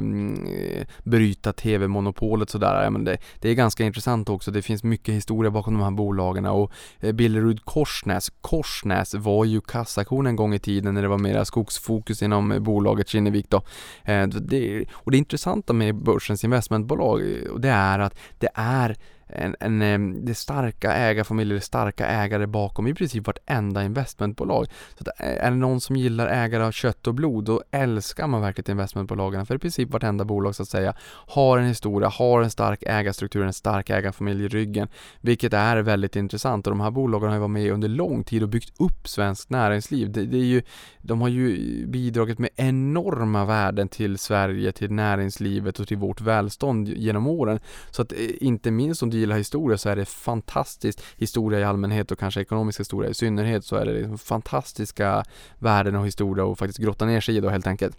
bryta 1.05 1.53
tv-monopolet 1.53 2.51
sådär. 2.51 2.83
Ja, 2.85 2.91
men 2.91 3.05
det, 3.05 3.19
det, 3.41 3.49
är 3.49 3.55
ganska 3.55 3.85
intressant 3.85 4.29
också. 4.29 4.51
Det 4.51 4.63
finns 4.63 4.85
mycket 4.85 5.15
historia 5.15 5.51
bakom 5.51 5.75
de 5.75 5.83
här 5.83 5.91
bolagen 5.91 6.47
och 6.47 6.73
uh, 7.05 7.13
Billerud 7.13 7.65
Korsnäs, 7.65 8.31
Korsnäs 8.41 9.15
var 9.15 9.45
ju 9.45 9.61
kassakon 9.61 10.27
en 10.27 10.37
gång 10.37 10.55
i 10.55 10.59
tiden 10.59 10.95
när 10.95 11.03
det 11.03 11.09
var 11.09 11.19
mera 11.19 11.45
skogsfokus 11.45 12.23
inom 12.27 12.53
eh, 12.53 12.59
bolaget 12.59 13.09
Kinnevik 13.09 13.51
då. 13.51 13.63
Eh, 14.05 14.27
det, 14.27 14.85
och 14.93 15.11
det 15.11 15.19
intressanta 15.19 15.73
med 15.73 15.95
börsens 15.95 16.45
investmentbolag 16.45 17.21
eh, 17.21 17.55
det 17.59 17.69
är 17.69 17.99
att 17.99 18.19
det 18.39 18.49
är 18.55 18.97
en, 19.29 19.83
en, 19.83 20.25
det 20.25 20.35
starka 20.35 20.93
ägarfamiljer, 20.93 21.55
det 21.55 21.61
starka 21.61 22.07
ägare 22.07 22.47
bakom 22.47 22.87
i 22.87 22.95
princip 22.95 23.27
vartenda 23.27 23.85
investmentbolag. 23.85 24.67
Så 24.99 25.03
att 25.03 25.21
eh, 25.21 25.47
är 25.47 25.51
det 25.51 25.57
någon 25.57 25.81
som 25.81 25.97
gillar 25.97 26.27
ägare 26.27 26.63
av 26.65 26.73
kött 26.73 27.07
och 27.07 27.15
blod, 27.15 27.45
då 27.45 27.63
älskar 27.71 28.27
man 28.27 28.41
verkligen 28.41 28.71
investmentbolagen. 28.71 29.47
För 29.47 29.55
i 29.55 29.59
princip 29.59 29.91
vartenda 29.91 30.25
bolag 30.25 30.55
så 30.55 30.63
att 30.63 30.69
säga 30.69 30.95
har 31.09 31.59
en 31.59 31.67
historia, 31.67 32.09
har 32.09 32.43
en 32.43 32.51
stark 32.51 32.83
ägarstruktur, 32.83 33.45
en 33.45 33.53
stark 33.53 33.91
ägarfamilj 33.91 34.45
i 34.45 34.49
ryggen. 34.49 34.89
Vilket 35.21 35.53
är 35.53 35.77
väldigt 35.77 36.17
intressant 36.17 36.67
och 36.67 36.71
de 36.71 36.81
här 36.81 36.91
bolagen 36.91 37.29
har 37.29 37.37
ju 37.37 37.41
varit 37.41 37.51
med 37.51 37.73
under 37.73 37.89
lång 37.89 38.25
tid 38.25 38.43
och 38.43 38.49
byggt 38.49 38.81
upp 38.81 39.09
svenskt 39.09 39.51
näringsliv. 39.51 40.11
Det, 40.11 40.27
det 40.27 40.39
är 40.39 40.45
ju, 40.45 40.63
de 41.03 41.21
har 41.21 41.29
ju 41.29 41.87
bidragit 41.87 42.39
med 42.39 42.51
enorma 42.57 43.45
värden 43.45 43.89
till 43.89 44.19
Sverige, 44.19 44.73
till 44.73 44.93
näringslivet 44.93 45.81
och 45.81 45.89
till 45.89 45.97
vårt 45.97 46.21
välstånd 46.21 46.89
genom 46.89 47.27
åren. 47.27 47.61
Så 47.91 48.03
att 48.03 48.13
eh, 48.13 48.19
inte 48.41 48.71
minst 48.71 49.03
om 49.03 49.11
du 49.17 49.21
gillar 49.21 49.37
historia 49.37 49.79
så 49.79 49.89
är 49.89 49.97
det 49.97 50.05
fantastiskt, 50.05 51.03
historia 51.17 51.61
i 51.61 51.65
allmänhet 51.65 52.11
och 52.11 52.19
kanske 52.19 52.41
ekonomisk 52.41 52.81
historia 52.81 53.11
i 53.11 53.15
synnerhet 53.15 53.65
så 53.65 53.77
är 53.77 53.87
det 53.87 53.93
liksom 53.93 54.19
fantastiska 54.19 55.25
värden 55.59 55.97
och 55.97 56.07
historia 56.07 56.45
och 56.45 56.59
faktiskt 56.59 56.79
grotta 56.79 57.07
ner 57.07 57.21
sig 57.21 57.37
i 57.37 57.41
då 57.41 57.49
helt 57.49 57.67
enkelt. 57.67 57.97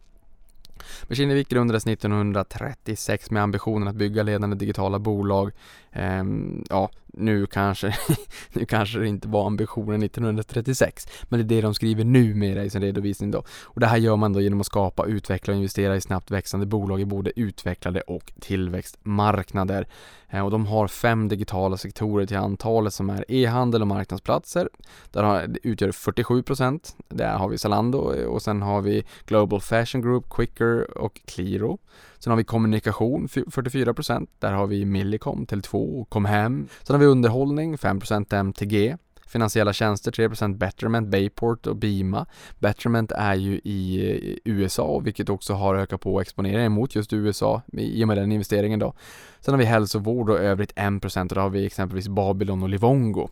Men 1.08 1.15
Kinnevik 1.15 1.50
grundades 1.50 1.88
1936 1.88 3.32
med 3.32 3.43
ambitionen 3.43 3.88
att 3.88 3.95
bygga 3.95 4.23
ledande 4.23 4.56
digitala 4.56 5.00
bolag. 5.00 5.52
Ehm, 5.91 6.63
ja, 6.69 6.89
nu 7.13 7.45
kanske, 7.45 7.95
nu 8.54 8.65
kanske 8.65 9.00
det 9.00 9.08
inte 9.08 9.28
var 9.28 9.47
ambitionen 9.47 10.04
1936, 10.04 11.08
men 11.30 11.39
det 11.39 11.43
är 11.43 11.56
det 11.56 11.62
de 11.62 11.73
skriver 11.73 12.04
numera 12.04 12.63
i 12.63 12.69
sin 12.69 12.82
redovisning 12.82 13.32
då. 13.32 13.43
Och 13.63 13.80
det 13.80 13.88
här 13.88 13.97
gör 13.97 14.15
man 14.15 14.34
då 14.34 14.41
genom 14.41 14.60
att 14.60 14.65
skapa, 14.65 15.06
utveckla 15.06 15.54
och 15.54 15.58
investera 15.58 15.95
i 15.95 16.02
snabbt 16.02 16.32
växande 16.32 16.65
bolag 16.65 17.02
i 17.02 17.06
både 17.06 17.39
utvecklade 17.39 18.02
och 18.02 18.32
tillväxtmarknader. 18.39 19.88
Ehm, 20.30 20.45
och 20.45 20.52
de 20.52 20.65
har 20.65 20.88
fem 20.88 21.28
digitala 21.28 21.78
sektorer 21.78 22.26
till 22.26 22.38
antalet 22.38 22.93
som 22.93 23.10
är 23.10 23.26
e-handel 23.28 23.82
och 23.82 23.88
marknadsplatser. 23.88 24.69
Där 25.12 25.23
har, 25.23 25.47
det 25.47 25.60
utgör 25.63 25.91
47 25.91 26.43
procent. 26.43 26.95
Där 27.10 27.38
har 27.38 27.50
vi 27.50 27.58
Zalando 27.58 28.13
eh, 28.13 28.26
och 28.26 28.41
sen 28.41 28.62
har 28.62 28.82
vi 28.82 29.06
Global 29.26 29.62
Fashion 29.62 30.02
Group, 30.02 30.30
Quicker 30.30 30.77
och 30.82 31.22
Qliro. 31.26 31.78
Sen 32.20 32.32
har 32.32 32.38
vi 32.38 32.44
kommunikation 32.44 33.28
44% 33.28 34.28
Där 34.40 34.52
har 34.52 34.68
vi 34.68 34.86
Millicom, 34.86 35.46
Tele2 35.46 36.02
och 36.02 36.10
Comhem. 36.10 36.68
Sen 36.84 36.94
har 36.94 37.00
vi 37.00 37.06
underhållning 37.06 37.76
5% 37.76 38.34
MTG. 38.36 38.98
Finansiella 39.28 39.74
tjänster 39.74 40.12
3% 40.12 40.58
Betterment, 40.58 41.08
Bayport 41.08 41.68
och 41.68 41.76
Bima. 41.76 42.26
Betterment 42.60 43.12
är 43.12 43.36
ju 43.36 43.54
i 43.63 44.40
USA 44.46 45.00
vilket 45.00 45.30
också 45.30 45.54
har 45.54 45.76
ökat 45.76 46.02
på 46.02 46.22
exponeringen 46.22 46.72
mot 46.72 46.96
just 46.96 47.13
USA 47.13 47.62
i 47.74 48.04
och 48.04 48.08
med 48.08 48.18
den 48.18 48.32
investeringen 48.32 48.80
då. 48.80 48.94
Sen 49.40 49.54
har 49.54 49.60
vi 49.60 49.66
hälsovård 49.66 50.30
och 50.30 50.40
övrigt 50.40 50.74
1% 50.74 51.22
och 51.22 51.36
då 51.36 51.42
har 51.42 51.50
vi 51.50 51.66
exempelvis 51.66 52.08
Babylon 52.08 52.63
och 52.63 52.70
Livongo. 52.70 53.30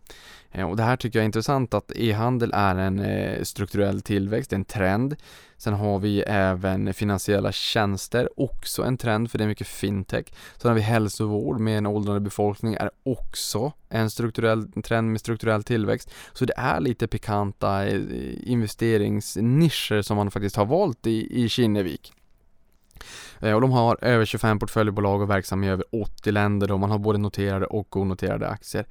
Eh, 0.52 0.70
och 0.70 0.78
det 0.78 0.84
här 0.84 0.98
tycker 0.98 1.20
jag 1.20 1.24
är 1.24 1.26
intressant 1.26 1.74
att 1.74 1.92
e-handel 1.96 2.52
är 2.54 2.76
en 2.76 3.00
eh, 3.00 3.44
strukturell 3.44 4.02
tillväxt, 4.02 4.54
en 4.54 4.66
trend. 4.66 5.16
Sen 5.58 5.74
har 5.74 6.00
vi 6.00 6.22
även 6.22 6.94
finansiella 6.94 7.52
tjänster, 7.52 8.30
också 8.38 8.84
en 8.84 8.98
trend 8.98 9.32
för 9.32 9.38
det 9.38 9.44
är 9.44 9.48
mycket 9.48 9.68
fintech. 9.68 10.26
Sen 10.58 10.70
har 10.70 10.76
vi 10.76 10.82
hälsovård 10.82 11.60
med 11.60 11.78
en 11.78 11.86
åldrande 11.86 12.22
befolkning 12.22 12.74
är 12.74 12.90
också 13.04 13.72
en 13.90 14.10
strukturell 14.10 14.68
en 14.76 14.82
trend 14.82 15.12
med 15.12 15.20
strukturell 15.20 15.64
tillväxt. 15.64 16.12
Så 16.34 16.46
det 16.46 16.54
är 16.58 16.80
lite 16.80 17.08
pikanta 17.08 17.86
eh, 17.88 18.02
investeringsnischer 18.52 20.02
som 20.02 20.18
man 20.18 20.32
faktiskt 20.32 20.56
har 20.56 20.66
valt 20.66 21.08
i, 21.08 21.44
i 21.44 21.50
Kinnevik. 21.50 22.14
Eh, 23.40 23.54
och 23.54 23.62
de 23.62 23.72
har 23.72 23.98
över 24.02 24.26
25 24.26 24.60
portföljbolag 24.60 25.22
och 25.22 25.30
verksamma 25.30 25.66
i 25.66 25.70
över 25.70 25.86
80 25.92 26.32
länder 26.32 26.72
och 26.72 26.80
man 26.80 26.92
har 26.92 27.00
både 27.00 27.18
noterade 27.18 27.66
och 27.66 27.98
onoterade 27.98 28.50
aktier. 28.50 28.86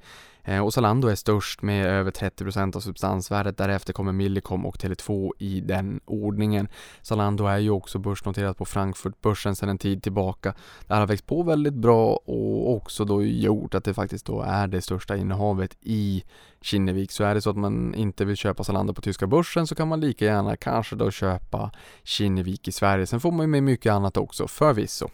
Eh, 0.47 0.59
och 0.59 0.73
Zalando 0.73 1.07
är 1.07 1.15
störst 1.15 1.61
med 1.61 1.87
över 1.87 2.11
30% 2.11 2.75
av 2.75 2.79
substansvärdet. 2.79 3.57
Därefter 3.57 3.93
kommer 3.93 4.11
Millicom 4.11 4.65
och 4.65 4.77
Tele2 4.77 5.31
i 5.39 5.61
den 5.61 5.99
ordningen. 6.05 6.67
Zalando 7.01 7.45
är 7.45 7.57
ju 7.57 7.69
också 7.69 7.99
börsnoterat 7.99 8.57
på 8.57 8.65
Frankfurtbörsen 8.65 9.55
sedan 9.55 9.69
en 9.69 9.77
tid 9.77 10.03
tillbaka. 10.03 10.53
Det 10.87 10.93
här 10.93 10.99
har 10.99 11.07
växt 11.07 11.25
på 11.25 11.43
väldigt 11.43 11.73
bra 11.73 12.19
och 12.25 12.75
också 12.75 13.05
då 13.05 13.23
gjort 13.23 13.75
att 13.75 13.83
det 13.83 13.93
faktiskt 13.93 14.25
då 14.25 14.41
är 14.41 14.67
det 14.67 14.81
största 14.81 15.17
innehavet 15.17 15.77
i 15.81 16.23
Kinnevik. 16.61 17.11
Så 17.11 17.23
är 17.23 17.35
det 17.35 17.41
så 17.41 17.49
att 17.49 17.57
man 17.57 17.95
inte 17.95 18.25
vill 18.25 18.35
köpa 18.35 18.63
Zalando 18.63 18.93
på 18.93 19.01
tyska 19.01 19.27
börsen 19.27 19.67
så 19.67 19.75
kan 19.75 19.87
man 19.87 19.99
lika 19.99 20.25
gärna 20.25 20.55
kanske 20.55 20.95
då 20.95 21.11
köpa 21.11 21.71
Kinnevik 22.03 22.67
i 22.67 22.71
Sverige. 22.71 23.07
Sen 23.07 23.19
får 23.19 23.31
man 23.31 23.45
ju 23.45 23.47
med 23.47 23.63
mycket 23.63 23.91
annat 23.91 24.17
också 24.17 24.34
förvisso. 24.47 25.09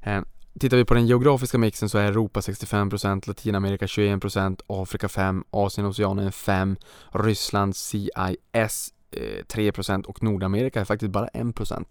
Eh, 0.00 0.22
Tittar 0.60 0.76
vi 0.76 0.84
på 0.84 0.94
den 0.94 1.06
geografiska 1.06 1.58
mixen 1.58 1.88
så 1.88 1.98
är 1.98 2.04
Europa 2.04 2.40
65%, 2.40 3.28
Latinamerika 3.28 3.86
21%, 3.86 4.60
Afrika 4.66 5.06
5%, 5.06 5.44
Asien 5.50 5.86
och 5.86 5.90
Oceanien 5.90 6.30
5%, 6.30 6.76
Ryssland 7.12 7.76
CIS 7.76 8.92
3% 9.12 9.90
eh, 9.90 10.00
och 10.00 10.22
Nordamerika 10.22 10.80
är 10.80 10.84
faktiskt 10.84 11.12
bara 11.12 11.28
1%. 11.28 11.84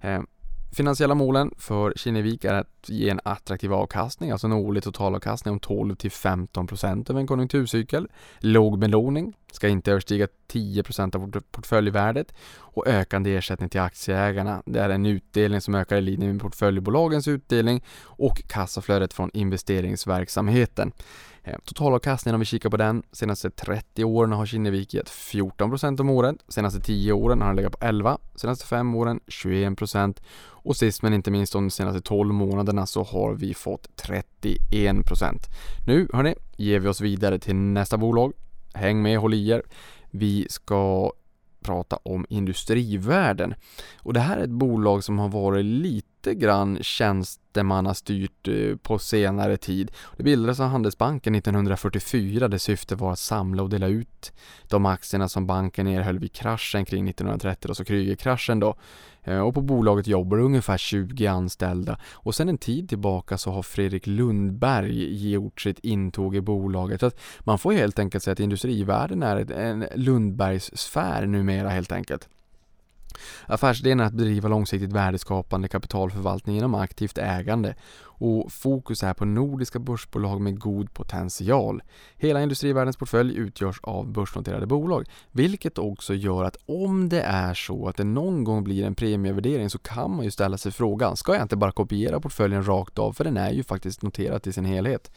Eh, 0.00 0.20
finansiella 0.72 1.14
målen 1.14 1.54
för 1.58 1.92
Kinnevik 1.96 2.44
är 2.44 2.54
att 2.54 2.79
ge 2.88 3.10
en 3.10 3.20
attraktiv 3.24 3.72
avkastning, 3.72 4.30
alltså 4.30 4.46
en 4.46 4.52
årlig 4.52 4.82
totalavkastning 4.82 5.52
om 5.52 5.60
12 5.60 5.94
15% 5.94 7.10
över 7.10 7.20
en 7.20 7.26
konjunkturcykel. 7.26 8.08
Låg 8.38 8.78
belåning, 8.78 9.34
ska 9.52 9.68
inte 9.68 9.90
överstiga 9.90 10.28
10% 10.52 11.16
av 11.16 11.40
portföljvärdet 11.50 12.34
och 12.58 12.86
ökande 12.86 13.36
ersättning 13.36 13.68
till 13.68 13.80
aktieägarna. 13.80 14.62
Det 14.66 14.80
är 14.80 14.90
en 14.90 15.06
utdelning 15.06 15.60
som 15.60 15.74
ökar 15.74 15.96
i 15.96 16.00
linje 16.00 16.32
med 16.32 16.40
portföljbolagens 16.40 17.28
utdelning 17.28 17.84
och 18.02 18.42
kassaflödet 18.48 19.12
från 19.12 19.30
investeringsverksamheten. 19.34 20.92
Eh, 21.42 21.58
totalavkastningen 21.64 22.34
om 22.34 22.40
vi 22.40 22.46
kikar 22.46 22.70
på 22.70 22.76
den, 22.76 23.02
senaste 23.12 23.50
30 23.50 24.04
åren 24.04 24.32
har 24.32 24.46
Kinnevik 24.46 24.94
gett 24.94 25.10
14% 25.10 26.00
om 26.00 26.10
året, 26.10 26.36
senaste 26.48 26.80
10 26.80 27.12
åren 27.12 27.40
har 27.40 27.48
den 27.48 27.56
legat 27.56 27.80
på 27.80 27.86
11, 27.86 28.18
senaste 28.34 28.66
5 28.66 28.94
åren 28.94 29.20
21% 29.26 30.20
och 30.62 30.76
sist 30.76 31.02
men 31.02 31.14
inte 31.14 31.30
minst 31.30 31.52
de 31.52 31.70
senaste 31.70 32.00
12 32.00 32.34
månaderna 32.34 32.69
så 32.86 33.02
har 33.02 33.34
vi 33.34 33.54
fått 33.54 33.88
31%. 33.96 35.38
Nu 35.86 36.08
hörni, 36.12 36.34
ger 36.56 36.78
vi 36.78 36.88
oss 36.88 37.00
vidare 37.00 37.38
till 37.38 37.54
nästa 37.54 37.96
bolag. 37.96 38.32
Häng 38.74 39.02
med, 39.02 39.18
håll 39.18 39.34
i 39.34 39.50
er. 39.50 39.62
Vi 40.10 40.46
ska 40.50 41.12
prata 41.62 41.96
om 41.96 42.26
industrivärden. 42.28 43.54
Och 43.98 44.12
det 44.12 44.20
här 44.20 44.38
är 44.38 44.44
ett 44.44 44.50
bolag 44.50 45.04
som 45.04 45.18
har 45.18 45.28
varit 45.28 45.64
lite 45.64 46.34
grann 46.34 46.78
tjänstemannastyrt 46.80 48.48
eh, 48.48 48.76
på 48.76 48.98
senare 48.98 49.56
tid. 49.56 49.92
Det 50.16 50.22
bildades 50.22 50.60
av 50.60 50.68
Handelsbanken 50.68 51.34
1944 51.34 52.48
där 52.48 52.58
syftet 52.58 52.98
var 52.98 53.12
att 53.12 53.18
samla 53.18 53.62
och 53.62 53.70
dela 53.70 53.86
ut 53.86 54.32
de 54.68 54.86
aktierna 54.86 55.28
som 55.28 55.46
banken 55.46 55.86
erhöll 55.86 56.18
vid 56.18 56.32
kraschen 56.32 56.84
kring 56.84 57.08
1930, 57.08 57.68
alltså 57.68 57.84
Krügerkraschen 57.84 58.60
då. 58.60 58.74
Eh, 59.24 59.40
och 59.40 59.54
på 59.54 59.60
bolaget 59.60 60.06
jobbar 60.06 60.38
ungefär 60.38 60.78
20 60.78 61.26
anställda 61.26 61.98
och 62.12 62.34
sen 62.34 62.48
en 62.48 62.58
tid 62.58 62.88
tillbaka 62.88 63.38
så 63.38 63.50
har 63.50 63.62
Fredrik 63.62 64.06
Lundberg 64.06 65.30
gjort 65.30 65.60
sitt 65.60 65.78
intåg 65.78 66.36
i 66.36 66.40
bolaget. 66.40 67.00
Så 67.00 67.06
att 67.06 67.20
man 67.40 67.58
får 67.58 67.72
helt 67.72 67.98
enkelt 67.98 68.24
säga 68.24 68.32
att 68.32 68.40
industrivärlden 68.40 69.22
är 69.22 69.52
en 69.52 69.86
Lundbergs 69.94 70.70
sfär 70.76 71.26
numera 71.26 71.68
helt 71.68 71.92
enkelt. 71.92 72.28
Affärsidén 73.46 74.00
är 74.00 74.04
att 74.04 74.12
bedriva 74.12 74.48
långsiktigt 74.48 74.92
värdeskapande 74.92 75.68
kapitalförvaltning 75.68 76.54
genom 76.54 76.74
aktivt 76.74 77.18
ägande 77.18 77.74
och 78.20 78.52
fokus 78.52 79.02
är 79.02 79.14
på 79.14 79.24
nordiska 79.24 79.78
börsbolag 79.78 80.40
med 80.40 80.58
god 80.58 80.94
potential. 80.94 81.82
Hela 82.16 82.42
industrivärldens 82.42 82.96
portfölj 82.96 83.36
utgörs 83.36 83.80
av 83.82 84.12
börsnoterade 84.12 84.66
bolag, 84.66 85.06
vilket 85.30 85.78
också 85.78 86.14
gör 86.14 86.44
att 86.44 86.56
om 86.66 87.08
det 87.08 87.20
är 87.20 87.54
så 87.54 87.88
att 87.88 87.96
det 87.96 88.04
någon 88.04 88.44
gång 88.44 88.64
blir 88.64 88.84
en 88.84 88.94
premievärdering 88.94 89.70
så 89.70 89.78
kan 89.78 90.16
man 90.16 90.24
ju 90.24 90.30
ställa 90.30 90.58
sig 90.58 90.72
frågan, 90.72 91.16
ska 91.16 91.32
jag 91.32 91.42
inte 91.42 91.56
bara 91.56 91.72
kopiera 91.72 92.20
portföljen 92.20 92.66
rakt 92.66 92.98
av 92.98 93.12
för 93.12 93.24
den 93.24 93.36
är 93.36 93.50
ju 93.50 93.62
faktiskt 93.62 94.02
noterad 94.02 94.46
i 94.46 94.52
sin 94.52 94.64
helhet. 94.64 95.10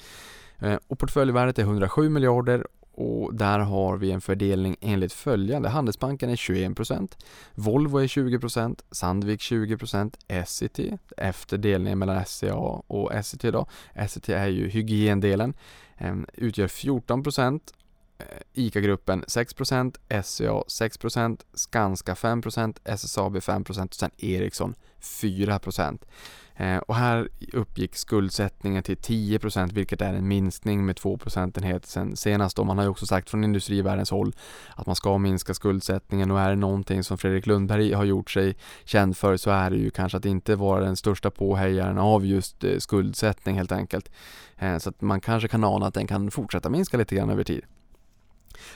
Eh, 0.59 0.77
och 0.87 0.99
portföljvärdet 0.99 1.59
är 1.59 1.63
107 1.63 2.09
miljarder 2.09 2.67
och 2.93 3.35
där 3.35 3.59
har 3.59 3.97
vi 3.97 4.11
en 4.11 4.21
fördelning 4.21 4.75
enligt 4.81 5.13
följande. 5.13 5.69
Handelsbanken 5.69 6.29
är 6.29 6.35
21%, 6.35 7.17
Volvo 7.55 7.97
är 7.97 8.07
20%, 8.07 8.79
Sandvik 8.91 9.39
20%, 9.39 10.13
Essity 10.27 10.97
efter 11.17 11.57
delningen 11.57 11.99
mellan 11.99 12.25
SCA 12.25 12.55
och 12.87 13.13
Essity 13.13 13.51
då. 13.51 13.67
Essity 13.93 14.33
är 14.33 14.47
ju 14.47 14.69
hygiendelen, 14.69 15.53
ehm, 15.97 16.25
utgör 16.33 16.67
14%, 16.67 17.73
eh, 18.17 18.25
ICA-gruppen 18.53 19.23
6%, 19.27 19.97
SCA 20.23 20.63
6%, 20.67 21.45
Skanska 21.53 22.15
5%, 22.15 22.79
SSAB 22.83 23.39
5% 23.39 23.89
och 23.89 23.95
sen 23.95 24.11
Ericsson 24.17 24.75
4%. 24.99 26.05
Eh, 26.55 26.77
och 26.77 26.95
här 26.95 27.29
uppgick 27.53 27.95
skuldsättningen 27.95 28.83
till 28.83 28.97
10% 28.97 29.73
vilket 29.73 30.01
är 30.01 30.13
en 30.13 30.27
minskning 30.27 30.85
med 30.85 30.95
2 30.95 31.17
procentenhet 31.17 31.85
sen 31.85 32.15
senast. 32.15 32.59
Och 32.59 32.65
man 32.65 32.77
har 32.77 32.85
ju 32.85 32.89
också 32.89 33.05
sagt 33.05 33.29
från 33.29 33.43
industrivärldens 33.43 34.11
håll 34.11 34.35
att 34.75 34.85
man 34.85 34.95
ska 34.95 35.17
minska 35.17 35.53
skuldsättningen 35.53 36.31
och 36.31 36.39
är 36.39 36.49
det 36.49 36.55
någonting 36.55 37.03
som 37.03 37.17
Fredrik 37.17 37.45
Lundberg 37.45 37.93
har 37.93 38.03
gjort 38.03 38.31
sig 38.31 38.55
känd 38.85 39.17
för 39.17 39.37
så 39.37 39.51
är 39.51 39.69
det 39.69 39.77
ju 39.77 39.89
kanske 39.89 40.17
att 40.17 40.25
inte 40.25 40.55
vara 40.55 40.83
den 40.83 40.95
största 40.95 41.31
påhejaren 41.31 41.97
av 41.97 42.25
just 42.25 42.63
eh, 42.63 42.77
skuldsättning 42.77 43.57
helt 43.57 43.71
enkelt. 43.71 44.11
Eh, 44.57 44.77
så 44.77 44.89
att 44.89 45.01
man 45.01 45.21
kanske 45.21 45.47
kan 45.47 45.63
ana 45.63 45.87
att 45.87 45.93
den 45.93 46.07
kan 46.07 46.31
fortsätta 46.31 46.69
minska 46.69 46.97
lite 46.97 47.15
grann 47.15 47.29
över 47.29 47.43
tid. 47.43 47.63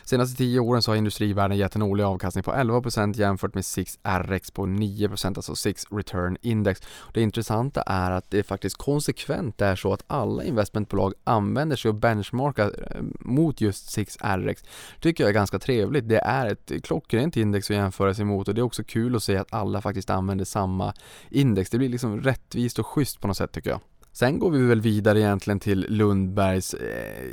Senaste 0.04 0.38
10 0.38 0.60
åren 0.60 0.82
så 0.82 0.92
har 0.92 0.96
industrivärden 0.96 1.58
gett 1.58 1.76
en 1.76 1.82
årlig 1.82 2.04
avkastning 2.04 2.44
på 2.44 2.52
11% 2.52 3.18
jämfört 3.18 3.54
med 3.54 3.66
6 3.66 4.00
RX 4.04 4.52
på 4.52 4.66
9%, 4.66 5.28
alltså 5.36 5.56
6 5.56 5.86
Return 5.92 6.38
Index. 6.42 6.82
Det 7.14 7.22
intressanta 7.22 7.82
är 7.82 8.12
att 8.12 8.32
det 8.32 8.44
faktiskt 8.44 8.78
konsekvent 8.78 9.62
är 9.62 9.76
så 9.76 9.94
att 9.94 10.04
alla 10.08 10.44
investmentbolag 10.44 11.14
använder 11.24 11.76
sig 11.76 11.90
och 11.90 11.96
benchmarkar 11.96 12.66
eh, 12.66 13.02
mot 13.20 13.62
just 13.62 13.92
6 13.92 14.18
RX. 14.22 14.64
tycker 15.00 15.24
jag 15.24 15.30
är 15.30 15.34
ganska 15.34 15.60
trevligt. 15.60 16.10
Det 16.10 16.20
är 16.20 16.48
ett 16.48 16.72
klockrent 16.84 17.38
index 17.38 17.72
att 17.72 17.76
jämföra 17.76 18.14
sig 18.14 18.26
mot 18.26 18.48
och 18.48 18.56
det 18.56 18.62
är 18.62 18.64
också 18.64 18.84
kul 18.84 19.16
att 19.16 19.24
se 19.24 19.38
att 19.38 19.54
alla 19.54 19.82
faktiskt 19.82 20.10
använder 20.10 20.46
samma 20.46 20.94
index. 21.30 21.70
Det 21.70 21.78
blir 21.78 21.90
liksom 21.90 22.22
rättvist 22.22 22.80
och 22.80 22.88
schysst 22.88 23.22
på 23.22 23.28
något 23.28 23.38
sätt 23.38 23.52
tycker 23.52 23.70
jag. 23.70 23.80
Sen 24.12 24.40
går 24.40 24.52
vi 24.52 24.66
väl 24.66 24.82
vidare 24.82 25.20
egentligen 25.20 25.60
till 25.60 25.86
Lundbergs 25.90 26.74
eh, 26.74 27.28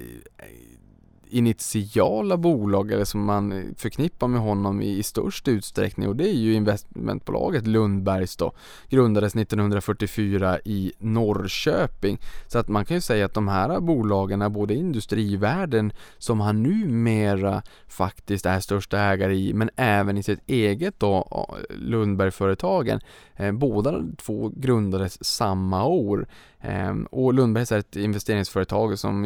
initiala 1.34 2.36
bolag 2.36 2.92
eller 2.92 3.04
som 3.04 3.24
man 3.24 3.74
förknippar 3.76 4.28
med 4.28 4.40
honom 4.40 4.82
i, 4.82 4.98
i 4.98 5.02
störst 5.02 5.48
utsträckning 5.48 6.08
och 6.08 6.16
det 6.16 6.28
är 6.28 6.34
ju 6.34 6.54
investmentbolaget 6.54 7.66
Lundbergs 7.66 8.36
då. 8.36 8.52
Grundades 8.88 9.36
1944 9.36 10.58
i 10.64 10.92
Norrköping. 10.98 12.18
Så 12.46 12.58
att 12.58 12.68
man 12.68 12.84
kan 12.84 12.96
ju 12.96 13.00
säga 13.00 13.26
att 13.26 13.34
de 13.34 13.48
här 13.48 13.80
bolagen 13.80 14.42
är 14.42 14.48
både 14.48 14.74
industrivärden 14.74 15.92
som 16.18 16.40
han 16.40 16.62
numera 16.62 17.62
faktiskt 17.88 18.46
är 18.46 18.60
största 18.60 18.98
ägare 18.98 19.34
i 19.34 19.54
men 19.54 19.70
även 19.76 20.18
i 20.18 20.22
sitt 20.22 20.40
eget 20.46 21.00
då 21.00 21.48
Lundbergföretagen. 21.70 23.00
Eh, 23.36 23.52
båda 23.52 24.02
två 24.16 24.52
grundades 24.56 25.24
samma 25.24 25.84
år. 25.84 26.26
Ehm, 26.66 27.06
och 27.06 27.34
Lundbergs 27.34 27.72
är 27.72 27.78
ett 27.78 27.96
investeringsföretag 27.96 28.98
som 28.98 29.22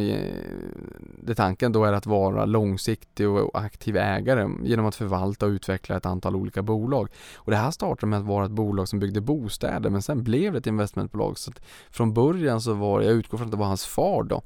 det 1.22 1.34
tanken 1.34 1.72
då 1.72 1.84
är 1.84 1.93
att 1.93 2.07
vara 2.07 2.45
långsiktig 2.45 3.28
och 3.28 3.61
aktiv 3.61 3.97
ägare 3.97 4.49
genom 4.62 4.86
att 4.86 4.95
förvalta 4.95 5.47
och 5.47 5.51
utveckla 5.51 5.97
ett 5.97 6.07
antal 6.07 6.36
olika 6.36 6.62
bolag. 6.62 7.09
Och 7.36 7.51
det 7.51 7.57
här 7.57 7.70
startade 7.70 8.07
med 8.07 8.18
att 8.18 8.24
vara 8.24 8.45
ett 8.45 8.51
bolag 8.51 8.89
som 8.89 8.99
byggde 8.99 9.20
bostäder 9.20 9.91
men 9.91 10.03
sen 10.03 10.24
blev 10.24 10.53
det 10.53 10.59
ett 10.59 10.66
investmentbolag. 10.66 11.39
Så 11.39 11.53
från 11.91 12.14
början 12.14 12.61
så 12.61 12.74
var, 12.74 13.01
jag 13.01 13.12
utgår 13.12 13.39
från 13.39 13.47
att 13.47 13.53
det 13.53 13.59
var 13.59 13.66
hans 13.66 13.86
far 13.86 14.22
då, 14.22 14.43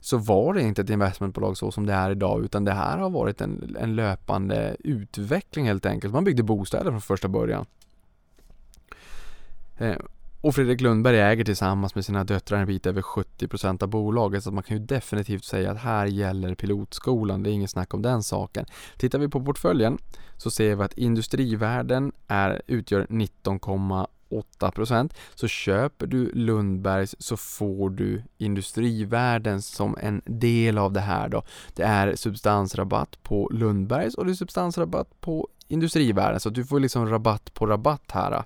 så 0.00 0.16
var 0.16 0.54
det 0.54 0.62
inte 0.62 0.82
ett 0.82 0.90
investmentbolag 0.90 1.56
så 1.56 1.70
som 1.70 1.86
det 1.86 1.92
är 1.92 2.10
idag 2.10 2.44
utan 2.44 2.64
det 2.64 2.72
här 2.72 2.98
har 2.98 3.10
varit 3.10 3.40
en, 3.40 3.76
en 3.80 3.96
löpande 3.96 4.76
utveckling 4.78 5.66
helt 5.66 5.86
enkelt. 5.86 6.14
Man 6.14 6.24
byggde 6.24 6.42
bostäder 6.42 6.90
från 6.90 7.00
första 7.00 7.28
början. 7.28 7.66
Ehm, 9.78 10.02
och 10.42 10.54
Fredrik 10.54 10.80
Lundberg 10.80 11.20
äger 11.20 11.44
tillsammans 11.44 11.94
med 11.94 12.04
sina 12.04 12.24
döttrar 12.24 12.58
en 12.58 12.66
bit 12.66 12.86
över 12.86 13.02
70% 13.02 13.82
av 13.82 13.88
bolaget 13.88 14.44
så 14.44 14.50
man 14.50 14.62
kan 14.62 14.76
ju 14.76 14.84
definitivt 14.84 15.44
säga 15.44 15.70
att 15.70 15.78
här 15.78 16.06
gäller 16.06 16.54
pilotskolan, 16.54 17.42
det 17.42 17.50
är 17.50 17.52
inget 17.52 17.70
snack 17.70 17.94
om 17.94 18.02
den 18.02 18.22
saken. 18.22 18.66
Tittar 18.96 19.18
vi 19.18 19.28
på 19.28 19.44
portföljen 19.44 19.98
så 20.36 20.50
ser 20.50 20.76
vi 20.76 20.82
att 20.82 20.98
industrivärden 20.98 22.12
är, 22.28 22.62
utgör 22.66 23.06
19,8% 23.06 25.12
så 25.34 25.48
köper 25.48 26.06
du 26.06 26.32
Lundbergs 26.34 27.16
så 27.18 27.36
får 27.36 27.90
du 27.90 28.22
industrivärden 28.38 29.62
som 29.62 29.96
en 30.00 30.22
del 30.24 30.78
av 30.78 30.92
det 30.92 31.00
här 31.00 31.28
då. 31.28 31.42
Det 31.74 31.82
är 31.82 32.16
substansrabatt 32.16 33.22
på 33.22 33.50
Lundbergs 33.52 34.14
och 34.14 34.24
det 34.24 34.32
är 34.32 34.34
substansrabatt 34.34 35.20
på 35.20 35.48
industrivärden 35.72 36.40
så 36.40 36.50
du 36.50 36.64
får 36.64 36.80
liksom 36.80 37.08
rabatt 37.08 37.54
på 37.54 37.66
rabatt 37.66 38.10
här. 38.12 38.42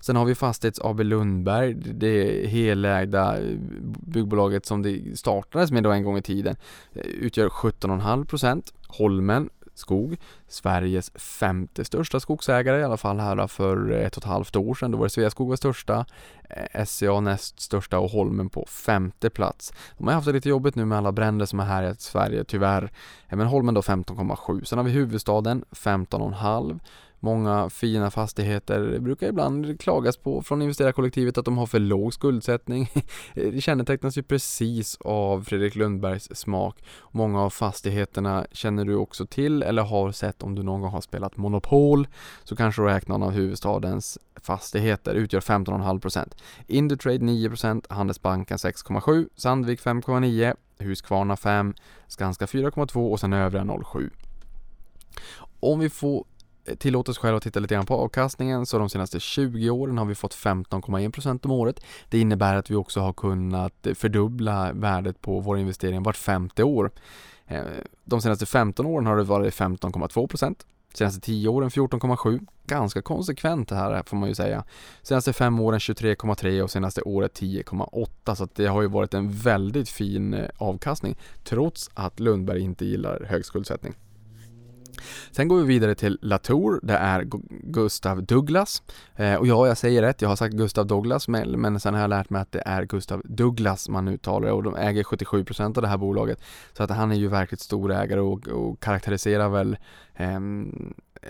Sen 0.00 0.16
har 0.16 0.24
vi 0.24 0.34
Fastighets 0.34 0.80
AB 0.80 1.00
Lundberg, 1.00 1.74
det 1.74 2.48
helägda 2.48 3.38
eh, 3.38 3.56
byggbolaget 4.00 4.66
som 4.66 4.82
det 4.82 5.18
startades 5.18 5.70
med 5.70 5.82
då 5.82 5.90
en 5.90 6.04
gång 6.04 6.18
i 6.18 6.22
tiden, 6.22 6.56
eh, 6.92 7.02
utgör 7.02 7.48
17,5% 7.48 8.72
Holmen 8.88 9.50
skog. 9.74 10.16
Sveriges 10.48 11.10
femte 11.14 11.84
största 11.84 12.20
skogsägare 12.20 12.80
i 12.80 12.84
alla 12.84 12.96
fall 12.96 13.20
här 13.20 13.46
för 13.46 13.90
ett 13.90 14.16
och 14.16 14.22
ett 14.22 14.28
halvt 14.28 14.56
år 14.56 14.74
sedan. 14.74 14.90
Då 14.90 14.98
var 14.98 15.04
det 15.04 15.10
Sveaskog 15.10 15.48
var 15.48 15.56
största, 15.56 16.06
eh, 16.50 16.84
SCA 16.84 17.20
näst 17.20 17.60
största 17.60 17.98
och 17.98 18.10
Holmen 18.10 18.48
på 18.48 18.66
femte 18.66 19.30
plats. 19.30 19.72
De 19.98 20.06
har 20.06 20.14
haft 20.14 20.26
det 20.26 20.32
lite 20.32 20.48
jobbigt 20.48 20.74
nu 20.74 20.84
med 20.84 20.98
alla 20.98 21.12
bränder 21.12 21.46
som 21.46 21.60
är 21.60 21.64
här 21.64 21.90
i 21.90 21.94
Sverige 21.98 22.44
tyvärr. 22.44 22.92
Eh, 23.28 23.36
men 23.36 23.46
Holmen 23.46 23.74
då 23.74 23.80
15,7. 23.80 24.64
Sen 24.64 24.78
har 24.78 24.84
vi 24.84 24.90
huvudstaden 24.90 25.64
15,5 25.70 26.80
Många 27.22 27.70
fina 27.70 28.10
fastigheter 28.10 28.98
brukar 28.98 29.28
ibland 29.28 29.80
klagas 29.80 30.16
på 30.16 30.42
från 30.42 30.62
investerarkollektivet 30.62 31.38
att 31.38 31.44
de 31.44 31.58
har 31.58 31.66
för 31.66 31.78
låg 31.78 32.14
skuldsättning. 32.14 32.90
Det 33.34 33.60
kännetecknas 33.60 34.18
ju 34.18 34.22
precis 34.22 34.98
av 35.00 35.42
Fredrik 35.42 35.74
Lundbergs 35.74 36.36
smak. 36.36 36.84
Många 37.10 37.42
av 37.42 37.50
fastigheterna 37.50 38.46
känner 38.52 38.84
du 38.84 38.94
också 38.94 39.26
till 39.26 39.62
eller 39.62 39.82
har 39.82 40.12
sett 40.12 40.42
om 40.42 40.54
du 40.54 40.62
någon 40.62 40.80
gång 40.80 40.90
har 40.90 41.00
spelat 41.00 41.36
Monopol 41.36 42.08
så 42.44 42.56
kanske 42.56 42.82
du 42.82 42.86
räknar 42.86 43.18
någon 43.18 43.28
av 43.28 43.34
huvudstadens 43.34 44.18
fastigheter 44.36 45.14
utgör 45.14 45.40
15,5%. 45.40 46.32
Indutrade 46.66 47.18
9%, 47.18 47.92
Handelsbanken 47.92 48.56
6,7%, 48.56 49.28
Sandvik 49.36 49.80
5,9%, 49.80 50.54
Husqvarna 50.78 51.34
5%, 51.34 51.74
Skanska 52.08 52.46
4,2% 52.46 53.10
och 53.10 53.20
sen 53.20 53.32
övriga 53.32 53.64
0,7%. 53.64 54.10
Om 55.60 55.80
vi 55.80 55.90
får 55.90 56.24
tillåter 56.78 57.10
oss 57.10 57.18
själva 57.18 57.36
att 57.36 57.42
titta 57.42 57.60
lite 57.60 57.74
grann 57.74 57.86
på 57.86 57.94
avkastningen 57.94 58.66
så 58.66 58.78
de 58.78 58.90
senaste 58.90 59.20
20 59.20 59.70
åren 59.70 59.98
har 59.98 60.04
vi 60.04 60.14
fått 60.14 60.34
15,1% 60.34 61.44
om 61.44 61.50
året. 61.50 61.84
Det 62.08 62.18
innebär 62.18 62.56
att 62.56 62.70
vi 62.70 62.74
också 62.74 63.00
har 63.00 63.12
kunnat 63.12 63.86
fördubbla 63.94 64.72
värdet 64.72 65.20
på 65.20 65.40
våra 65.40 65.60
investeringar 65.60 66.00
vart 66.00 66.16
femte 66.16 66.62
år. 66.64 66.90
Eh, 67.46 67.62
de 68.04 68.20
senaste 68.20 68.46
15 68.46 68.86
åren 68.86 69.06
har 69.06 69.16
det 69.16 69.22
varit 69.22 69.54
15,2%. 69.54 70.54
Senaste 70.94 71.20
10 71.20 71.48
åren 71.48 71.70
14,7. 71.70 72.46
Ganska 72.66 73.02
konsekvent 73.02 73.68
det 73.68 73.74
här 73.74 74.02
får 74.06 74.16
man 74.16 74.28
ju 74.28 74.34
säga. 74.34 74.64
Senaste 75.02 75.32
5 75.32 75.60
åren 75.60 75.78
23,3 75.78 76.62
och 76.62 76.70
senaste 76.70 77.02
året 77.02 77.40
10,8 77.40 78.34
så 78.34 78.48
det 78.54 78.66
har 78.66 78.82
ju 78.82 78.88
varit 78.88 79.14
en 79.14 79.32
väldigt 79.32 79.88
fin 79.88 80.34
eh, 80.34 80.48
avkastning 80.58 81.18
trots 81.44 81.90
att 81.94 82.20
Lundberg 82.20 82.60
inte 82.60 82.84
gillar 82.84 83.26
hög 83.28 83.44
skuldsättning. 83.44 83.94
Sen 85.30 85.48
går 85.48 85.58
vi 85.58 85.64
vidare 85.64 85.94
till 85.94 86.18
Latour, 86.22 86.80
det 86.82 86.96
är 86.96 87.24
Gustav 87.62 88.22
Douglas. 88.22 88.82
Eh, 89.16 89.34
och 89.34 89.46
ja, 89.46 89.66
jag 89.66 89.78
säger 89.78 90.02
rätt, 90.02 90.22
jag 90.22 90.28
har 90.28 90.36
sagt 90.36 90.54
Gustav 90.54 90.86
Douglas, 90.86 91.28
men, 91.28 91.60
men 91.60 91.80
sen 91.80 91.94
har 91.94 92.00
jag 92.00 92.10
lärt 92.10 92.30
mig 92.30 92.42
att 92.42 92.52
det 92.52 92.62
är 92.66 92.84
Gustav 92.84 93.22
Douglas 93.24 93.88
man 93.88 94.08
uttalar 94.08 94.46
det 94.46 94.52
och 94.52 94.62
de 94.62 94.76
äger 94.76 95.02
77% 95.02 95.64
av 95.64 95.82
det 95.82 95.88
här 95.88 95.96
bolaget. 95.96 96.42
Så 96.72 96.82
att 96.82 96.90
han 96.90 97.12
är 97.12 97.16
ju 97.16 97.28
verkligt 97.28 97.60
stor 97.60 97.92
ägare 97.92 98.20
och, 98.20 98.48
och 98.48 98.80
karaktäriserar 98.80 99.48
väl 99.48 99.76
eh, 100.14 100.40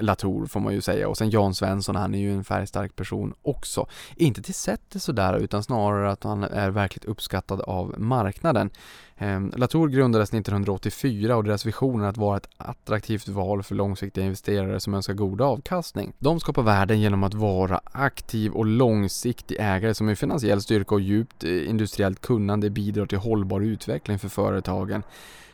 Latour 0.00 0.46
får 0.46 0.60
man 0.60 0.74
ju 0.74 0.80
säga 0.80 1.08
och 1.08 1.18
sen 1.18 1.30
Jan 1.30 1.54
Svensson, 1.54 1.96
han 1.96 2.14
är 2.14 2.18
ju 2.18 2.32
en 2.32 2.44
färgstark 2.44 2.96
person 2.96 3.34
också. 3.42 3.86
Inte 4.16 4.42
till 4.42 4.54
sättet 4.54 5.02
sådär 5.02 5.38
utan 5.38 5.62
snarare 5.62 6.10
att 6.10 6.24
han 6.24 6.44
är 6.44 6.70
verkligt 6.70 7.04
uppskattad 7.04 7.60
av 7.60 7.94
marknaden. 7.98 8.70
Ehm, 9.18 9.52
Latour 9.56 9.88
grundades 9.88 10.28
1984 10.32 11.36
och 11.36 11.44
deras 11.44 11.66
vision 11.66 12.02
är 12.02 12.08
att 12.08 12.16
vara 12.16 12.36
ett 12.36 12.48
attraktivt 12.56 13.28
val 13.28 13.62
för 13.62 13.74
långsiktiga 13.74 14.24
investerare 14.24 14.80
som 14.80 14.94
önskar 14.94 15.14
god 15.14 15.40
avkastning. 15.40 16.12
De 16.18 16.40
skapar 16.40 16.62
värden 16.62 17.00
genom 17.00 17.24
att 17.24 17.34
vara 17.34 17.80
aktiv 17.84 18.52
och 18.52 18.66
långsiktig 18.66 19.56
ägare 19.60 19.94
som 19.94 20.06
med 20.06 20.18
finansiell 20.18 20.62
styrka 20.62 20.94
och 20.94 21.00
djupt 21.00 21.44
eh, 21.44 21.70
industriellt 21.70 22.20
kunnande 22.20 22.70
bidrar 22.70 23.06
till 23.06 23.18
hållbar 23.18 23.60
utveckling 23.60 24.18
för 24.18 24.28
företagen. 24.28 25.02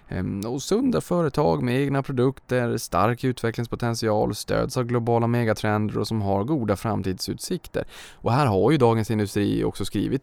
Ehm, 0.09 0.41
och 0.41 0.63
sunda 0.63 1.01
företag 1.01 1.63
med 1.63 1.81
egna 1.83 2.03
produkter, 2.03 2.77
stark 2.77 3.25
utvecklingspotential, 3.25 4.35
stöds 4.35 4.77
av 4.77 4.85
globala 4.85 5.27
megatrender 5.27 5.99
och 5.99 6.09
som 6.09 6.23
har 6.23 6.45
goda 6.45 6.77
framtidsutsikter. 6.77 7.85
Och 8.15 8.33
här 8.33 8.47
har 8.47 8.71
ju 8.71 8.79
Dagens 8.79 9.11
Industri 9.11 9.65
också 9.65 9.85
skrivit 9.85 10.23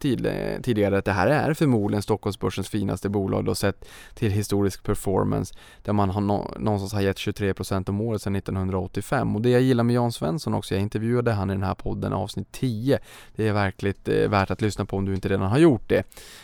tidigare 0.62 0.98
att 0.98 1.04
det 1.04 1.12
här 1.12 1.26
är 1.26 1.54
förmodligen 1.54 2.02
Stockholmsbörsens 2.02 2.68
finaste 2.68 3.08
bolag 3.08 3.44
då 3.44 3.54
sett 3.54 3.88
till 4.14 4.30
historisk 4.30 4.82
performance 4.82 5.54
där 5.82 5.92
man 5.92 6.10
har 6.10 6.20
någonstans 6.20 6.92
har 6.92 7.00
gett 7.00 7.16
23% 7.16 7.88
om 7.88 8.00
året 8.00 8.22
sedan 8.22 8.36
1985. 8.36 9.36
Och 9.36 9.42
det 9.42 9.50
jag 9.50 9.62
gillar 9.62 9.84
med 9.84 9.94
Jan 9.94 10.12
Svensson 10.12 10.54
också, 10.54 10.74
jag 10.74 10.82
intervjuade 10.82 11.32
han 11.32 11.50
i 11.50 11.54
den 11.54 11.62
här 11.62 11.74
podden 11.74 12.12
avsnitt 12.12 12.52
10. 12.52 12.98
Det 13.36 13.48
är 13.48 13.52
verkligen 13.52 13.96
eh, 14.04 14.28
värt 14.28 14.50
att 14.50 14.60
lyssna 14.60 14.84
på 14.84 14.96
om 14.96 15.04
du 15.04 15.14
inte 15.14 15.28
redan 15.28 15.50
har 15.50 15.58
gjort 15.58 15.88
det. 15.88 16.02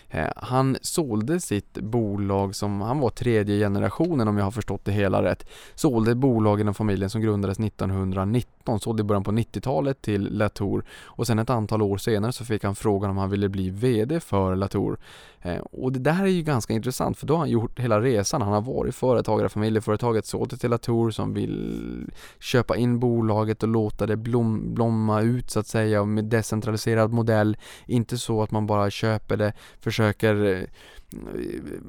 Eh, 0.08 0.28
han 0.36 0.76
sålde 0.82 1.40
sitt 1.40 1.72
bolag 1.72 2.54
som, 2.54 2.80
han 2.80 2.98
var 2.98 3.10
tre 3.10 3.29
tredje 3.30 3.58
generationen 3.58 4.28
om 4.28 4.36
jag 4.36 4.44
har 4.44 4.50
förstått 4.50 4.84
det 4.84 4.92
hela 4.92 5.22
rätt, 5.22 5.48
sålde 5.74 6.14
bolag 6.14 6.60
inom 6.60 6.74
familjen 6.74 7.10
som 7.10 7.20
grundades 7.20 7.58
1919, 7.58 8.80
sålde 8.80 9.00
i 9.00 9.04
början 9.04 9.24
på 9.24 9.30
90-talet 9.30 10.02
till 10.02 10.28
Latour 10.38 10.84
och 11.02 11.26
sen 11.26 11.38
ett 11.38 11.50
antal 11.50 11.82
år 11.82 11.96
senare 11.96 12.32
så 12.32 12.44
fick 12.44 12.64
han 12.64 12.74
frågan 12.74 13.10
om 13.10 13.16
han 13.16 13.30
ville 13.30 13.48
bli 13.48 13.70
VD 13.70 14.20
för 14.20 14.56
Latour. 14.56 14.98
Eh, 15.42 15.58
och 15.58 15.92
det 15.92 15.98
där 15.98 16.22
är 16.22 16.26
ju 16.26 16.42
ganska 16.42 16.72
intressant 16.72 17.18
för 17.18 17.26
då 17.26 17.34
har 17.34 17.38
han 17.38 17.50
gjort 17.50 17.78
hela 17.78 18.00
resan. 18.00 18.42
Han 18.42 18.52
har 18.52 18.60
varit 18.60 18.94
företagare, 18.94 19.48
familjeföretaget, 19.48 20.26
sålt 20.26 20.50
det 20.50 20.56
till 20.56 20.70
Latour 20.70 21.10
som 21.10 21.34
vill 21.34 22.10
köpa 22.40 22.76
in 22.76 22.98
bolaget 22.98 23.62
och 23.62 23.68
låta 23.68 24.06
det 24.06 24.16
blom, 24.16 24.74
blomma 24.74 25.20
ut 25.20 25.50
så 25.50 25.60
att 25.60 25.66
säga 25.66 26.04
med 26.04 26.24
decentraliserad 26.24 27.12
modell. 27.12 27.56
Inte 27.86 28.18
så 28.18 28.42
att 28.42 28.50
man 28.50 28.66
bara 28.66 28.90
köper 28.90 29.36
det, 29.36 29.52
försöker 29.80 30.44
eh, 30.44 30.62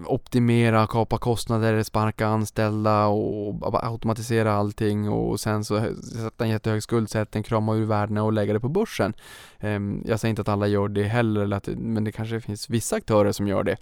optimera, 0.06 0.88
kapa 0.88 1.18
kostnader, 1.18 1.84
sparka 1.84 2.28
anställda 2.28 3.06
och 3.08 3.86
automatisera 3.86 4.54
allting 4.54 5.10
och 5.10 5.40
sen 5.40 5.64
så 5.64 5.96
sätta 6.04 6.44
en 6.44 6.50
jättehög 6.50 6.84
skuldsättning, 6.84 7.44
krama 7.44 7.76
ur 7.76 7.86
värdena 7.86 8.24
och 8.24 8.34
lägga 8.34 8.54
det 8.54 8.60
på 8.60 8.70
börsen. 8.70 9.14
Ehm, 9.60 10.04
jag 10.06 10.20
säger 10.20 10.30
inte 10.30 10.42
att 10.42 10.50
alla 10.50 10.68
gör 10.68 10.88
det 10.88 11.04
heller, 11.04 11.76
men 11.76 12.04
det 12.04 12.12
kanske 12.12 12.42
finns 12.42 12.70
vissa 12.70 12.96
aktörer 12.96 13.32
som 13.32 13.48
gör 13.48 13.64
det. 13.64 13.78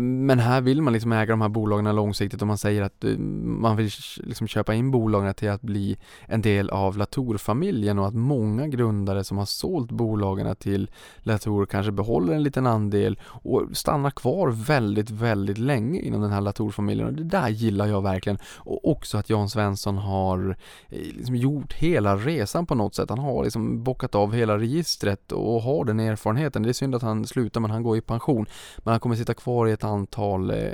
Men 0.00 0.38
här 0.38 0.60
vill 0.60 0.82
man 0.82 0.92
liksom 0.92 1.12
äga 1.12 1.32
de 1.32 1.40
här 1.40 1.48
bolagen 1.48 1.96
långsiktigt 1.96 2.40
och 2.42 2.48
man 2.48 2.58
säger 2.58 2.82
att 2.82 3.04
eh, 3.04 3.18
man 3.18 3.76
vill 3.76 3.90
liksom 4.22 4.46
köpa 4.46 4.74
in 4.74 4.90
bolagen 4.90 5.34
till 5.34 5.50
att 5.50 5.62
bli 5.62 5.98
en 6.26 6.42
del 6.42 6.70
av 6.70 6.96
Latour-familjen 6.96 7.98
och 7.98 8.06
att 8.06 8.14
många 8.14 8.66
grundare 8.66 9.24
som 9.24 9.38
har 9.38 9.44
sålt 9.44 9.90
bolagen 9.90 10.56
till 10.56 10.90
Latour 11.18 11.66
kanske 11.66 11.92
behåller 11.92 12.34
en 12.34 12.42
liten 12.42 12.66
andel 12.66 13.20
och 13.24 13.62
stannar 13.72 14.10
kvar 14.10 14.48
väldigt, 14.48 15.10
väldigt 15.10 15.58
länge 15.58 16.00
inom 16.00 16.20
den 16.20 16.30
här 16.30 16.40
Latour-familjen 16.40 17.06
och 17.06 17.14
det 17.14 17.24
där 17.24 17.48
gillar 17.48 17.86
jag 17.86 18.02
verkligen. 18.02 18.38
Och 18.44 18.90
också 18.90 19.18
att 19.18 19.30
Jan 19.30 19.48
Svensson 19.48 19.98
har 19.98 20.56
eh, 20.88 20.98
liksom 20.98 21.36
gjort 21.36 21.72
hela 21.72 22.16
resan 22.16 22.66
på 22.66 22.74
något 22.74 22.94
sätt. 22.94 23.10
Han 23.10 23.18
har 23.18 23.44
liksom 23.44 23.82
bockat 23.82 24.14
av 24.14 24.34
hela 24.34 24.58
registret 24.58 25.32
och 25.32 25.62
har 25.62 25.84
den 25.84 26.00
erfarenheten. 26.00 26.62
Det 26.62 26.68
är 26.68 26.72
synd 26.72 26.94
att 26.94 27.02
han 27.02 27.26
slutar 27.26 27.60
men 27.60 27.70
han 27.70 27.82
går 27.82 27.96
i 27.96 28.00
pension. 28.00 28.46
Men 28.78 28.90
han 28.90 29.00
kommer 29.00 29.16
sitta 29.16 29.34
kvar 29.34 29.66
i 29.66 29.72
ett 29.72 29.82
antal 29.90 30.50
eh, 30.50 30.72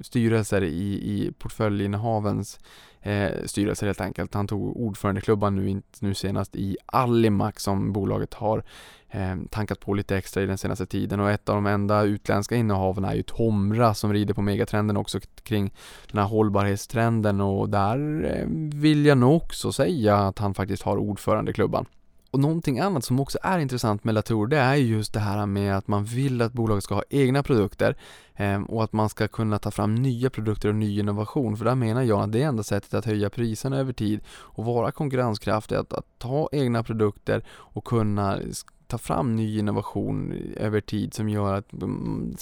styrelser 0.00 0.62
i, 0.62 0.92
i 0.92 1.32
portföljinnehavens 1.38 2.58
eh, 3.02 3.30
styrelser 3.44 3.86
helt 3.86 4.00
enkelt. 4.00 4.34
Han 4.34 4.46
tog 4.46 4.76
ordförandeklubban 4.76 5.56
nu, 5.56 5.82
nu 6.00 6.14
senast 6.14 6.56
i 6.56 6.76
Alimak 6.86 7.60
som 7.60 7.92
bolaget 7.92 8.34
har 8.34 8.62
eh, 9.10 9.36
tankat 9.50 9.80
på 9.80 9.94
lite 9.94 10.16
extra 10.16 10.42
i 10.42 10.46
den 10.46 10.58
senaste 10.58 10.86
tiden 10.86 11.20
och 11.20 11.30
ett 11.30 11.48
av 11.48 11.54
de 11.54 11.66
enda 11.66 12.02
utländska 12.02 12.56
innehaven 12.56 13.04
är 13.04 13.14
ju 13.14 13.22
Tomra 13.22 13.94
som 13.94 14.12
rider 14.12 14.34
på 14.34 14.42
megatrenden 14.42 14.96
också 14.96 15.20
kring 15.42 15.72
den 16.10 16.20
här 16.20 16.28
hållbarhetstrenden 16.28 17.40
och 17.40 17.68
där 17.70 18.24
eh, 18.24 18.46
vill 18.80 19.06
jag 19.06 19.18
nog 19.18 19.36
också 19.36 19.72
säga 19.72 20.16
att 20.16 20.38
han 20.38 20.54
faktiskt 20.54 20.82
har 20.82 20.96
ordförandeklubban. 20.96 21.86
Och 22.30 22.40
någonting 22.40 22.78
annat 22.78 23.04
som 23.04 23.20
också 23.20 23.38
är 23.42 23.58
intressant 23.58 24.04
med 24.04 24.14
Latour 24.14 24.46
det 24.46 24.58
är 24.58 24.74
just 24.74 25.12
det 25.12 25.20
här 25.20 25.46
med 25.46 25.76
att 25.76 25.88
man 25.88 26.04
vill 26.04 26.42
att 26.42 26.52
bolaget 26.52 26.84
ska 26.84 26.94
ha 26.94 27.02
egna 27.10 27.42
produkter 27.42 27.96
Ehm, 28.40 28.64
och 28.64 28.84
att 28.84 28.92
man 28.92 29.08
ska 29.08 29.28
kunna 29.28 29.58
ta 29.58 29.70
fram 29.70 29.94
nya 29.94 30.30
produkter 30.30 30.68
och 30.68 30.74
ny 30.74 31.00
innovation. 31.00 31.56
För 31.56 31.64
där 31.64 31.74
menar 31.74 32.02
jag 32.02 32.20
att 32.20 32.32
det 32.32 32.42
är 32.42 32.48
enda 32.48 32.62
sättet 32.62 32.94
att 32.94 33.04
höja 33.04 33.30
priserna 33.30 33.78
över 33.78 33.92
tid 33.92 34.20
och 34.30 34.64
vara 34.64 34.92
konkurrenskraftig, 34.92 35.76
att, 35.76 35.92
att 35.92 36.06
ta 36.18 36.48
egna 36.52 36.82
produkter 36.82 37.44
och 37.50 37.84
kunna 37.84 38.38
ta 38.86 38.98
fram 38.98 39.36
ny 39.36 39.58
innovation 39.58 40.32
över 40.56 40.80
tid 40.80 41.14
som 41.14 41.28
gör 41.28 41.54
att 41.54 41.72
mm, 41.72 42.36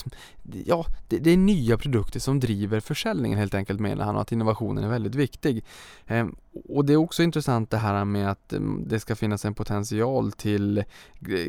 ja, 0.66 0.84
det, 1.08 1.18
det, 1.18 1.30
är 1.30 1.36
nya 1.36 1.78
produkter 1.78 2.20
som 2.20 2.40
driver 2.40 2.80
försäljningen 2.80 3.38
helt 3.38 3.54
enkelt 3.54 3.80
menar 3.80 4.04
han 4.04 4.16
och 4.16 4.22
att 4.22 4.32
innovationen 4.32 4.84
är 4.84 4.88
väldigt 4.88 5.14
viktig. 5.14 5.64
Ehm, 6.06 6.36
och 6.52 6.84
det 6.84 6.92
är 6.92 6.96
också 6.96 7.22
intressant 7.22 7.70
det 7.70 7.76
här 7.76 8.04
med 8.04 8.30
att 8.30 8.52
mm, 8.52 8.84
det 8.88 9.00
ska 9.00 9.16
finnas 9.16 9.44
en 9.44 9.54
potential 9.54 10.32
till 10.32 10.84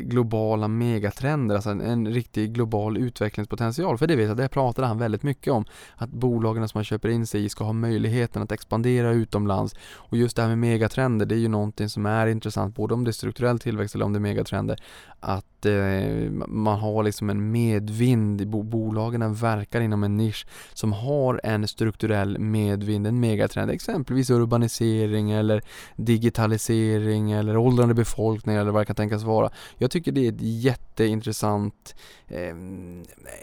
globala 0.02 0.68
megatrender, 0.68 1.54
alltså 1.54 1.70
en, 1.70 1.80
en 1.80 2.08
riktig 2.08 2.52
global 2.52 2.96
utvecklingspotential. 2.96 3.98
För 3.98 4.06
det 4.06 4.16
vet 4.16 4.28
jag, 4.28 4.36
det 4.36 4.48
pratade 4.48 4.86
han 4.86 4.98
väldigt 4.98 5.22
mycket 5.22 5.52
om. 5.52 5.64
Att 5.96 6.10
bolagen 6.10 6.68
som 6.68 6.78
man 6.78 6.84
köper 6.84 7.08
in 7.08 7.26
sig 7.26 7.44
i 7.44 7.48
ska 7.48 7.64
ha 7.64 7.72
möjligheten 7.72 8.42
att 8.42 8.52
expandera 8.52 9.10
utomlands. 9.10 9.74
Och 9.94 10.16
just 10.16 10.36
det 10.36 10.42
här 10.42 10.48
med 10.48 10.58
megatrender, 10.58 11.26
det 11.26 11.34
är 11.34 11.38
ju 11.38 11.48
någonting 11.48 11.88
som 11.88 12.06
är 12.06 12.26
intressant 12.26 12.76
både 12.76 12.94
om 12.94 13.04
det 13.04 13.10
är 13.10 13.12
strukturell 13.12 13.58
tillväxt 13.58 13.94
eller 13.94 14.04
om 14.04 14.12
det 14.12 14.18
är 14.18 14.20
megatrender. 14.20 14.82
Att 15.20 15.59
eh, 15.66 16.30
man 16.48 16.78
har 16.78 17.02
liksom 17.02 17.30
en 17.30 17.50
medvind, 17.50 18.48
bolagen 18.48 19.34
verkar 19.34 19.80
inom 19.80 20.04
en 20.04 20.16
nisch 20.16 20.46
som 20.72 20.92
har 20.92 21.40
en 21.44 21.68
strukturell 21.68 22.38
medvind, 22.38 23.06
en 23.06 23.20
megatrend, 23.20 23.70
exempelvis 23.70 24.30
urbanisering 24.30 25.30
eller 25.30 25.62
digitalisering 25.96 27.32
eller 27.32 27.56
åldrande 27.56 27.94
befolkning 27.94 28.56
eller 28.56 28.70
vad 28.70 28.82
det 28.82 28.86
kan 28.86 28.96
tänkas 28.96 29.22
vara. 29.22 29.50
Jag 29.78 29.90
tycker 29.90 30.12
det 30.12 30.26
är 30.26 30.32
ett 30.32 30.40
jätteintressant 30.40 31.94
eh, 32.28 32.54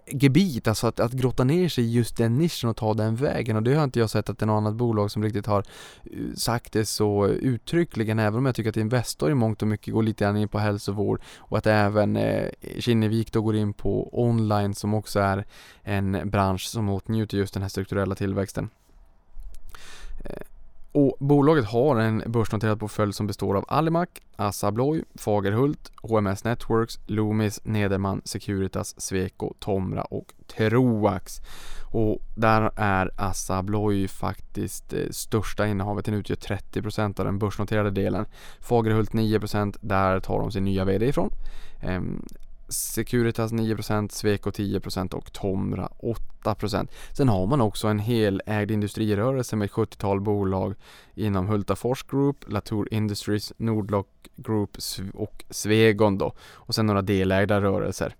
gebit, 0.07 0.67
alltså 0.67 0.87
att, 0.87 0.99
att 0.99 1.11
grotta 1.11 1.43
ner 1.43 1.69
sig 1.69 1.83
i 1.83 1.91
just 1.91 2.17
den 2.17 2.37
nischen 2.37 2.69
och 2.69 2.77
ta 2.77 2.93
den 2.93 3.15
vägen 3.15 3.55
och 3.55 3.63
det 3.63 3.75
har 3.75 3.83
inte 3.83 3.99
jag 3.99 4.09
sett 4.09 4.29
att 4.29 4.39
det 4.39 4.43
är 4.43 4.47
något 4.47 4.57
annat 4.57 4.75
bolag 4.75 5.11
som 5.11 5.23
riktigt 5.23 5.45
har 5.45 5.63
eh, 6.03 6.33
sagt 6.35 6.73
det 6.73 6.85
så 6.85 7.27
uttryckligen, 7.27 8.19
även 8.19 8.37
om 8.37 8.45
jag 8.45 8.55
tycker 8.55 8.69
att 8.69 8.77
Investor 8.77 9.31
i 9.31 9.33
mångt 9.33 9.61
och 9.61 9.67
mycket 9.67 9.93
går 9.93 10.03
lite 10.03 10.23
grann 10.23 10.37
in 10.37 10.47
på 10.47 10.59
hälsovård 10.59 11.21
och 11.37 11.57
att 11.57 11.67
även 11.67 12.06
eh, 12.15 12.49
Kinnevik 12.79 13.31
då 13.31 13.41
går 13.41 13.55
in 13.55 13.73
på 13.73 14.21
online 14.23 14.73
som 14.73 14.93
också 14.93 15.19
är 15.19 15.45
en 15.83 16.29
bransch 16.29 16.61
som 16.61 16.89
åtnjuter 16.89 17.37
just 17.37 17.53
den 17.53 17.63
här 17.63 17.69
strukturella 17.69 18.15
tillväxten. 18.15 18.69
Eh, 20.23 20.47
och 20.91 21.17
bolaget 21.19 21.65
har 21.65 21.95
en 21.95 22.23
börsnoterad 22.25 22.79
portfölj 22.79 23.13
som 23.13 23.27
består 23.27 23.57
av 23.57 23.65
Alimak, 23.67 24.21
Assa 24.35 24.67
Abloy, 24.67 25.03
Fagerhult, 25.15 25.91
HMS 26.01 26.43
Networks, 26.43 26.99
Loomis, 27.05 27.59
Nederman, 27.63 28.21
Securitas, 28.25 29.01
Sweco, 29.01 29.53
Tomra 29.59 30.01
och 30.01 30.33
Troax. 30.47 31.41
Och 31.97 32.21
där 32.35 32.71
är 32.75 33.11
Assa 33.15 33.57
Abloy 33.57 34.07
faktiskt 34.07 34.93
eh, 34.93 35.09
största 35.11 35.67
innehavet, 35.67 36.05
den 36.05 36.13
utgör 36.13 36.35
30% 36.35 37.19
av 37.19 37.25
den 37.25 37.39
börsnoterade 37.39 37.91
delen. 37.91 38.25
Fagerhult 38.59 39.11
9%, 39.11 39.77
där 39.81 40.19
tar 40.19 40.39
de 40.39 40.51
sin 40.51 40.63
nya 40.65 40.85
VD 40.85 41.05
ifrån. 41.05 41.29
Ehm, 41.81 42.25
Securitas 42.69 43.51
9%, 43.51 44.11
Sweco 44.11 44.49
10% 44.49 45.13
och 45.13 45.33
Tomra 45.33 45.89
8%. 46.43 46.87
Sen 47.13 47.29
har 47.29 47.47
man 47.47 47.61
också 47.61 47.87
en 47.87 47.99
helägd 47.99 48.71
industrirörelse 48.71 49.55
med 49.55 49.65
ett 49.65 49.71
70-tal 49.71 50.21
bolag 50.21 50.75
inom 51.15 51.47
Hultafors 51.47 52.03
Group, 52.03 52.37
Latour 52.47 52.93
Industries, 52.93 53.53
Nordlock 53.57 54.07
Group 54.35 54.77
och 55.13 55.45
Svegon 55.49 56.17
då. 56.17 56.33
Och 56.53 56.75
sen 56.75 56.85
några 56.85 57.01
delägda 57.01 57.61
rörelser. 57.61 58.15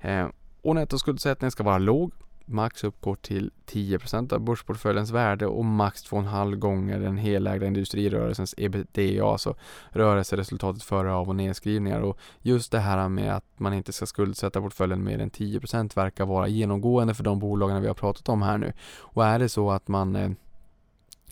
Eh, 0.00 0.26
och 0.62 0.74
nettoskuldsättningen 0.74 1.50
ska 1.50 1.62
vara 1.62 1.78
låg 1.78 2.12
max 2.44 2.84
uppgår 2.84 3.14
till 3.14 3.50
10% 3.66 4.32
av 4.32 4.40
börsportföljens 4.40 5.10
värde 5.10 5.46
och 5.46 5.64
max 5.64 6.04
2,5 6.04 6.56
gånger 6.56 7.00
den 7.00 7.16
helägda 7.16 7.66
industrirörelsens 7.66 8.54
ebitda, 8.58 9.26
alltså 9.26 9.54
rörelseresultatet 9.90 10.82
före 10.82 11.12
av 11.12 11.28
och 11.28 11.36
nedskrivningar. 11.36 12.00
Och 12.00 12.18
just 12.40 12.72
det 12.72 12.78
här 12.78 13.08
med 13.08 13.36
att 13.36 13.44
man 13.56 13.74
inte 13.74 13.92
ska 13.92 14.06
skuldsätta 14.06 14.60
portföljen 14.60 15.04
mer 15.04 15.18
än 15.18 15.30
10% 15.30 15.96
verkar 15.96 16.26
vara 16.26 16.48
genomgående 16.48 17.14
för 17.14 17.24
de 17.24 17.38
bolagen 17.38 17.82
vi 17.82 17.88
har 17.88 17.94
pratat 17.94 18.28
om 18.28 18.42
här 18.42 18.58
nu. 18.58 18.72
Och 18.98 19.24
är 19.24 19.38
det 19.38 19.48
så 19.48 19.70
att 19.70 19.88
man 19.88 20.16
eh, 20.16 20.30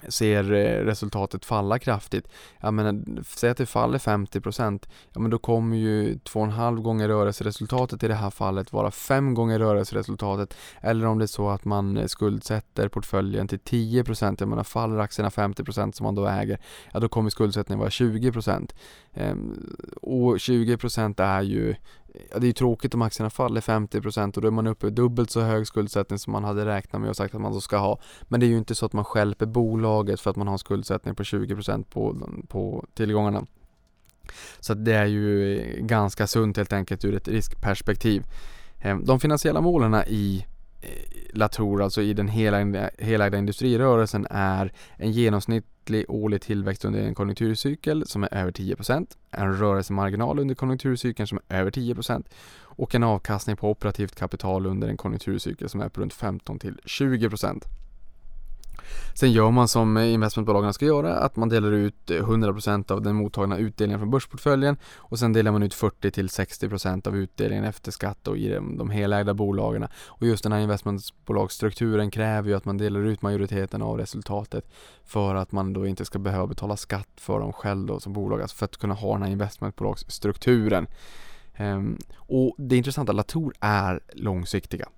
ser 0.08 0.52
eh, 0.52 0.84
resultatet 0.84 1.44
falla 1.44 1.78
kraftigt. 1.78 2.28
Jag 2.60 2.74
menar, 2.74 2.92
eh, 2.92 3.22
säg 3.22 3.50
att 3.50 3.56
det 3.56 3.66
faller 3.66 3.98
50% 3.98 4.88
ja 5.12 5.20
men 5.20 5.30
då 5.30 5.38
kommer 5.38 5.76
ju 5.76 6.14
2,5 6.14 6.82
gånger 6.82 7.08
rörelseresultatet 7.08 8.02
i 8.02 8.08
det 8.08 8.14
här 8.14 8.30
fallet 8.30 8.72
vara 8.72 8.90
5 8.90 9.34
gånger 9.34 9.58
rörelseresultatet. 9.58 10.56
Eller 10.80 11.06
om 11.06 11.18
det 11.18 11.24
är 11.24 11.26
så 11.26 11.48
att 11.48 11.64
man 11.64 11.96
eh, 11.96 12.06
skuldsätter 12.06 12.88
portföljen 12.88 13.48
till 13.48 13.58
10%, 13.58 14.36
jag 14.38 14.48
menar 14.48 14.64
faller 14.64 14.98
aktierna 14.98 15.28
50% 15.28 15.92
som 15.92 16.04
man 16.04 16.14
då 16.14 16.26
äger, 16.26 16.60
ja 16.92 17.00
då 17.00 17.08
kommer 17.08 17.30
skuldsättningen 17.30 17.78
vara 17.78 17.90
20%. 17.90 18.72
Ehm, 19.14 19.76
och 20.02 20.36
20% 20.36 21.20
är 21.22 21.42
ju 21.42 21.74
Ja, 22.30 22.38
det 22.38 22.44
är 22.44 22.48
ju 22.48 22.52
tråkigt 22.52 22.94
om 22.94 23.02
aktierna 23.02 23.30
faller 23.30 23.60
50% 23.60 24.36
och 24.36 24.42
då 24.42 24.48
är 24.48 24.52
man 24.52 24.66
uppe 24.66 24.86
i 24.86 24.90
dubbelt 24.90 25.30
så 25.30 25.40
hög 25.40 25.66
skuldsättning 25.66 26.18
som 26.18 26.32
man 26.32 26.44
hade 26.44 26.66
räknat 26.66 27.00
med 27.00 27.10
och 27.10 27.16
sagt 27.16 27.34
att 27.34 27.40
man 27.40 27.52
då 27.52 27.60
ska 27.60 27.76
ha. 27.76 28.00
Men 28.22 28.40
det 28.40 28.46
är 28.46 28.48
ju 28.48 28.58
inte 28.58 28.74
så 28.74 28.86
att 28.86 28.92
man 28.92 29.04
skälper 29.04 29.46
bolaget 29.46 30.20
för 30.20 30.30
att 30.30 30.36
man 30.36 30.46
har 30.46 30.54
en 30.54 30.58
skuldsättning 30.58 31.14
på 31.14 31.22
20% 31.22 31.84
på, 31.84 32.28
på 32.48 32.86
tillgångarna. 32.94 33.46
Så 34.60 34.74
det 34.74 34.94
är 34.94 35.06
ju 35.06 35.60
ganska 35.80 36.26
sunt 36.26 36.56
helt 36.56 36.72
enkelt 36.72 37.04
ur 37.04 37.14
ett 37.14 37.28
riskperspektiv. 37.28 38.26
Ehm, 38.80 39.04
de 39.04 39.20
finansiella 39.20 39.60
målen 39.60 39.94
i 40.06 40.46
eh, 40.80 40.88
Latour, 41.32 41.82
alltså 41.82 42.02
i 42.02 42.14
den 42.14 42.28
helägda 42.28 43.38
industrirörelsen 43.38 44.26
är 44.30 44.72
en 44.96 45.12
genomsnittlig 45.82 46.04
årlig 46.08 46.40
tillväxt 46.42 46.84
under 46.84 47.00
en 47.00 47.14
konjunkturcykel 47.14 48.04
som 48.06 48.22
är 48.24 48.34
över 48.34 48.52
10%, 48.52 49.06
en 49.30 49.58
rörelsemarginal 49.58 50.38
under 50.38 50.54
konjunkturcykeln 50.54 51.26
som 51.26 51.38
är 51.48 51.60
över 51.60 51.70
10% 51.70 52.24
och 52.78 52.94
en 52.94 53.02
avkastning 53.02 53.56
på 53.56 53.70
operativt 53.70 54.14
kapital 54.14 54.66
under 54.66 54.88
en 54.88 54.96
konjunkturcykel 54.96 55.68
som 55.68 55.80
är 55.80 55.88
på 55.88 56.00
runt 56.00 56.14
15 56.14 56.58
till 56.58 56.80
20%. 56.84 57.64
Sen 59.14 59.32
gör 59.32 59.50
man 59.50 59.68
som 59.68 59.98
investmentbolagen 59.98 60.72
ska 60.72 60.86
göra, 60.86 61.16
att 61.16 61.36
man 61.36 61.48
delar 61.48 61.72
ut 61.72 62.10
eh, 62.10 62.14
100% 62.14 62.92
av 62.92 63.02
den 63.02 63.14
mottagna 63.14 63.58
utdelningen 63.58 64.00
från 64.00 64.10
börsportföljen 64.10 64.76
och 64.96 65.18
sen 65.18 65.32
delar 65.32 65.52
man 65.52 65.62
ut 65.62 65.74
40-60% 65.74 67.08
av 67.08 67.16
utdelningen 67.16 67.64
efter 67.64 67.92
skatt 67.92 68.28
och 68.28 68.36
i 68.36 68.48
de, 68.48 68.76
de 68.78 68.90
helägda 68.90 69.34
bolagen. 69.34 69.86
Och 70.06 70.26
just 70.26 70.42
den 70.42 70.52
här 70.52 70.60
investmentbolagsstrukturen 70.60 72.10
kräver 72.10 72.48
ju 72.48 72.56
att 72.56 72.64
man 72.64 72.78
delar 72.78 73.00
ut 73.00 73.22
majoriteten 73.22 73.82
av 73.82 73.98
resultatet 73.98 74.72
för 75.04 75.34
att 75.34 75.52
man 75.52 75.72
då 75.72 75.86
inte 75.86 76.04
ska 76.04 76.18
behöva 76.18 76.46
betala 76.46 76.76
skatt 76.76 77.08
för 77.16 77.40
dem 77.40 77.52
själv 77.52 77.86
då 77.86 78.00
som 78.00 78.12
bolag, 78.12 78.42
alltså 78.42 78.56
för 78.56 78.64
att 78.64 78.76
kunna 78.76 78.94
ha 78.94 79.12
den 79.12 79.22
här 79.22 79.30
investmentbolagsstrukturen. 79.30 80.86
Um, 81.58 81.98
och 82.16 82.54
det 82.58 82.76
intressanta, 82.76 83.12
Latour 83.12 83.54
är 83.60 84.00
långsiktiga. 84.12 84.88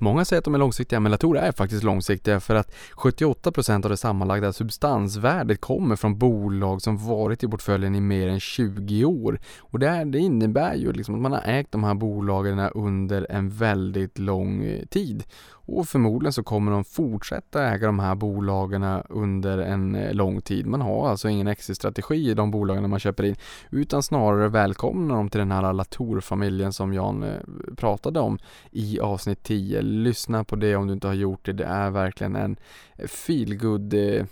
Många 0.00 0.24
säger 0.24 0.38
att 0.38 0.44
de 0.44 0.54
är 0.54 0.58
långsiktiga, 0.58 1.00
men 1.00 1.12
Latour 1.12 1.38
är 1.38 1.52
faktiskt 1.52 1.84
långsiktiga 1.84 2.40
för 2.40 2.54
att 2.54 2.74
78% 2.96 3.84
av 3.84 3.90
det 3.90 3.96
sammanlagda 3.96 4.52
substansvärdet 4.52 5.60
kommer 5.60 5.96
från 5.96 6.18
bolag 6.18 6.82
som 6.82 7.06
varit 7.06 7.42
i 7.42 7.48
portföljen 7.48 7.94
i 7.94 8.00
mer 8.00 8.28
än 8.28 8.40
20 8.40 9.04
år. 9.04 9.40
Och 9.58 9.78
det, 9.78 10.04
det 10.04 10.18
innebär 10.18 10.74
ju 10.74 10.92
liksom 10.92 11.14
att 11.14 11.20
man 11.20 11.32
har 11.32 11.42
ägt 11.44 11.72
de 11.72 11.84
här 11.84 11.94
bolagen 11.94 12.58
under 12.58 13.26
en 13.30 13.50
väldigt 13.50 14.18
lång 14.18 14.64
eh, 14.64 14.84
tid. 14.86 15.24
Och 15.70 15.88
förmodligen 15.88 16.32
så 16.32 16.42
kommer 16.42 16.72
de 16.72 16.84
fortsätta 16.84 17.64
äga 17.64 17.86
de 17.86 17.98
här 17.98 18.14
bolagen 18.14 18.84
under 19.08 19.58
en 19.58 19.94
eh, 19.94 20.14
lång 20.14 20.40
tid. 20.40 20.66
Man 20.66 20.80
har 20.80 21.08
alltså 21.08 21.28
ingen 21.28 21.46
exit-strategi 21.46 22.30
i 22.30 22.34
de 22.34 22.50
bolagen 22.50 22.90
man 22.90 22.98
köper 22.98 23.24
in 23.24 23.36
utan 23.70 24.02
snarare 24.02 24.48
välkomnar 24.48 25.14
dem 25.14 25.28
till 25.28 25.38
den 25.38 25.50
här 25.50 25.72
Latour-familjen 25.72 26.72
som 26.72 26.94
Jan 26.94 27.22
eh, 27.22 27.36
pratade 27.76 28.20
om 28.20 28.38
i 28.70 29.00
avsnitt 29.00 29.42
10. 29.42 29.82
Lyssna 29.82 30.44
på 30.44 30.56
det 30.56 30.76
om 30.76 30.86
du 30.86 30.92
inte 30.92 31.06
har 31.06 31.14
gjort 31.14 31.46
det. 31.46 31.52
Det 31.52 31.64
är 31.64 31.90
verkligen 31.90 32.36
en 32.36 32.56
eh, 32.96 33.06
feelgood, 33.06 33.94
eh, 33.94 34.24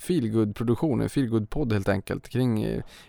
feelgood 0.00 0.56
produktion, 0.56 1.00
en 1.00 1.08
feelgood 1.08 1.50
podd 1.50 1.72
helt 1.72 1.88
enkelt 1.88 2.28
kring 2.28 2.64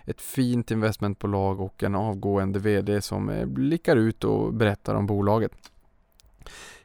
ett 0.06 0.22
fint 0.22 0.72
investmentbolag 0.72 1.62
och 1.62 1.84
en 1.84 1.96
avgående 1.96 2.60
VD 2.60 3.02
som 3.02 3.44
blickar 3.46 3.96
ut 3.96 4.24
och 4.24 4.54
berättar 4.54 4.96
om 4.96 5.08
bolaget. 5.08 5.52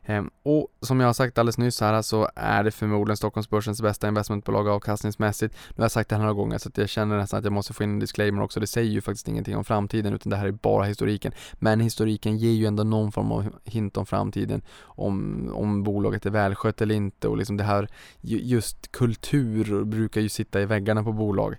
Ehm, 0.08 0.30
och 0.42 0.68
som 0.80 1.00
jag 1.00 1.08
har 1.08 1.12
sagt 1.12 1.38
alldeles 1.38 1.58
nyss 1.58 1.80
här 1.80 2.02
så 2.02 2.28
är 2.34 2.64
det 2.64 2.70
förmodligen 2.70 3.16
Stockholmsbörsens 3.16 3.82
bästa 3.82 4.08
investmentbolag 4.08 4.68
avkastningsmässigt. 4.68 5.54
Nu 5.68 5.74
har 5.76 5.84
jag 5.84 5.90
sagt 5.90 6.10
det 6.10 6.16
här 6.16 6.20
några 6.20 6.34
gånger 6.34 6.58
så 6.58 6.68
att 6.68 6.78
jag 6.78 6.88
känner 6.88 7.16
nästan 7.16 7.38
att 7.38 7.44
jag 7.44 7.52
måste 7.52 7.72
få 7.72 7.82
in 7.82 7.90
en 7.90 7.98
disclaimer 7.98 8.42
också. 8.42 8.60
Det 8.60 8.66
säger 8.66 8.90
ju 8.90 9.00
faktiskt 9.00 9.28
ingenting 9.28 9.56
om 9.56 9.64
framtiden 9.64 10.14
utan 10.14 10.30
det 10.30 10.36
här 10.36 10.46
är 10.46 10.52
bara 10.52 10.84
historiken. 10.84 11.32
Men 11.54 11.80
historiken 11.80 12.36
ger 12.36 12.52
ju 12.52 12.66
ändå 12.66 12.84
någon 12.84 13.12
form 13.12 13.32
av 13.32 13.52
hint 13.64 13.96
om 13.96 14.06
framtiden. 14.06 14.62
Om, 14.80 15.50
om 15.54 15.82
bolaget 15.82 16.26
är 16.26 16.30
välskött 16.30 16.80
eller 16.80 16.94
inte 16.94 17.28
och 17.28 17.36
liksom 17.36 17.56
det 17.56 17.64
här 17.64 17.88
just 18.20 18.92
kultur 18.92 19.84
brukar 19.84 20.20
ju 20.20 20.28
sitta 20.28 20.60
i 20.60 20.66
väggarna 20.66 21.04
på 21.04 21.12
bolag. 21.12 21.56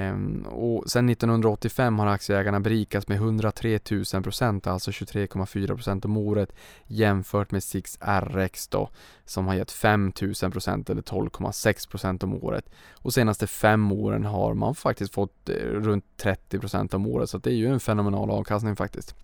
Ehm, 0.00 0.42
och 0.46 0.90
sen 0.90 1.08
1985 1.08 1.98
har 1.98 2.06
aktieägarna 2.06 2.60
berikats 2.60 3.08
med 3.08 3.16
103 3.16 3.78
000 3.90 4.22
procent, 4.22 4.66
alltså 4.66 4.90
23,4 4.90 5.66
procent 5.66 6.04
om 6.04 6.16
året 6.16 6.52
jämfört 6.86 7.50
med 7.50 7.62
Six 7.62 7.98
RX 8.02 8.68
då 8.68 8.90
som 9.24 9.46
har 9.46 9.54
gett 9.54 9.70
5 9.70 10.12
000 10.42 10.52
procent 10.52 10.90
eller 10.90 11.02
12,6 11.02 11.90
procent 11.90 12.22
om 12.22 12.34
året. 12.34 12.70
Och 12.92 13.14
senaste 13.14 13.46
fem 13.46 13.92
åren 13.92 14.24
har 14.24 14.54
man 14.54 14.74
faktiskt 14.74 15.14
fått 15.14 15.48
eh, 15.48 15.54
runt 15.54 16.04
30 16.16 16.58
procent 16.58 16.94
om 16.94 17.06
året 17.06 17.30
så 17.30 17.38
det 17.38 17.50
är 17.50 17.54
ju 17.54 17.72
en 17.72 17.80
fenomenal 17.80 18.30
avkastning 18.30 18.76
faktiskt. 18.76 19.14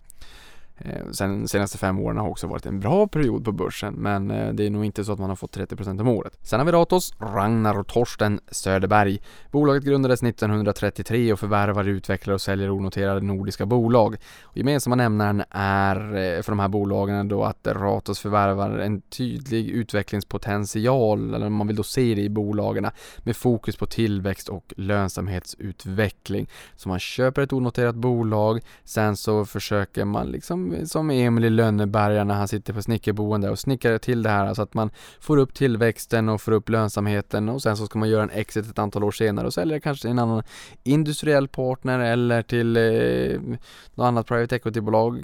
Eh, 0.79 1.11
sen 1.11 1.47
senaste 1.47 1.77
fem 1.77 1.99
åren 1.99 2.17
har 2.17 2.29
också 2.29 2.47
varit 2.47 2.65
en 2.65 2.79
bra 2.79 3.07
period 3.07 3.45
på 3.45 3.51
börsen 3.51 3.93
men 3.93 4.31
eh, 4.31 4.53
det 4.53 4.65
är 4.65 4.69
nog 4.69 4.85
inte 4.85 5.03
så 5.03 5.11
att 5.11 5.19
man 5.19 5.29
har 5.29 5.35
fått 5.35 5.57
30% 5.57 6.01
om 6.01 6.07
året. 6.07 6.39
Sen 6.41 6.59
har 6.59 6.65
vi 6.65 6.71
Ratos, 6.71 7.13
Ragnar 7.19 7.79
och 7.79 7.87
Torsten 7.87 8.39
Söderberg. 8.51 9.19
Bolaget 9.51 9.83
grundades 9.83 10.23
1933 10.23 11.33
och 11.33 11.39
förvärvar, 11.39 11.87
utvecklar 11.87 12.33
och 12.33 12.41
säljer 12.41 12.69
onoterade 12.69 13.21
nordiska 13.21 13.65
bolag. 13.65 14.15
Och 14.43 14.57
gemensamma 14.57 14.95
nämnaren 14.95 15.43
är 15.49 15.95
eh, 15.95 16.41
för 16.41 16.51
de 16.51 16.59
här 16.59 16.67
bolagen 16.67 17.27
då 17.27 17.43
att 17.43 17.67
Ratos 17.67 18.19
förvärvar 18.19 18.69
en 18.69 19.01
tydlig 19.01 19.69
utvecklingspotential, 19.69 21.33
eller 21.33 21.49
man 21.49 21.67
vill 21.67 21.75
då 21.75 21.83
se 21.83 22.15
det 22.15 22.21
i 22.21 22.29
bolagen, 22.29 22.87
med 23.17 23.37
fokus 23.37 23.77
på 23.77 23.85
tillväxt 23.85 24.49
och 24.49 24.73
lönsamhetsutveckling. 24.77 26.49
Så 26.75 26.89
man 26.89 26.99
köper 26.99 27.41
ett 27.41 27.53
onoterat 27.53 27.95
bolag, 27.95 28.61
sen 28.83 29.17
så 29.17 29.45
försöker 29.45 30.05
man 30.05 30.27
liksom 30.27 30.66
som, 30.85 31.09
Emil 31.09 31.45
i 31.45 31.49
Lönneberga 31.49 32.23
när 32.23 32.35
han 32.35 32.47
sitter 32.47 32.73
på 32.73 32.81
snickerboende 32.81 33.49
och 33.49 33.59
snickrar 33.59 33.97
till 33.97 34.23
det 34.23 34.29
här 34.29 34.53
så 34.53 34.61
att 34.61 34.73
man 34.73 34.89
får 35.19 35.37
upp 35.37 35.53
tillväxten 35.53 36.29
och 36.29 36.41
får 36.41 36.51
upp 36.51 36.69
lönsamheten 36.69 37.49
och 37.49 37.61
sen 37.61 37.77
så 37.77 37.85
ska 37.85 37.99
man 37.99 38.09
göra 38.09 38.23
en 38.23 38.29
exit 38.29 38.69
ett 38.69 38.79
antal 38.79 39.03
år 39.03 39.11
senare 39.11 39.47
och 39.47 39.53
sälja 39.53 39.79
kanske 39.79 40.01
till 40.01 40.11
en 40.11 40.19
annan 40.19 40.43
industriell 40.83 41.47
partner 41.47 41.99
eller 41.99 42.41
till 42.41 42.77
eh, 42.77 43.57
något 43.95 44.05
annat 44.05 44.27
private 44.27 44.55
equity-bolag 44.55 45.23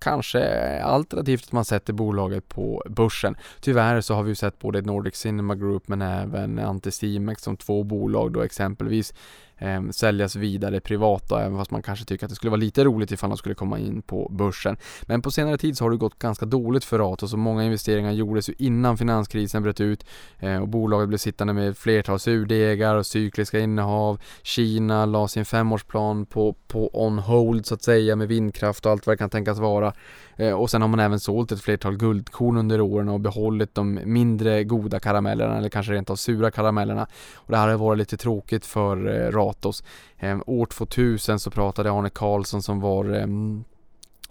kanske 0.00 0.82
alternativt 0.82 1.44
att 1.44 1.52
man 1.52 1.64
sätter 1.64 1.92
bolaget 1.92 2.48
på 2.48 2.82
börsen. 2.88 3.36
Tyvärr 3.60 4.00
så 4.00 4.14
har 4.14 4.22
vi 4.22 4.28
ju 4.28 4.34
sett 4.34 4.58
både 4.58 4.82
Nordic 4.82 5.14
Cinema 5.14 5.54
Group 5.54 5.88
men 5.88 6.02
även 6.02 6.58
Anticimex 6.58 7.42
som 7.42 7.56
två 7.56 7.84
bolag 7.84 8.32
då 8.32 8.42
exempelvis 8.42 9.14
eh, 9.58 9.82
säljas 9.90 10.36
vidare 10.36 10.80
privat 10.80 11.28
då, 11.28 11.36
även 11.36 11.58
fast 11.58 11.70
man 11.70 11.82
kanske 11.82 12.04
tycker 12.04 12.26
att 12.26 12.30
det 12.30 12.36
skulle 12.36 12.50
vara 12.50 12.60
lite 12.60 12.84
roligt 12.84 13.12
ifall 13.12 13.30
de 13.30 13.36
skulle 13.36 13.54
komma 13.54 13.78
in 13.78 14.02
på 14.02 14.28
börsen. 14.30 14.76
Men 15.02 15.22
på 15.22 15.30
senare 15.30 15.58
tid 15.58 15.76
så 15.76 15.84
har 15.84 15.90
det 15.90 15.96
gått 15.96 16.18
ganska 16.18 16.46
dåligt 16.46 16.84
för 16.84 16.98
Ratos 16.98 17.32
och 17.32 17.38
många 17.38 17.64
investeringar 17.64 18.12
gjordes 18.12 18.48
ju 18.48 18.54
innan 18.58 18.98
finanskrisen 18.98 19.62
bröt 19.62 19.80
ut 19.80 20.04
eh, 20.38 20.56
och 20.56 20.68
bolaget 20.68 21.08
blev 21.08 21.18
sittande 21.18 21.52
med 21.52 21.76
flertals 21.76 22.28
urdegar 22.28 22.94
och 22.94 23.06
cykliska 23.06 23.58
innehav. 23.58 24.20
Kina 24.42 25.06
la 25.06 25.28
sin 25.28 25.44
femårsplan 25.44 26.26
på, 26.26 26.52
på 26.66 27.04
on 27.04 27.18
hold 27.18 27.66
så 27.66 27.74
att 27.74 27.82
säga 27.82 28.16
med 28.16 28.28
vindkraft 28.28 28.86
och 28.86 28.92
allt 28.92 29.06
vad 29.06 29.12
det 29.12 29.18
kan 29.18 29.30
tänkas 29.30 29.58
vara. 29.58 29.92
Eh, 30.36 30.52
och 30.52 30.70
sen 30.70 30.82
har 30.82 30.88
man 30.88 31.00
även 31.00 31.20
sålt 31.20 31.52
ett 31.52 31.60
flertal 31.60 31.96
guldkorn 31.96 32.56
under 32.56 32.80
åren 32.80 33.08
och 33.08 33.20
behållit 33.20 33.74
de 33.74 34.00
mindre 34.04 34.64
goda 34.64 35.00
karamellerna 35.00 35.58
eller 35.58 35.68
kanske 35.68 35.92
rent 35.92 36.10
av 36.10 36.16
sura 36.16 36.50
karamellerna. 36.50 37.06
Och 37.34 37.52
det 37.52 37.56
här 37.56 37.68
har 37.68 37.76
varit 37.76 37.98
lite 37.98 38.16
tråkigt 38.16 38.66
för 38.66 39.24
eh, 39.24 39.30
Ratos. 39.48 39.82
Eh, 40.18 40.38
år 40.46 40.66
2000 40.66 41.38
så 41.38 41.50
pratade 41.50 41.90
Arne 41.90 42.10
Karlsson 42.10 42.62
som 42.62 42.80
var 42.80 43.04
ehm, 43.14 43.64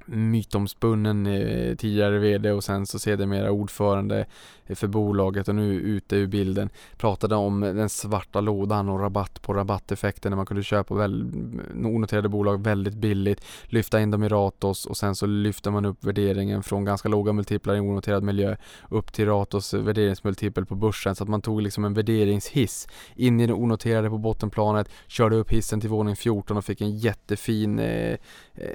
mytomspunnen 0.07 1.27
eh, 1.27 1.75
tidigare 1.75 2.19
VD 2.19 2.51
och 2.51 2.63
sen 2.63 2.85
så 2.85 2.99
sedermera 2.99 3.51
ordförande 3.51 4.25
eh, 4.65 4.75
för 4.75 4.87
bolaget 4.87 5.47
och 5.47 5.55
nu 5.55 5.73
ute 5.73 6.15
ur 6.15 6.27
bilden. 6.27 6.69
Pratade 6.97 7.35
om 7.35 7.61
den 7.61 7.89
svarta 7.89 8.41
lådan 8.41 8.89
och 8.89 8.99
rabatt 8.99 9.41
på 9.41 9.53
rabatteffekten 9.53 10.29
när 10.29 10.35
man 10.35 10.45
kunde 10.45 10.63
köpa 10.63 10.95
väl, 10.95 11.21
mm, 11.21 11.85
onoterade 11.85 12.29
bolag 12.29 12.63
väldigt 12.63 12.95
billigt, 12.95 13.45
lyfta 13.63 14.01
in 14.01 14.11
dem 14.11 14.23
i 14.23 14.29
Ratos 14.29 14.85
och 14.85 14.97
sen 14.97 15.15
så 15.15 15.25
lyfter 15.25 15.71
man 15.71 15.85
upp 15.85 16.03
värderingen 16.03 16.63
från 16.63 16.85
ganska 16.85 17.09
låga 17.09 17.33
multiplar 17.33 17.75
i 17.75 17.79
onoterad 17.79 18.23
miljö 18.23 18.55
upp 18.89 19.13
till 19.13 19.25
Ratos 19.25 19.73
värderingsmultipel 19.73 20.65
på 20.65 20.75
börsen 20.75 21.15
så 21.15 21.23
att 21.23 21.29
man 21.29 21.41
tog 21.41 21.61
liksom 21.61 21.85
en 21.85 21.93
värderingshiss 21.93 22.87
in 23.15 23.39
i 23.39 23.47
det 23.47 23.53
onoterade 23.53 24.09
på 24.09 24.17
bottenplanet, 24.17 24.89
körde 25.07 25.35
upp 25.35 25.51
hissen 25.51 25.81
till 25.81 25.89
våning 25.89 26.15
14 26.15 26.57
och 26.57 26.65
fick 26.65 26.81
en 26.81 26.97
jättefin 26.97 27.79
eh, 27.79 28.17
eh, 28.55 28.71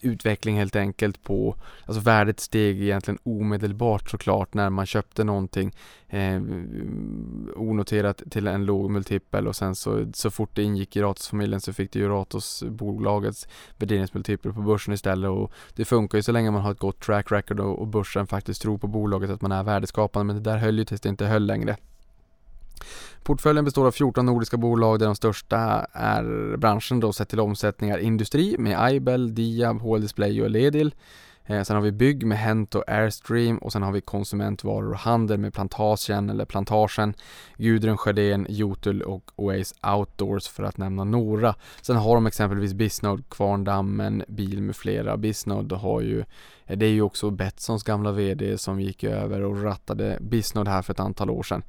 utveckling 0.00 0.56
helt 0.56 0.76
enkelt 0.76 1.22
på, 1.22 1.56
alltså 1.86 2.02
värdet 2.02 2.40
steg 2.40 2.82
egentligen 2.82 3.18
omedelbart 3.22 4.10
såklart 4.10 4.54
när 4.54 4.70
man 4.70 4.86
köpte 4.86 5.24
någonting 5.24 5.74
eh, 6.08 6.42
onoterat 7.56 8.22
till 8.30 8.46
en 8.46 8.64
låg 8.64 8.90
multipel 8.90 9.48
och 9.48 9.56
sen 9.56 9.74
så, 9.74 10.06
så 10.14 10.30
fort 10.30 10.50
det 10.54 10.62
ingick 10.62 10.96
i 10.96 11.02
Ratos-familjen 11.02 11.60
så 11.60 11.72
fick 11.72 11.92
det 11.92 11.98
ju 11.98 12.08
Ratos 12.08 12.64
bolagets 12.68 13.48
värderingsmultipel 13.76 14.52
på 14.52 14.60
börsen 14.60 14.94
istället 14.94 15.30
och 15.30 15.52
det 15.74 15.84
funkar 15.84 16.18
ju 16.18 16.22
så 16.22 16.32
länge 16.32 16.50
man 16.50 16.62
har 16.62 16.72
ett 16.72 16.78
gott 16.78 17.00
track 17.00 17.32
record 17.32 17.60
och, 17.60 17.78
och 17.78 17.86
börsen 17.86 18.26
faktiskt 18.26 18.62
tror 18.62 18.78
på 18.78 18.86
bolaget 18.86 19.30
att 19.30 19.42
man 19.42 19.52
är 19.52 19.62
värdeskapande 19.62 20.24
men 20.24 20.42
det 20.42 20.50
där 20.50 20.58
höll 20.58 20.78
ju 20.78 20.84
tills 20.84 21.00
det 21.00 21.08
inte 21.08 21.26
höll 21.26 21.46
längre. 21.46 21.76
Portföljen 23.22 23.64
består 23.64 23.86
av 23.86 23.90
14 23.90 24.26
nordiska 24.26 24.56
bolag 24.56 24.98
där 24.98 25.06
de 25.06 25.16
största 25.16 25.86
är 25.92 26.56
branschen 26.56 27.00
då 27.00 27.12
sett 27.12 27.28
till 27.28 27.40
omsättningar 27.40 27.98
industri 27.98 28.56
med 28.58 28.82
Aibel, 28.82 29.34
Diab, 29.34 29.80
HL 29.80 30.00
Display 30.00 30.42
och 30.42 30.50
Ledil. 30.50 30.94
Eh, 31.46 31.62
sen 31.62 31.76
har 31.76 31.82
vi 31.82 31.92
bygg 31.92 32.26
med 32.26 32.38
Hent 32.38 32.74
och 32.74 32.88
Airstream 32.88 33.58
och 33.58 33.72
sen 33.72 33.82
har 33.82 33.92
vi 33.92 34.00
konsumentvaror 34.00 34.90
och 34.90 34.98
handel 34.98 35.38
med 35.38 35.54
Plantagen 35.54 36.30
eller 36.30 36.44
Plantagen, 36.44 37.14
Gudrun 37.56 37.96
Sjödén, 37.96 38.46
Jotul 38.48 39.02
och 39.02 39.30
Oase 39.36 39.74
Outdoors 39.96 40.48
för 40.48 40.62
att 40.62 40.78
nämna 40.78 41.04
några. 41.04 41.54
Sen 41.82 41.96
har 41.96 42.14
de 42.14 42.26
exempelvis 42.26 42.74
Bisnode, 42.74 43.22
Kvarndammen, 43.30 44.24
Bil 44.28 44.62
med 44.62 44.76
flera. 44.76 45.16
Bisnode 45.16 45.74
har 45.74 46.00
ju, 46.00 46.24
eh, 46.66 46.78
det 46.78 46.86
är 46.86 46.90
ju 46.90 47.02
också 47.02 47.30
Betssons 47.30 47.82
gamla 47.82 48.12
VD 48.12 48.58
som 48.58 48.80
gick 48.80 49.04
över 49.04 49.42
och 49.42 49.62
rattade 49.62 50.18
Bisnode 50.20 50.70
här 50.70 50.82
för 50.82 50.92
ett 50.92 51.00
antal 51.00 51.30
år 51.30 51.42
sedan. 51.42 51.62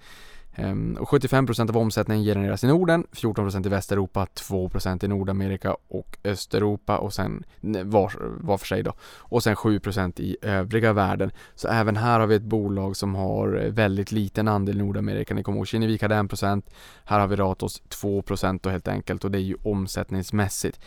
Ehm, 0.57 0.97
och 0.99 1.09
75% 1.09 1.69
av 1.69 1.77
omsättningen 1.77 2.23
genereras 2.23 2.63
i 2.63 2.67
Norden, 2.67 3.03
14% 3.11 3.65
i 3.65 3.69
Västeuropa, 3.69 4.27
2% 4.33 5.03
i 5.03 5.07
Nordamerika 5.07 5.75
och 5.87 6.17
Östeuropa 6.23 6.97
och 6.97 7.13
sen 7.13 7.43
var, 7.83 8.13
var 8.19 8.57
för 8.57 8.65
sig 8.65 8.83
då. 8.83 8.93
Och 9.17 9.43
sen 9.43 9.55
7% 9.55 10.19
i 10.21 10.37
övriga 10.41 10.93
världen. 10.93 11.31
Så 11.55 11.67
även 11.67 11.97
här 11.97 12.19
har 12.19 12.27
vi 12.27 12.35
ett 12.35 12.41
bolag 12.41 12.97
som 12.97 13.15
har 13.15 13.47
väldigt 13.69 14.11
liten 14.11 14.47
andel 14.47 14.75
i 14.75 14.83
Nordamerika. 14.83 15.33
Ni 15.33 15.43
kommer 15.43 15.57
ihåg 15.57 15.67
Kinnevik 15.67 16.01
hade 16.01 16.15
1%, 16.15 16.61
här 17.05 17.19
har 17.19 17.27
vi 17.27 17.35
Ratos 17.35 17.81
2% 17.89 18.59
då 18.63 18.69
helt 18.69 18.87
enkelt 18.87 19.23
och 19.23 19.31
det 19.31 19.37
är 19.37 19.41
ju 19.41 19.55
omsättningsmässigt. 19.63 20.79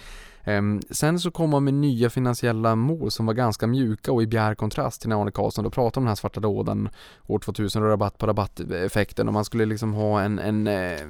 Ehm, 0.50 0.80
sen 0.90 1.20
så 1.20 1.30
kom 1.30 1.50
man 1.50 1.64
med 1.64 1.74
nya 1.74 2.10
finansiella 2.10 2.76
mål 2.76 3.10
som 3.10 3.26
var 3.26 3.34
ganska 3.34 3.66
mjuka 3.66 4.12
och 4.12 4.22
i 4.22 4.26
bjär 4.26 4.54
kontrast 4.54 5.00
till 5.00 5.08
när 5.08 5.20
Arne 5.20 5.30
Karlsson 5.30 5.64
då 5.64 5.70
pratade 5.70 6.00
om 6.00 6.04
den 6.04 6.08
här 6.08 6.14
svarta 6.14 6.40
lådan 6.40 6.88
år 7.26 7.38
2000 7.38 7.82
och 7.82 7.88
rabatt 7.88 8.18
på 8.18 8.26
rabatteffekten. 8.26 9.28
Och 9.28 9.34
man 9.34 9.44
skulle 9.44 9.64
liksom 9.64 9.92
ha 9.94 10.20
en, 10.20 10.38
en 10.38 10.66
eh, 10.66 11.00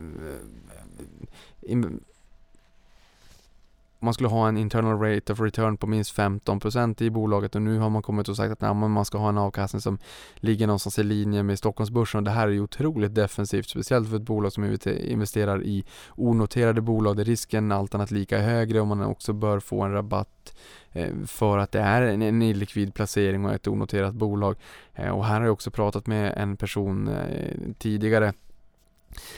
man 4.00 4.14
skulle 4.14 4.28
ha 4.28 4.48
en 4.48 4.56
internal 4.56 4.98
rate 4.98 5.32
of 5.32 5.40
return 5.40 5.76
på 5.76 5.86
minst 5.86 6.16
15% 6.16 7.02
i 7.02 7.10
bolaget 7.10 7.54
och 7.54 7.62
nu 7.62 7.78
har 7.78 7.90
man 7.90 8.02
kommit 8.02 8.28
och 8.28 8.36
sagt 8.36 8.52
att 8.52 8.60
nej, 8.60 8.74
man 8.74 9.04
ska 9.04 9.18
ha 9.18 9.28
en 9.28 9.38
avkastning 9.38 9.80
som 9.80 9.98
ligger 10.36 10.66
någonstans 10.66 10.98
i 10.98 11.02
linje 11.02 11.42
med 11.42 11.58
Stockholmsbörsen 11.58 12.18
och 12.18 12.24
det 12.24 12.30
här 12.30 12.48
är 12.48 12.52
ju 12.52 12.60
otroligt 12.60 13.14
defensivt, 13.14 13.68
speciellt 13.68 14.08
för 14.08 14.16
ett 14.16 14.22
bolag 14.22 14.52
som 14.52 14.78
investerar 14.86 15.62
i 15.62 15.84
onoterade 16.16 16.80
bolag 16.80 17.16
där 17.16 17.24
risken 17.24 17.72
allt 17.72 17.94
annat 17.94 18.10
lika 18.10 18.38
är 18.38 18.42
högre 18.42 18.80
och 18.80 18.86
man 18.86 19.02
också 19.02 19.32
bör 19.32 19.60
få 19.60 19.82
en 19.82 19.92
rabatt 19.92 20.54
eh, 20.92 21.14
för 21.26 21.58
att 21.58 21.72
det 21.72 21.80
är 21.80 22.02
en 22.02 22.42
illikvid 22.42 22.94
placering 22.94 23.44
och 23.44 23.52
ett 23.52 23.68
onoterat 23.68 24.14
bolag. 24.14 24.56
Eh, 24.94 25.10
och 25.10 25.24
här 25.24 25.38
har 25.38 25.46
jag 25.46 25.52
också 25.52 25.70
pratat 25.70 26.06
med 26.06 26.34
en 26.36 26.56
person 26.56 27.08
eh, 27.08 27.56
tidigare 27.78 28.32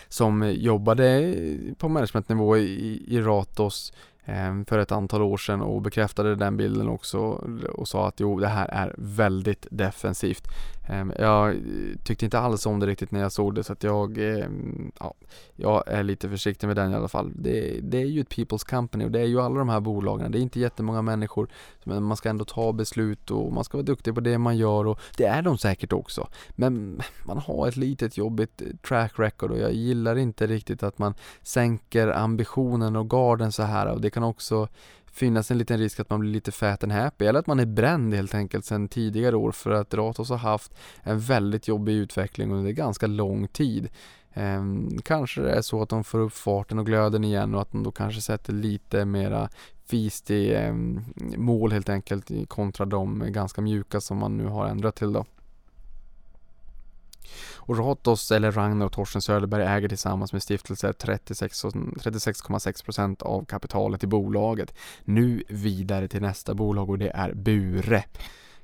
som 0.09 0.53
jobbade 0.53 1.35
på 1.79 1.89
managementnivå 1.89 2.57
i, 2.57 3.05
i 3.07 3.21
Ratos 3.21 3.93
Ehm, 4.25 4.65
för 4.65 4.79
ett 4.79 4.93
antal 4.93 5.23
år 5.23 5.37
sedan 5.37 5.61
och 5.61 5.83
bekräftade 5.83 6.37
den 6.37 6.57
bilden 6.57 6.89
också 6.89 7.19
och 7.75 7.89
sa 7.89 8.09
att 8.09 8.21
jo, 8.21 8.41
det 8.41 8.49
här 8.49 8.69
är 8.69 8.95
väldigt 8.99 9.67
defensivt. 9.71 10.49
Ehm, 10.87 11.13
jag 11.19 11.57
tyckte 12.05 12.25
inte 12.25 12.39
alls 12.39 12.67
om 12.67 12.81
det 12.81 12.87
riktigt 12.87 13.11
när 13.11 13.21
jag 13.21 13.33
såg 13.33 13.55
det 13.55 13.65
så 13.65 13.73
att 13.73 13.83
jag, 13.83 14.19
ehm, 14.19 14.93
ja, 15.01 15.15
jag 15.57 15.89
är 15.89 16.03
lite 16.03 16.29
försiktig 16.29 16.67
med 16.67 16.77
den 16.77 16.93
i 16.93 16.95
alla 16.95 17.09
fall. 17.09 17.33
Det, 17.35 17.81
det, 17.83 17.99
är 17.99 18.07
ju 18.07 18.21
ett 18.21 18.35
people's 18.35 18.71
company 18.71 19.05
och 19.05 19.11
det 19.11 19.21
är 19.21 19.25
ju 19.25 19.41
alla 19.41 19.59
de 19.59 19.69
här 19.69 19.81
bolagen. 19.81 20.33
Det 20.33 20.39
är 20.39 20.43
inte 20.43 20.61
jättemånga 20.61 21.03
människor 21.03 21.49
men 21.85 22.03
man 22.03 22.17
ska 22.17 22.29
ändå 22.29 22.45
ta 22.45 22.73
beslut 22.73 23.31
och 23.31 23.53
man 23.53 23.65
ska 23.65 23.77
vara 23.77 23.87
duktig 23.87 24.15
på 24.15 24.21
det 24.21 24.39
man 24.39 24.57
gör 24.57 24.87
och 24.87 25.01
det 25.17 25.25
är 25.25 25.43
de 25.43 25.59
säkert 25.59 25.93
också. 25.93 26.29
Men 26.51 27.03
man 27.25 27.39
har 27.39 27.69
ett 27.69 27.77
litet 27.77 28.17
jobbigt 28.17 28.63
eh, 28.63 28.69
track 28.89 29.13
record 29.19 29.51
och 29.51 29.59
jag 29.59 29.73
gillar 29.73 30.17
inte 30.19 30.47
riktigt 30.47 30.83
att 30.83 30.99
man 30.99 31.15
sänker 31.43 32.09
ambitionen 32.09 32.97
och 32.97 33.11
garden 33.11 33.53
så 33.53 33.63
här 33.63 33.87
och 33.87 34.01
det 34.01 34.11
kan 34.11 34.23
också 34.23 34.69
finnas 35.13 35.51
en 35.51 35.59
liten 35.59 35.79
risk 35.79 36.01
att 36.01 36.11
man 36.11 36.21
blir 36.21 36.31
lite 36.31 36.53
fat 36.53 36.83
and 36.83 36.93
happy 36.93 37.25
eller 37.25 37.41
att 37.41 37.47
man 37.47 37.61
är 37.61 37.67
bränd 37.67 38.15
helt 38.15 38.35
enkelt 38.35 38.65
sedan 38.65 38.89
tidigare 38.89 39.37
år 39.37 39.53
för 39.53 39.71
att 39.71 39.95
Ratos 39.95 40.31
har 40.31 40.37
haft 40.37 40.75
en 41.03 41.21
väldigt 41.21 41.69
jobbig 41.69 41.93
utveckling 41.93 42.53
under 42.53 42.71
ganska 42.71 43.07
lång 43.07 43.49
tid. 43.49 43.89
Ehm, 44.35 44.99
kanske 45.05 45.41
det 45.43 45.51
är 45.51 45.63
så 45.63 45.83
att 45.83 45.89
de 45.89 46.05
får 46.05 46.19
upp 46.19 46.33
farten 46.33 46.79
och 46.79 46.87
glöden 46.87 47.25
igen 47.25 47.55
och 47.55 47.63
att 47.63 47.73
de 47.73 47.83
då 47.83 47.91
kanske 47.91 48.21
sätter 48.21 48.53
lite 48.53 49.05
mera 49.05 49.49
fist 49.87 50.31
i 50.31 50.55
eh, 50.55 50.75
mål 51.37 51.73
helt 51.73 51.89
enkelt 51.89 52.31
kontra 52.49 52.87
de 52.87 53.33
ganska 53.33 53.61
mjuka 53.61 54.01
som 54.01 54.19
man 54.19 54.37
nu 54.37 54.47
har 54.47 54.67
ändrat 54.67 54.97
till 54.97 55.13
då. 55.13 55.25
Och 57.57 57.79
Ratos, 57.79 58.31
eller 58.31 58.53
Ragnar 58.53 58.87
och 58.87 58.93
Torsten 58.93 59.23
Söderberg 59.23 59.65
äger 59.65 59.89
tillsammans 59.89 60.33
med 60.33 60.43
stiftelser 60.43 60.93
36,6% 60.93 63.23
av 63.23 63.45
kapitalet 63.45 64.05
i 64.05 64.07
bolaget. 64.07 64.75
Nu 65.05 65.43
vidare 65.49 66.09
till 66.09 66.23
nästa 66.23 66.55
bolag 66.55 66.91
och 66.91 66.99
det 66.99 67.11
är 67.15 67.35
Bure. 67.35 68.05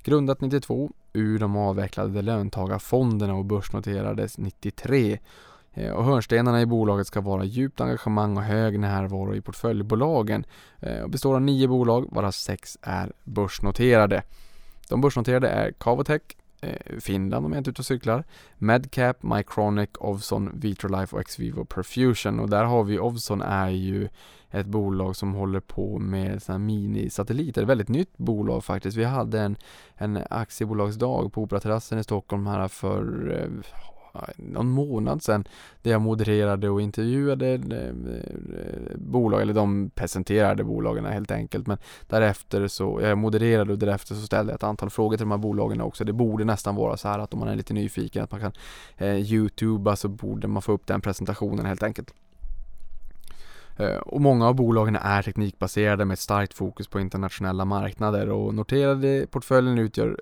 Grundat 0.02 0.40
92 0.40 0.90
ur 1.12 1.38
de 1.38 1.56
avvecklade 1.56 2.22
löntagarfonderna 2.22 3.34
och 3.34 3.44
börsnoterades 3.44 4.38
93 4.38 5.18
eh, 5.72 5.90
och 5.90 6.04
hörnstenarna 6.04 6.60
i 6.60 6.66
bolaget 6.66 7.06
ska 7.06 7.20
vara 7.20 7.44
djupt 7.44 7.80
engagemang 7.80 8.36
och 8.36 8.42
hög 8.42 8.80
närvaro 8.80 9.34
i 9.34 9.40
portföljbolagen. 9.40 10.44
Eh, 10.80 11.02
och 11.02 11.10
består 11.10 11.34
av 11.34 11.42
nio 11.42 11.68
bolag, 11.68 12.08
varav 12.10 12.30
sex 12.30 12.78
är 12.82 13.12
börsnoterade. 13.24 14.22
De 14.88 15.00
börsnoterade 15.00 15.48
är 15.48 15.72
Cavotec, 15.72 16.22
Eh, 16.60 16.98
Finland 17.00 17.46
om 17.46 17.52
jag 17.52 17.60
inte 17.60 17.70
är 17.70 17.72
ute 17.72 17.82
och 17.82 17.86
cyklar. 17.86 18.24
Medcap, 18.58 19.22
Mycronic, 19.22 19.90
Ovzon, 19.98 20.50
Vitrolife 20.60 21.16
och 21.16 21.26
Xvivo 21.26 21.64
Perfusion 21.64 22.40
och 22.40 22.50
där 22.50 22.64
har 22.64 22.84
vi 22.84 22.98
Ovzon 22.98 23.42
är 23.42 23.68
ju 23.68 24.08
ett 24.50 24.66
bolag 24.66 25.16
som 25.16 25.34
håller 25.34 25.60
på 25.60 25.98
med 25.98 26.42
sådana 26.42 26.64
minisatelliter. 26.64 27.62
Ett 27.62 27.68
väldigt 27.68 27.88
nytt 27.88 28.18
bolag 28.18 28.64
faktiskt. 28.64 28.96
Vi 28.96 29.04
hade 29.04 29.40
en, 29.40 29.56
en 29.94 30.18
aktiebolagsdag 30.30 31.32
på 31.32 31.42
Operaterrassen 31.42 31.98
i 31.98 32.04
Stockholm 32.04 32.46
här 32.46 32.68
för 32.68 33.30
eh, 33.40 33.64
någon 34.36 34.68
månad 34.68 35.22
sedan 35.22 35.44
där 35.82 35.90
jag 35.90 36.00
modererade 36.00 36.68
och 36.68 36.82
intervjuade 36.82 37.52
eh, 37.52 38.96
bolag, 38.96 39.42
eller 39.42 39.54
de 39.54 39.90
presenterade 39.94 40.64
bolagen 40.64 41.04
helt 41.04 41.30
enkelt. 41.30 41.66
Men 41.66 41.78
därefter 42.06 42.68
så, 42.68 43.00
jag 43.02 43.18
modererade 43.18 43.72
och 43.72 43.78
därefter 43.78 44.14
så 44.14 44.26
ställde 44.26 44.52
jag 44.52 44.56
ett 44.56 44.62
antal 44.62 44.90
frågor 44.90 45.16
till 45.16 45.24
de 45.24 45.30
här 45.30 45.38
bolagen 45.38 45.80
också. 45.80 46.04
Det 46.04 46.12
borde 46.12 46.44
nästan 46.44 46.74
vara 46.74 46.96
så 46.96 47.08
här 47.08 47.18
att 47.18 47.34
om 47.34 47.40
man 47.40 47.48
är 47.48 47.56
lite 47.56 47.74
nyfiken 47.74 48.24
att 48.24 48.30
man 48.30 48.40
kan 48.40 48.52
eh, 48.96 49.16
youtuba 49.16 49.96
så 49.96 50.08
borde 50.08 50.48
man 50.48 50.62
få 50.62 50.72
upp 50.72 50.86
den 50.86 51.00
presentationen 51.00 51.66
helt 51.66 51.82
enkelt. 51.82 52.14
Eh, 53.78 53.96
och 53.96 54.20
många 54.20 54.48
av 54.48 54.54
bolagen 54.54 54.96
är 54.96 55.22
teknikbaserade 55.22 56.04
med 56.04 56.14
ett 56.14 56.20
starkt 56.20 56.54
fokus 56.54 56.88
på 56.88 57.00
internationella 57.00 57.64
marknader 57.64 58.28
och 58.28 58.54
noterade 58.54 59.26
portföljen 59.30 59.78
utgör 59.78 60.20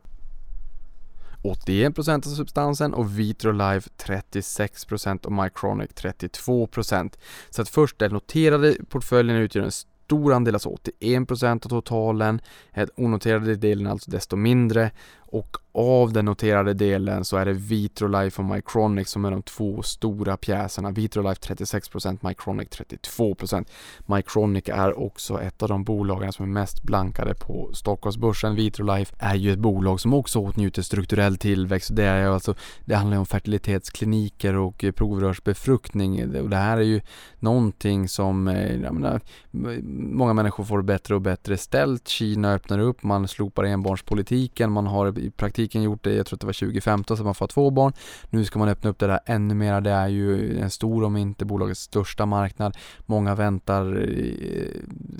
81% 1.53 2.27
av 2.27 2.31
substansen 2.31 2.95
och 2.95 3.19
Vitrolife 3.19 3.91
36% 3.97 5.27
och 5.27 5.33
Mycronic 5.33 5.91
32%. 5.91 7.13
Så 7.51 7.63
att 7.63 7.69
först 7.69 7.99
den 7.99 8.13
noterade 8.13 8.77
portföljen 8.89 9.37
utgör 9.37 9.65
en 9.65 9.73
stor 10.07 10.33
andel, 10.33 10.55
alltså 10.55 10.77
81% 11.01 11.65
av 11.65 11.69
totalen. 11.69 12.41
Den 12.75 12.89
onoterade 12.97 13.57
delen 13.57 13.87
alltså 13.87 14.11
desto 14.11 14.37
mindre 14.37 14.91
och 15.27 15.57
av 15.79 16.13
den 16.13 16.25
noterade 16.25 16.75
delen 16.75 17.25
så 17.25 17.37
är 17.37 17.45
det 17.45 17.53
Vitrolife 17.53 18.43
och 18.43 18.49
Mycronic 18.49 19.09
som 19.09 19.25
är 19.25 19.31
de 19.31 19.43
två 19.43 19.83
stora 19.83 20.37
pjäserna. 20.37 20.91
Vitrolife 20.91 21.55
36%, 21.55 22.19
Mycronic 22.29 22.69
32%. 22.69 23.67
Mycronic 24.07 24.69
är 24.69 24.99
också 24.99 25.41
ett 25.41 25.63
av 25.63 25.69
de 25.69 25.85
bolagen 25.85 26.33
som 26.33 26.45
är 26.45 26.51
mest 26.51 26.83
blankade 26.83 27.35
på 27.35 27.71
Stockholmsbörsen. 27.73 28.55
Vitrolife 28.55 29.15
är 29.19 29.35
ju 29.35 29.53
ett 29.53 29.59
bolag 29.59 30.01
som 30.01 30.15
också 30.15 30.39
åtnjuter 30.39 30.83
strukturell 30.83 31.37
tillväxt. 31.37 31.97
Det, 31.97 32.05
är 32.05 32.27
alltså, 32.27 32.55
det 32.85 32.95
handlar 32.95 33.19
om 33.19 33.27
fertilitetskliniker 33.27 34.57
och 34.57 34.85
provrörsbefruktning 34.97 36.37
och 36.41 36.51
det 36.51 36.57
här 36.57 36.77
är 36.77 36.83
ju 36.83 37.01
någonting 37.39 38.09
som 38.09 38.49
eh, 38.49 38.77
jag 38.77 38.95
menar, 38.95 39.21
många 40.13 40.33
människor 40.33 40.65
får 40.65 40.83
bättre 40.83 41.15
och 41.15 41.21
bättre 41.21 41.57
ställt. 41.57 42.09
Kina 42.09 42.55
öppnar 42.55 42.79
upp, 42.79 43.03
man 43.03 43.29
slopar 43.29 43.65
enbarnspolitiken, 43.65 44.73
man 44.73 44.87
har 44.87 45.16
har 45.17 45.23
i 45.23 45.31
praktiken 45.31 45.83
gjort 45.83 46.05
det, 46.05 46.15
jag 46.15 46.27
tror 46.27 46.37
att 46.37 46.41
det 46.41 46.47
var 46.47 46.53
2015 46.53 47.17
som 47.17 47.27
man 47.27 47.35
får 47.35 47.47
två 47.47 47.71
barn. 47.71 47.93
Nu 48.31 48.45
ska 48.45 48.59
man 48.59 48.69
öppna 48.69 48.91
upp 48.91 48.99
det 48.99 49.07
där 49.07 49.21
ännu 49.27 49.55
mer. 49.55 49.81
Det 49.81 49.91
är 49.91 50.09
ju 50.09 50.59
en 50.59 50.71
stor, 50.71 51.05
om 51.05 51.17
inte 51.17 51.45
bolagets 51.45 51.81
största 51.81 52.27
marknad. 52.27 52.77
Många 53.07 53.35
väntar 53.35 53.87
eh, 53.87 54.17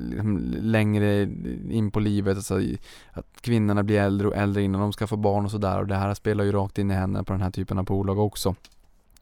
liksom 0.09 0.55
längre 0.61 1.23
in 1.71 1.91
på 1.91 2.01
livet, 2.01 2.37
alltså 2.37 2.61
att 3.13 3.27
kvinnorna 3.41 3.83
blir 3.83 4.01
äldre 4.01 4.29
och 4.29 4.37
äldre 4.37 4.63
innan 4.63 4.81
de 4.81 4.93
ska 4.93 5.07
få 5.07 5.17
barn 5.17 5.45
och 5.45 5.51
sådär. 5.51 5.81
Och 5.81 5.87
det 5.87 5.95
här 5.95 6.15
spelar 6.15 6.45
ju 6.45 6.53
rakt 6.53 6.79
in 6.79 6.91
i 6.91 6.95
händerna 6.95 7.25
på 7.25 7.33
den 7.33 7.43
här 7.43 7.51
typen 7.51 7.79
av 7.79 7.85
bolag 7.85 8.19
också. 8.19 8.55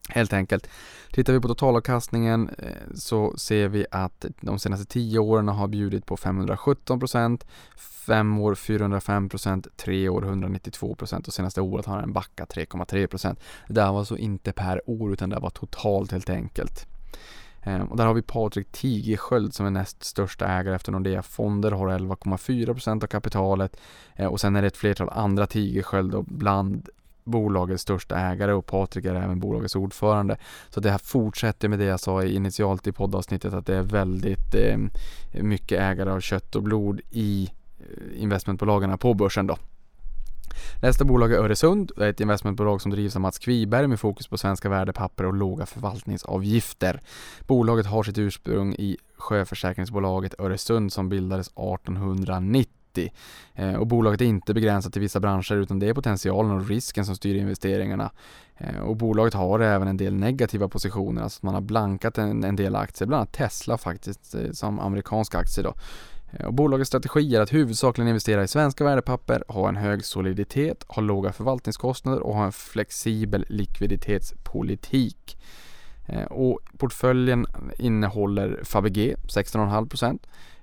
Helt 0.08 0.32
enkelt. 0.32 0.68
Tittar 1.12 1.32
vi 1.32 1.40
på 1.40 1.48
totalavkastningen 1.48 2.50
eh, 2.58 2.94
så 2.94 3.36
ser 3.36 3.68
vi 3.68 3.86
att 3.90 4.24
de 4.40 4.58
senaste 4.58 4.86
10 4.86 5.18
åren 5.18 5.48
har 5.48 5.68
bjudit 5.68 6.06
på 6.06 6.16
517 6.16 7.00
procent, 7.00 7.46
5 8.06 8.38
år 8.38 8.54
405 8.54 9.28
procent, 9.28 9.66
3 9.76 10.08
år 10.08 10.24
192 10.24 10.94
procent 10.94 11.28
och 11.28 11.34
senaste 11.34 11.60
året 11.60 11.86
har 11.86 12.00
den 12.00 12.12
backat 12.12 12.54
3,3 12.56 13.06
procent. 13.06 13.40
Det 13.68 13.74
där 13.74 13.92
var 13.92 13.98
alltså 13.98 14.16
inte 14.16 14.52
per 14.52 14.90
år 14.90 15.12
utan 15.12 15.30
det 15.30 15.38
var 15.38 15.50
totalt 15.50 16.12
helt 16.12 16.30
enkelt. 16.30 16.86
Eh, 17.62 17.82
och 17.82 17.96
där 17.96 18.06
har 18.06 18.14
vi 18.14 18.22
Patrik 18.22 18.72
Tigersköld 18.72 19.54
som 19.54 19.66
är 19.66 19.70
näst 19.70 20.04
största 20.04 20.46
ägare 20.46 20.74
efter 20.74 20.92
Nordea 20.92 21.22
Fonder, 21.22 21.70
har 21.70 21.88
11,4% 21.88 23.02
av 23.02 23.06
kapitalet 23.06 23.76
eh, 24.14 24.26
och 24.26 24.40
sen 24.40 24.56
är 24.56 24.62
det 24.62 24.68
ett 24.68 24.76
flertal 24.76 25.08
andra 25.08 25.46
Tigersköld 25.46 26.14
och 26.14 26.24
bland 26.24 26.88
bolagets 27.24 27.82
största 27.82 28.16
ägare 28.16 28.52
och 28.52 28.66
Patrik 28.66 29.04
är 29.04 29.14
även 29.14 29.40
bolagets 29.40 29.76
ordförande. 29.76 30.36
Så 30.70 30.80
det 30.80 30.90
här 30.90 30.98
fortsätter 30.98 31.68
med 31.68 31.78
det 31.78 31.84
jag 31.84 32.00
sa 32.00 32.24
initialt 32.24 32.86
i 32.86 32.92
poddavsnittet 32.92 33.54
att 33.54 33.66
det 33.66 33.76
är 33.76 33.82
väldigt 33.82 34.54
eh, 34.54 34.78
mycket 35.42 35.80
ägare 35.80 36.10
av 36.10 36.20
kött 36.20 36.56
och 36.56 36.62
blod 36.62 37.00
i 37.10 37.50
eh, 37.80 38.22
investmentbolagen 38.22 38.98
på 38.98 39.14
börsen 39.14 39.46
då. 39.46 39.56
Nästa 40.82 41.04
bolag 41.04 41.32
är 41.32 41.38
Öresund, 41.38 41.92
det 41.96 42.04
är 42.04 42.10
ett 42.10 42.20
investmentbolag 42.20 42.80
som 42.80 42.90
drivs 42.90 43.16
av 43.16 43.22
Mats 43.22 43.38
Kviberg 43.38 43.86
med 43.86 44.00
fokus 44.00 44.28
på 44.28 44.38
svenska 44.38 44.68
värdepapper 44.68 45.26
och 45.26 45.34
låga 45.34 45.66
förvaltningsavgifter. 45.66 47.00
Bolaget 47.46 47.86
har 47.86 48.02
sitt 48.02 48.18
ursprung 48.18 48.74
i 48.74 48.96
sjöförsäkringsbolaget 49.16 50.40
Öresund 50.40 50.92
som 50.92 51.08
bildades 51.08 51.46
1890 51.46 52.83
90 52.96 53.12
eh, 53.54 53.74
och 53.74 53.86
bolaget 53.86 54.20
är 54.20 54.24
inte 54.24 54.54
begränsat 54.54 54.92
till 54.92 55.02
vissa 55.02 55.20
branscher 55.20 55.54
utan 55.54 55.78
det 55.78 55.88
är 55.88 55.94
potentialen 55.94 56.52
och 56.52 56.68
risken 56.68 57.06
som 57.06 57.16
styr 57.16 57.34
investeringarna. 57.34 58.10
Eh, 58.56 58.78
och 58.78 58.96
bolaget 58.96 59.34
har 59.34 59.60
även 59.60 59.88
en 59.88 59.96
del 59.96 60.14
negativa 60.14 60.68
positioner, 60.68 61.22
alltså 61.22 61.46
man 61.46 61.54
har 61.54 61.60
blankat 61.60 62.18
en, 62.18 62.44
en 62.44 62.56
del 62.56 62.76
aktier, 62.76 63.08
bland 63.08 63.20
annat 63.20 63.32
Tesla 63.32 63.78
faktiskt 63.78 64.34
eh, 64.34 64.50
som 64.52 64.80
amerikansk 64.80 65.34
aktie 65.34 65.62
då. 65.62 65.74
Och 66.46 66.54
bolagets 66.54 66.88
strategi 66.88 67.36
är 67.36 67.40
att 67.40 67.52
huvudsakligen 67.52 68.08
investera 68.08 68.42
i 68.42 68.48
svenska 68.48 68.84
värdepapper, 68.84 69.44
ha 69.48 69.68
en 69.68 69.76
hög 69.76 70.04
soliditet, 70.04 70.84
ha 70.88 71.02
låga 71.02 71.32
förvaltningskostnader 71.32 72.20
och 72.20 72.34
ha 72.34 72.44
en 72.44 72.52
flexibel 72.52 73.44
likviditetspolitik. 73.48 75.38
Och 76.30 76.60
portföljen 76.78 77.46
innehåller 77.78 78.60
Fabege 78.64 79.16
16,5% 79.22 80.18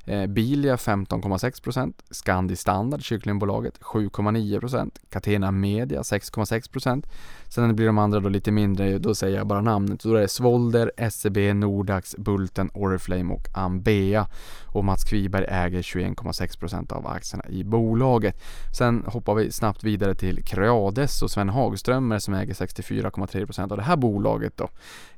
Eh, 0.05 0.27
Bilia 0.27 0.77
15,6%, 0.77 1.93
Scandi 2.09 2.55
Standard, 2.55 3.01
kycklingbolaget 3.01 3.77
7,9%, 3.93 4.91
Catena 5.09 5.51
Media 5.51 6.01
6,6%. 6.01 7.07
Sen 7.53 7.75
blir 7.75 7.85
de 7.85 7.97
andra 7.97 8.19
då 8.19 8.29
lite 8.29 8.51
mindre, 8.51 8.97
då 8.97 9.15
säger 9.15 9.37
jag 9.37 9.47
bara 9.47 9.61
namnet. 9.61 9.99
Då 9.99 10.15
är 10.15 10.21
det 10.21 10.27
Svolder, 10.27 11.09
SEB, 11.09 11.37
Nordax, 11.37 12.15
Bulten, 12.17 12.69
Oriflame 12.73 13.33
och 13.33 13.47
Ambea. 13.53 14.27
Och 14.65 14.85
Mats 14.85 15.03
Kviberg 15.03 15.45
äger 15.49 15.81
21,6% 15.81 16.93
av 16.93 17.07
aktierna 17.07 17.43
i 17.49 17.63
bolaget. 17.63 18.41
Sen 18.77 19.03
hoppar 19.07 19.35
vi 19.35 19.51
snabbt 19.51 19.83
vidare 19.83 20.15
till 20.15 20.43
Creades 20.43 21.21
och 21.21 21.31
Sven 21.31 21.49
Hagströmer 21.49 22.19
som 22.19 22.33
äger 22.33 22.53
64,3% 22.53 23.71
av 23.71 23.77
det 23.77 23.83
här 23.83 23.95
bolaget 23.95 24.57
då. 24.57 24.69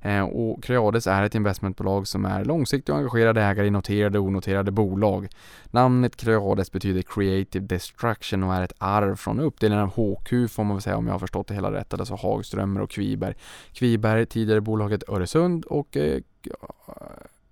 Eh, 0.02 0.22
och 0.22 0.64
Creades 0.64 1.08
är 1.08 1.24
ett 1.24 1.36
investmentbolag 1.36 2.08
som 2.08 2.26
är 2.26 2.46
långsiktigt 2.46 2.90
och 2.90 2.98
engagerade 2.98 3.42
ägare 3.42 3.68
i 3.68 3.72
noterade 3.72 4.20
och 4.20 4.26
onoterade 4.26 4.72
bolag. 4.72 5.28
Namnet 5.74 6.16
Creades 6.16 6.72
betyder 6.72 7.02
Creative 7.02 7.66
Destruction 7.66 8.44
och 8.44 8.54
är 8.54 8.62
ett 8.62 8.74
arv 8.78 9.16
från 9.16 9.40
uppdelningen 9.40 9.84
av 9.84 9.90
HQ 9.90 10.52
får 10.52 10.64
man 10.64 10.76
väl 10.76 10.82
säga 10.82 10.98
om 10.98 11.08
jag 11.08 11.14
har 11.14 11.20
förstått 11.20 11.48
det 11.48 11.54
hela 11.54 11.72
rätt, 11.72 11.94
alltså 11.94 12.16
Hagströmer 12.16 12.82
och 12.82 12.90
Kviberg. 12.90 13.36
Kviberg 13.74 14.26
tidigare 14.26 14.62
bolaget 14.62 15.10
Öresund 15.10 15.66
och 15.66 15.98
eh, 15.98 16.16
eh 16.16 16.22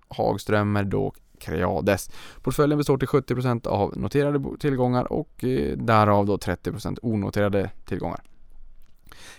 Hagströmer 0.08 0.84
då 0.84 1.12
Creades. 1.38 2.10
Portföljen 2.42 2.78
består 2.78 2.98
till 2.98 3.08
70% 3.08 3.66
av 3.66 3.98
noterade 3.98 4.58
tillgångar 4.58 5.12
och 5.12 5.44
eh, 5.44 5.76
därav 5.76 6.26
då 6.26 6.36
30% 6.36 6.98
onoterade 7.02 7.70
tillgångar. 7.84 8.22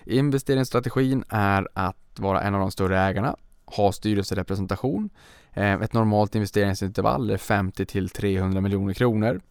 Investeringsstrategin 0.06 1.24
är 1.30 1.68
att 1.74 2.20
vara 2.20 2.42
en 2.42 2.54
av 2.54 2.60
de 2.60 2.72
större 2.72 3.00
ägarna, 3.00 3.36
ha 3.66 3.92
styrelserepresentation, 3.92 5.10
Eh, 5.54 5.74
ett 5.74 5.94
normalt 5.94 6.36
investeringsintervall 6.36 7.30
är 7.30 7.38
50 7.38 7.86
till 7.86 8.10
300 8.10 8.62
miljoner 8.62 8.94
kronor. 8.94 9.42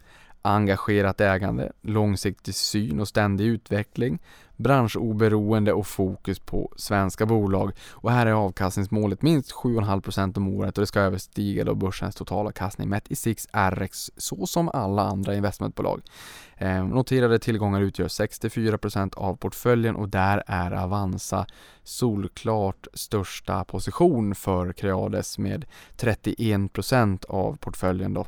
Engagerat 0.42 1.20
ägande, 1.20 1.72
långsiktig 1.82 2.54
syn 2.54 3.00
och 3.00 3.08
ständig 3.08 3.44
utveckling, 3.44 4.18
branschoberoende 4.56 5.72
och 5.72 5.86
fokus 5.86 6.38
på 6.38 6.72
svenska 6.76 7.26
bolag. 7.26 7.72
Och 7.90 8.10
här 8.10 8.26
är 8.26 8.32
avkastningsmålet 8.32 9.22
minst 9.22 9.52
7,5% 9.52 10.36
om 10.36 10.48
året 10.48 10.78
och 10.78 10.82
det 10.82 10.86
ska 10.86 11.00
överstiga 11.00 11.64
då 11.64 11.74
börsens 11.74 12.14
totalavkastning 12.14 12.88
mätt 12.88 13.10
i 13.10 13.14
6RX 13.14 14.10
så 14.16 14.46
som 14.46 14.68
alla 14.68 15.02
andra 15.02 15.34
investmentbolag. 15.34 16.02
Eh, 16.56 16.84
noterade 16.84 17.38
tillgångar 17.38 17.80
utgör 17.80 18.08
64% 18.08 19.14
av 19.14 19.36
portföljen 19.36 19.96
och 19.96 20.08
där 20.08 20.42
är 20.46 20.72
Avanza 20.72 21.46
solklart 21.84 22.86
största 22.94 23.64
position 23.64 24.34
för 24.34 24.72
Creades 24.72 25.38
med 25.38 25.64
31% 25.96 27.24
av 27.28 27.56
portföljen 27.56 28.14
då. 28.14 28.26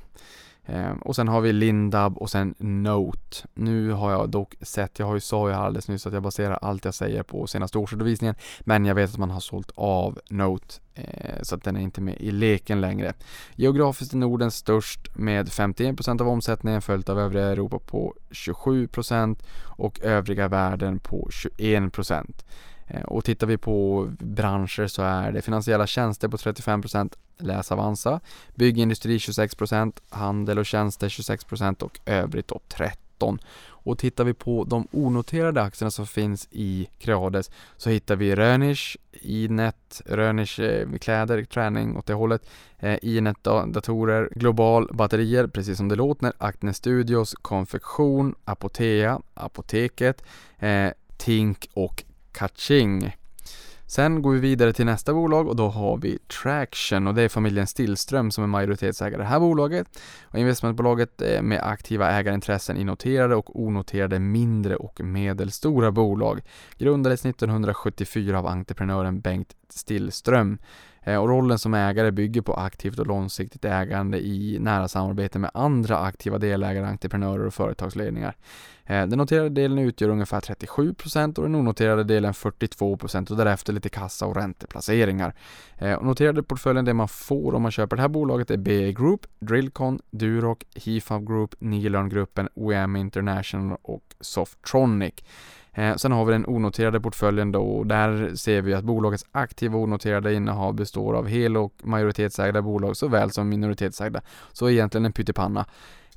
Ehm, 0.67 0.99
och 0.99 1.17
sen 1.17 1.29
har 1.29 1.41
vi 1.41 1.53
Lindab 1.53 2.19
och 2.19 2.31
sen 2.31 2.55
Note. 2.59 3.49
Nu 3.55 3.91
har 3.91 4.11
jag 4.11 4.29
dock 4.29 4.55
sett, 4.61 4.99
jag 4.99 5.07
har 5.07 5.15
ju 5.15 5.21
sa 5.21 5.49
ju 5.49 5.55
alldeles 5.55 5.89
nyss 5.89 6.07
att 6.07 6.13
jag 6.13 6.23
baserar 6.23 6.59
allt 6.63 6.85
jag 6.85 6.95
säger 6.95 7.23
på 7.23 7.47
senaste 7.47 7.79
årsredovisningen. 7.79 8.35
Men 8.61 8.85
jag 8.85 8.95
vet 8.95 9.11
att 9.11 9.19
man 9.19 9.31
har 9.31 9.41
sålt 9.41 9.71
av 9.75 10.19
Note 10.31 10.75
eh, 10.95 11.43
så 11.43 11.55
att 11.55 11.65
den 11.65 11.77
är 11.77 11.81
inte 11.81 12.01
med 12.01 12.17
i 12.21 12.31
leken 12.31 12.81
längre. 12.81 13.13
Geografiskt 13.55 14.13
är 14.13 14.17
Norden 14.17 14.51
störst 14.51 15.17
med 15.17 15.49
51% 15.49 16.21
av 16.21 16.29
omsättningen 16.29 16.83
följt 16.83 17.09
av 17.09 17.21
övriga 17.21 17.47
Europa 17.47 17.79
på 17.79 18.15
27% 18.31 19.39
och 19.63 20.01
övriga 20.01 20.49
världen 20.49 20.99
på 20.99 21.29
21%. 21.31 22.45
Eh, 22.87 23.03
och 23.03 23.25
tittar 23.25 23.47
vi 23.47 23.57
på 23.57 24.09
branscher 24.19 24.87
så 24.87 25.03
är 25.03 25.33
det 25.33 25.43
finansiella 25.43 25.87
tjänster 25.87 26.29
på 26.29 26.37
35%, 26.37 27.15
läs 27.39 27.73
Avanza, 27.73 28.21
byggindustri 28.55 29.19
26%, 29.19 29.93
handel 30.09 30.59
och 30.59 30.67
tjänster 30.67 31.09
26% 31.09 31.83
och 31.83 32.01
övrigt 32.07 32.49
då 32.49 32.61
13%. 32.69 33.39
Och 33.67 33.99
tittar 33.99 34.25
vi 34.25 34.35
på 34.35 34.65
de 34.65 34.89
onoterade 34.93 35.63
aktierna 35.63 35.91
som 35.91 36.07
finns 36.07 36.49
i 36.51 36.89
Creades 36.99 37.51
så 37.77 37.91
hittar 37.91 38.17
vi 38.17 38.35
Rönish 38.35 38.97
Inet, 39.13 40.03
Rönish 40.07 40.61
eh, 40.61 40.89
kläder, 40.99 41.45
träning 41.45 41.97
åt 41.97 42.07
det 42.07 42.15
hållet, 42.15 42.47
eh, 42.79 42.99
Inet 43.03 43.45
datorer, 43.45 44.29
Global 44.35 44.89
batterier, 44.95 45.47
precis 45.47 45.77
som 45.77 45.89
det 45.89 45.97
låter, 45.97 46.33
Acne 46.39 46.75
Studios, 46.75 47.35
konfektion, 47.35 48.35
Apotea, 48.45 49.21
Apoteket, 49.35 50.25
eh, 50.59 50.91
Tink 51.17 51.69
och 51.75 52.05
Kaching. 52.35 53.17
Sen 53.87 54.23
går 54.23 54.33
vi 54.33 54.41
vidare 54.41 54.73
till 54.73 54.87
nästa 54.87 55.15
bolag 55.15 55.49
och 55.49 55.57
då 55.57 55.69
har 55.69 55.97
vi 55.97 56.19
Traction 56.19 57.07
och 57.07 57.15
det 57.15 57.23
är 57.23 57.29
familjen 57.29 57.67
Stillström 57.67 58.31
som 58.31 58.45
är 58.45 58.49
majoritetsägare 58.49 59.15
i 59.15 59.19
det 59.19 59.29
här 59.29 59.41
bolaget. 59.41 59.87
Och 60.23 60.39
investmentbolaget 60.39 61.23
eh, 61.23 61.43
med 61.43 61.63
aktiva 61.63 62.11
ägarintressen 62.11 62.77
i 62.77 62.85
noterade 62.85 63.37
och 63.37 63.61
onoterade 63.61 64.19
mindre 64.19 64.77
och 64.77 65.01
medelstora 65.01 65.93
bolag. 65.93 66.41
Grundades 66.79 67.25
1974 67.25 68.39
av 68.39 68.47
entreprenören 68.47 69.21
Bengt 69.21 69.55
Stillström. 69.69 70.59
Eh, 71.05 71.17
och 71.17 71.29
rollen 71.29 71.59
som 71.59 71.75
ägare 71.75 72.11
bygger 72.11 72.43
på 72.43 72.55
aktivt 72.55 72.99
och 72.99 73.07
långsiktigt 73.07 73.65
ägande 73.65 74.19
i 74.19 74.59
nära 74.61 74.89
samarbete 74.89 75.39
med 75.39 75.51
andra 75.55 75.99
aktiva 75.99 76.39
delägare, 76.39 76.87
entreprenörer 76.87 77.47
och 77.47 77.55
företagsledningar. 77.55 78.37
Eh, 78.87 79.07
den 79.07 79.19
noterade 79.19 79.49
delen 79.49 79.79
utgör 79.79 80.09
ungefär 80.09 80.41
37% 80.41 81.39
och 81.39 81.45
den 81.45 81.55
onoterade 81.55 82.05
delen 82.05 82.33
42% 82.33 83.31
och 83.31 83.37
därefter 83.37 83.73
lite 83.73 83.89
kassa 83.89 84.27
och 84.27 84.37
ränteplaceringar. 84.37 85.35
Eh, 85.79 85.95
och 85.95 86.05
noterade 86.05 86.43
portföljen, 86.43 86.85
det 86.85 86.95
man 86.95 87.09
får 87.09 87.55
om 87.55 87.63
man 87.63 87.71
köper 87.71 87.97
det 87.97 88.03
här 88.03 88.09
bolaget 88.09 88.51
är 88.51 88.57
BA 88.57 89.01
Group, 89.01 89.27
Drillcon, 89.39 90.01
Duroc, 90.11 90.59
Hifab 90.75 91.27
Group, 91.27 91.55
Nilörngruppen, 91.59 92.49
OEM 92.55 92.97
International 92.97 93.79
och 93.83 94.05
Softronic. 94.21 95.25
Eh, 95.75 95.95
sen 95.95 96.13
har 96.13 96.25
vi 96.25 96.33
den 96.33 96.47
onoterade 96.47 97.01
portföljen 97.01 97.53
då 97.53 97.63
och 97.63 97.87
där 97.87 98.35
ser 98.35 98.63
vi 98.63 98.75
att 98.75 98.85
bolagets 98.85 99.27
aktiva 99.33 99.79
onoterade 99.79 100.35
innehav 100.35 100.75
består 100.75 101.15
av 101.15 101.27
hel 101.27 101.57
och 101.57 101.73
majoritetsägda 101.83 102.63
bolag 102.63 102.97
såväl 102.97 103.31
som 103.31 103.49
minoritetsägda. 103.49 104.21
Så 104.53 104.71
egentligen 104.71 105.05
en 105.05 105.13
pyttipanna. 105.13 105.67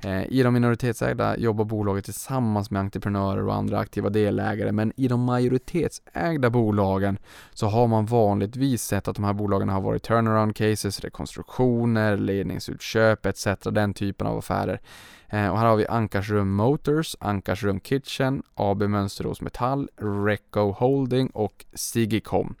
Eh, 0.04 0.32
I 0.32 0.42
de 0.42 0.54
minoritetsägda 0.54 1.36
jobbar 1.36 1.64
bolaget 1.64 2.04
tillsammans 2.04 2.70
med 2.70 2.80
entreprenörer 2.80 3.46
och 3.46 3.54
andra 3.54 3.78
aktiva 3.78 4.10
delägare 4.10 4.72
men 4.72 4.92
i 4.96 5.08
de 5.08 5.20
majoritetsägda 5.20 6.50
bolagen 6.50 7.18
så 7.54 7.66
har 7.66 7.86
man 7.86 8.06
vanligtvis 8.06 8.82
sett 8.82 9.08
att 9.08 9.16
de 9.16 9.24
här 9.24 9.32
bolagen 9.32 9.68
har 9.68 9.80
varit 9.80 10.02
turnaround 10.02 10.56
cases, 10.56 11.00
rekonstruktioner, 11.00 12.16
ledningsutköp 12.16 13.26
etc. 13.26 13.46
Den 13.70 13.94
typen 13.94 14.26
av 14.26 14.38
affärer. 14.38 14.80
Eh, 15.28 15.48
och 15.48 15.58
här 15.58 15.66
har 15.66 15.76
vi 15.76 15.86
Ankarsrum 15.86 16.54
Motors, 16.54 17.16
Ankarsrum 17.20 17.80
Kitchen, 17.80 18.42
AB 18.54 18.82
Mönsterås 18.82 19.40
Metall, 19.40 19.88
Reco 19.96 20.70
Holding 20.70 21.30
och 21.30 21.64
Sigicom. 21.74 22.54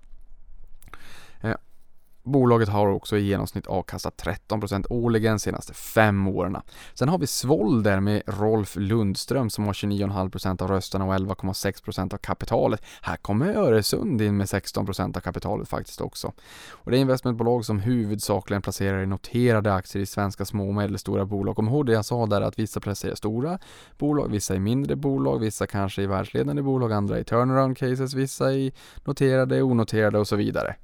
Bolaget 2.28 2.68
har 2.68 2.88
också 2.88 3.16
i 3.16 3.26
genomsnitt 3.26 3.66
avkastat 3.66 4.22
13% 4.48 4.86
årligen 4.90 5.38
senaste 5.38 5.74
fem 5.74 6.28
åren. 6.28 6.56
Sen 6.94 7.08
har 7.08 7.18
vi 7.18 7.26
Svolder 7.26 8.00
med 8.00 8.22
Rolf 8.26 8.76
Lundström 8.76 9.50
som 9.50 9.64
har 9.64 9.72
29,5% 9.72 10.62
av 10.62 10.68
rösterna 10.68 11.04
och 11.04 11.14
11,6% 11.14 12.14
av 12.14 12.18
kapitalet. 12.18 12.82
Här 13.02 13.16
kommer 13.16 13.54
Öresund 13.54 14.22
in 14.22 14.36
med 14.36 14.46
16% 14.46 15.16
av 15.16 15.20
kapitalet 15.20 15.68
faktiskt 15.68 16.00
också. 16.00 16.32
Och 16.70 16.90
det 16.90 16.96
är 16.96 17.00
investmentbolag 17.00 17.64
som 17.64 17.80
huvudsakligen 17.80 18.62
placerar 18.62 19.02
i 19.02 19.06
noterade 19.06 19.74
aktier 19.74 20.02
i 20.02 20.06
svenska 20.06 20.44
små 20.44 20.68
och 20.68 20.74
medelstora 20.74 21.24
bolag. 21.24 21.56
Kom 21.56 21.68
ihåg 21.68 21.86
det 21.86 21.92
jag 21.92 22.04
sa 22.04 22.26
där 22.26 22.40
att 22.40 22.58
vissa 22.58 22.80
placerar 22.80 23.12
i 23.12 23.16
stora 23.16 23.58
bolag, 23.98 24.30
vissa 24.30 24.54
i 24.54 24.58
mindre 24.58 24.96
bolag, 24.96 25.38
vissa 25.38 25.66
kanske 25.66 26.02
i 26.02 26.06
världsledande 26.06 26.62
bolag, 26.62 26.92
andra 26.92 27.18
i 27.18 27.24
turnaround 27.24 27.78
cases, 27.78 28.14
vissa 28.14 28.52
i 28.52 28.72
noterade, 29.04 29.62
onoterade 29.62 30.18
och 30.18 30.28
så 30.28 30.36
vidare. 30.36 30.76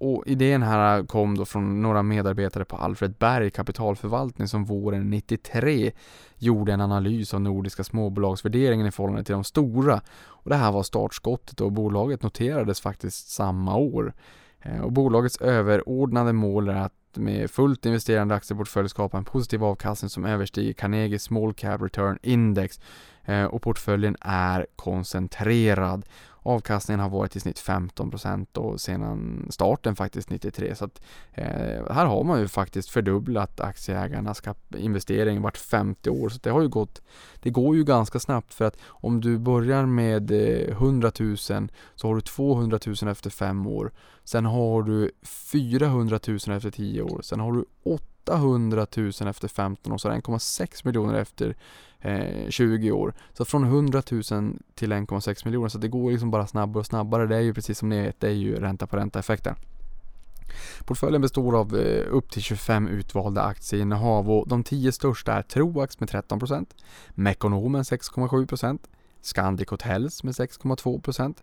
Och 0.00 0.22
idén 0.26 0.62
här 0.62 1.06
kom 1.06 1.38
då 1.38 1.44
från 1.44 1.82
några 1.82 2.02
medarbetare 2.02 2.64
på 2.64 2.76
Alfred 2.76 3.14
Berg 3.18 3.50
kapitalförvaltning 3.50 4.48
som 4.48 4.64
våren 4.64 5.10
93 5.10 5.92
gjorde 6.36 6.72
en 6.72 6.80
analys 6.80 7.34
av 7.34 7.40
nordiska 7.40 7.84
småbolagsvärderingen 7.84 8.86
i 8.86 8.90
förhållande 8.90 9.24
till 9.24 9.32
de 9.32 9.44
stora. 9.44 10.00
Och 10.22 10.50
det 10.50 10.56
här 10.56 10.72
var 10.72 10.82
startskottet 10.82 11.60
och 11.60 11.72
bolaget 11.72 12.22
noterades 12.22 12.80
faktiskt 12.80 13.28
samma 13.28 13.76
år. 13.76 14.12
Eh, 14.60 14.80
och 14.80 14.92
bolagets 14.92 15.40
överordnade 15.40 16.32
mål 16.32 16.68
är 16.68 16.74
att 16.74 16.92
med 17.14 17.50
fullt 17.50 17.86
investerande 17.86 18.34
aktieportfölj 18.34 18.88
skapa 18.88 19.18
en 19.18 19.24
positiv 19.24 19.64
avkastning 19.64 20.08
som 20.08 20.24
överstiger 20.24 20.72
Carnegie 20.72 21.18
Small 21.18 21.54
Cap 21.54 21.82
Return 21.82 22.18
Index 22.22 22.80
eh, 23.24 23.44
och 23.44 23.62
portföljen 23.62 24.16
är 24.20 24.66
koncentrerad. 24.76 26.04
Avkastningen 26.42 27.00
har 27.00 27.10
varit 27.10 27.36
i 27.36 27.40
snitt 27.40 27.60
15% 27.60 28.58
och 28.58 28.80
sedan 28.80 29.46
starten 29.50 29.96
faktiskt 29.96 30.30
93 30.30 30.74
så 30.74 30.84
att 30.84 31.00
eh, 31.32 31.92
här 31.92 32.06
har 32.06 32.24
man 32.24 32.40
ju 32.40 32.48
faktiskt 32.48 32.90
fördubblat 32.90 33.60
aktieägarnas 33.60 34.42
investering 34.76 35.42
vart 35.42 35.56
50 35.56 36.10
år. 36.10 36.28
Så 36.28 36.38
det 36.42 36.50
har 36.50 36.62
ju 36.62 36.68
gått 36.68 37.02
det 37.42 37.50
går 37.50 37.76
ju 37.76 37.84
ganska 37.84 38.20
snabbt. 38.20 38.54
För 38.54 38.64
att 38.64 38.76
om 38.86 39.20
du 39.20 39.38
börjar 39.38 39.86
med 39.86 40.30
eh, 40.30 40.68
100 40.68 41.12
000 41.18 41.36
så 41.94 42.08
har 42.08 42.14
du 42.14 42.20
200 42.20 42.78
000 42.86 43.10
efter 43.10 43.30
5 43.30 43.66
år. 43.66 43.92
Sen 44.24 44.44
har 44.44 44.82
du 44.82 45.10
400 45.52 46.20
000 46.26 46.36
efter 46.36 46.70
10 46.70 47.02
år. 47.02 47.20
Sen 47.22 47.40
har 47.40 47.52
du 47.52 47.64
800 48.24 48.86
000 48.96 49.10
efter 49.28 49.48
15 49.48 49.92
år 49.92 49.98
så 49.98 50.08
1,6 50.10 50.80
miljoner 50.84 51.14
efter 51.14 51.56
eh, 52.00 52.48
20 52.48 52.92
år. 52.92 53.14
Så 53.32 53.44
från 53.44 53.64
100 53.64 54.02
000 54.10 54.22
till 54.74 54.92
1,6 54.92 55.44
miljoner, 55.44 55.68
så 55.68 55.78
det 55.78 55.88
går 55.88 56.10
liksom 56.10 56.30
bara 56.30 56.46
snabbare 56.46 56.80
och 56.80 56.86
snabbare. 56.86 57.26
Det 57.26 57.36
är 57.36 57.40
ju 57.40 57.54
precis 57.54 57.78
som 57.78 57.88
ni 57.88 58.02
vet, 58.02 58.20
det 58.20 58.28
är 58.28 58.32
ju 58.32 58.60
ränta 58.60 58.86
på 58.86 58.96
ränta 58.96 59.18
effekten. 59.18 59.54
Portföljen 60.84 61.22
består 61.22 61.58
av 61.58 61.76
eh, 61.76 62.06
upp 62.10 62.30
till 62.30 62.42
25 62.42 62.88
utvalda 62.88 63.42
aktieinnehav 63.42 64.30
och 64.30 64.48
de 64.48 64.64
10 64.64 64.92
största 64.92 65.32
är 65.32 65.42
Troax 65.42 66.00
med 66.00 66.08
13%, 66.08 66.66
Mekonomen 67.10 67.82
6,7%, 67.82 68.78
Scandic 69.20 69.68
Hotels 69.68 70.24
med 70.24 70.34
6,2%, 70.34 71.34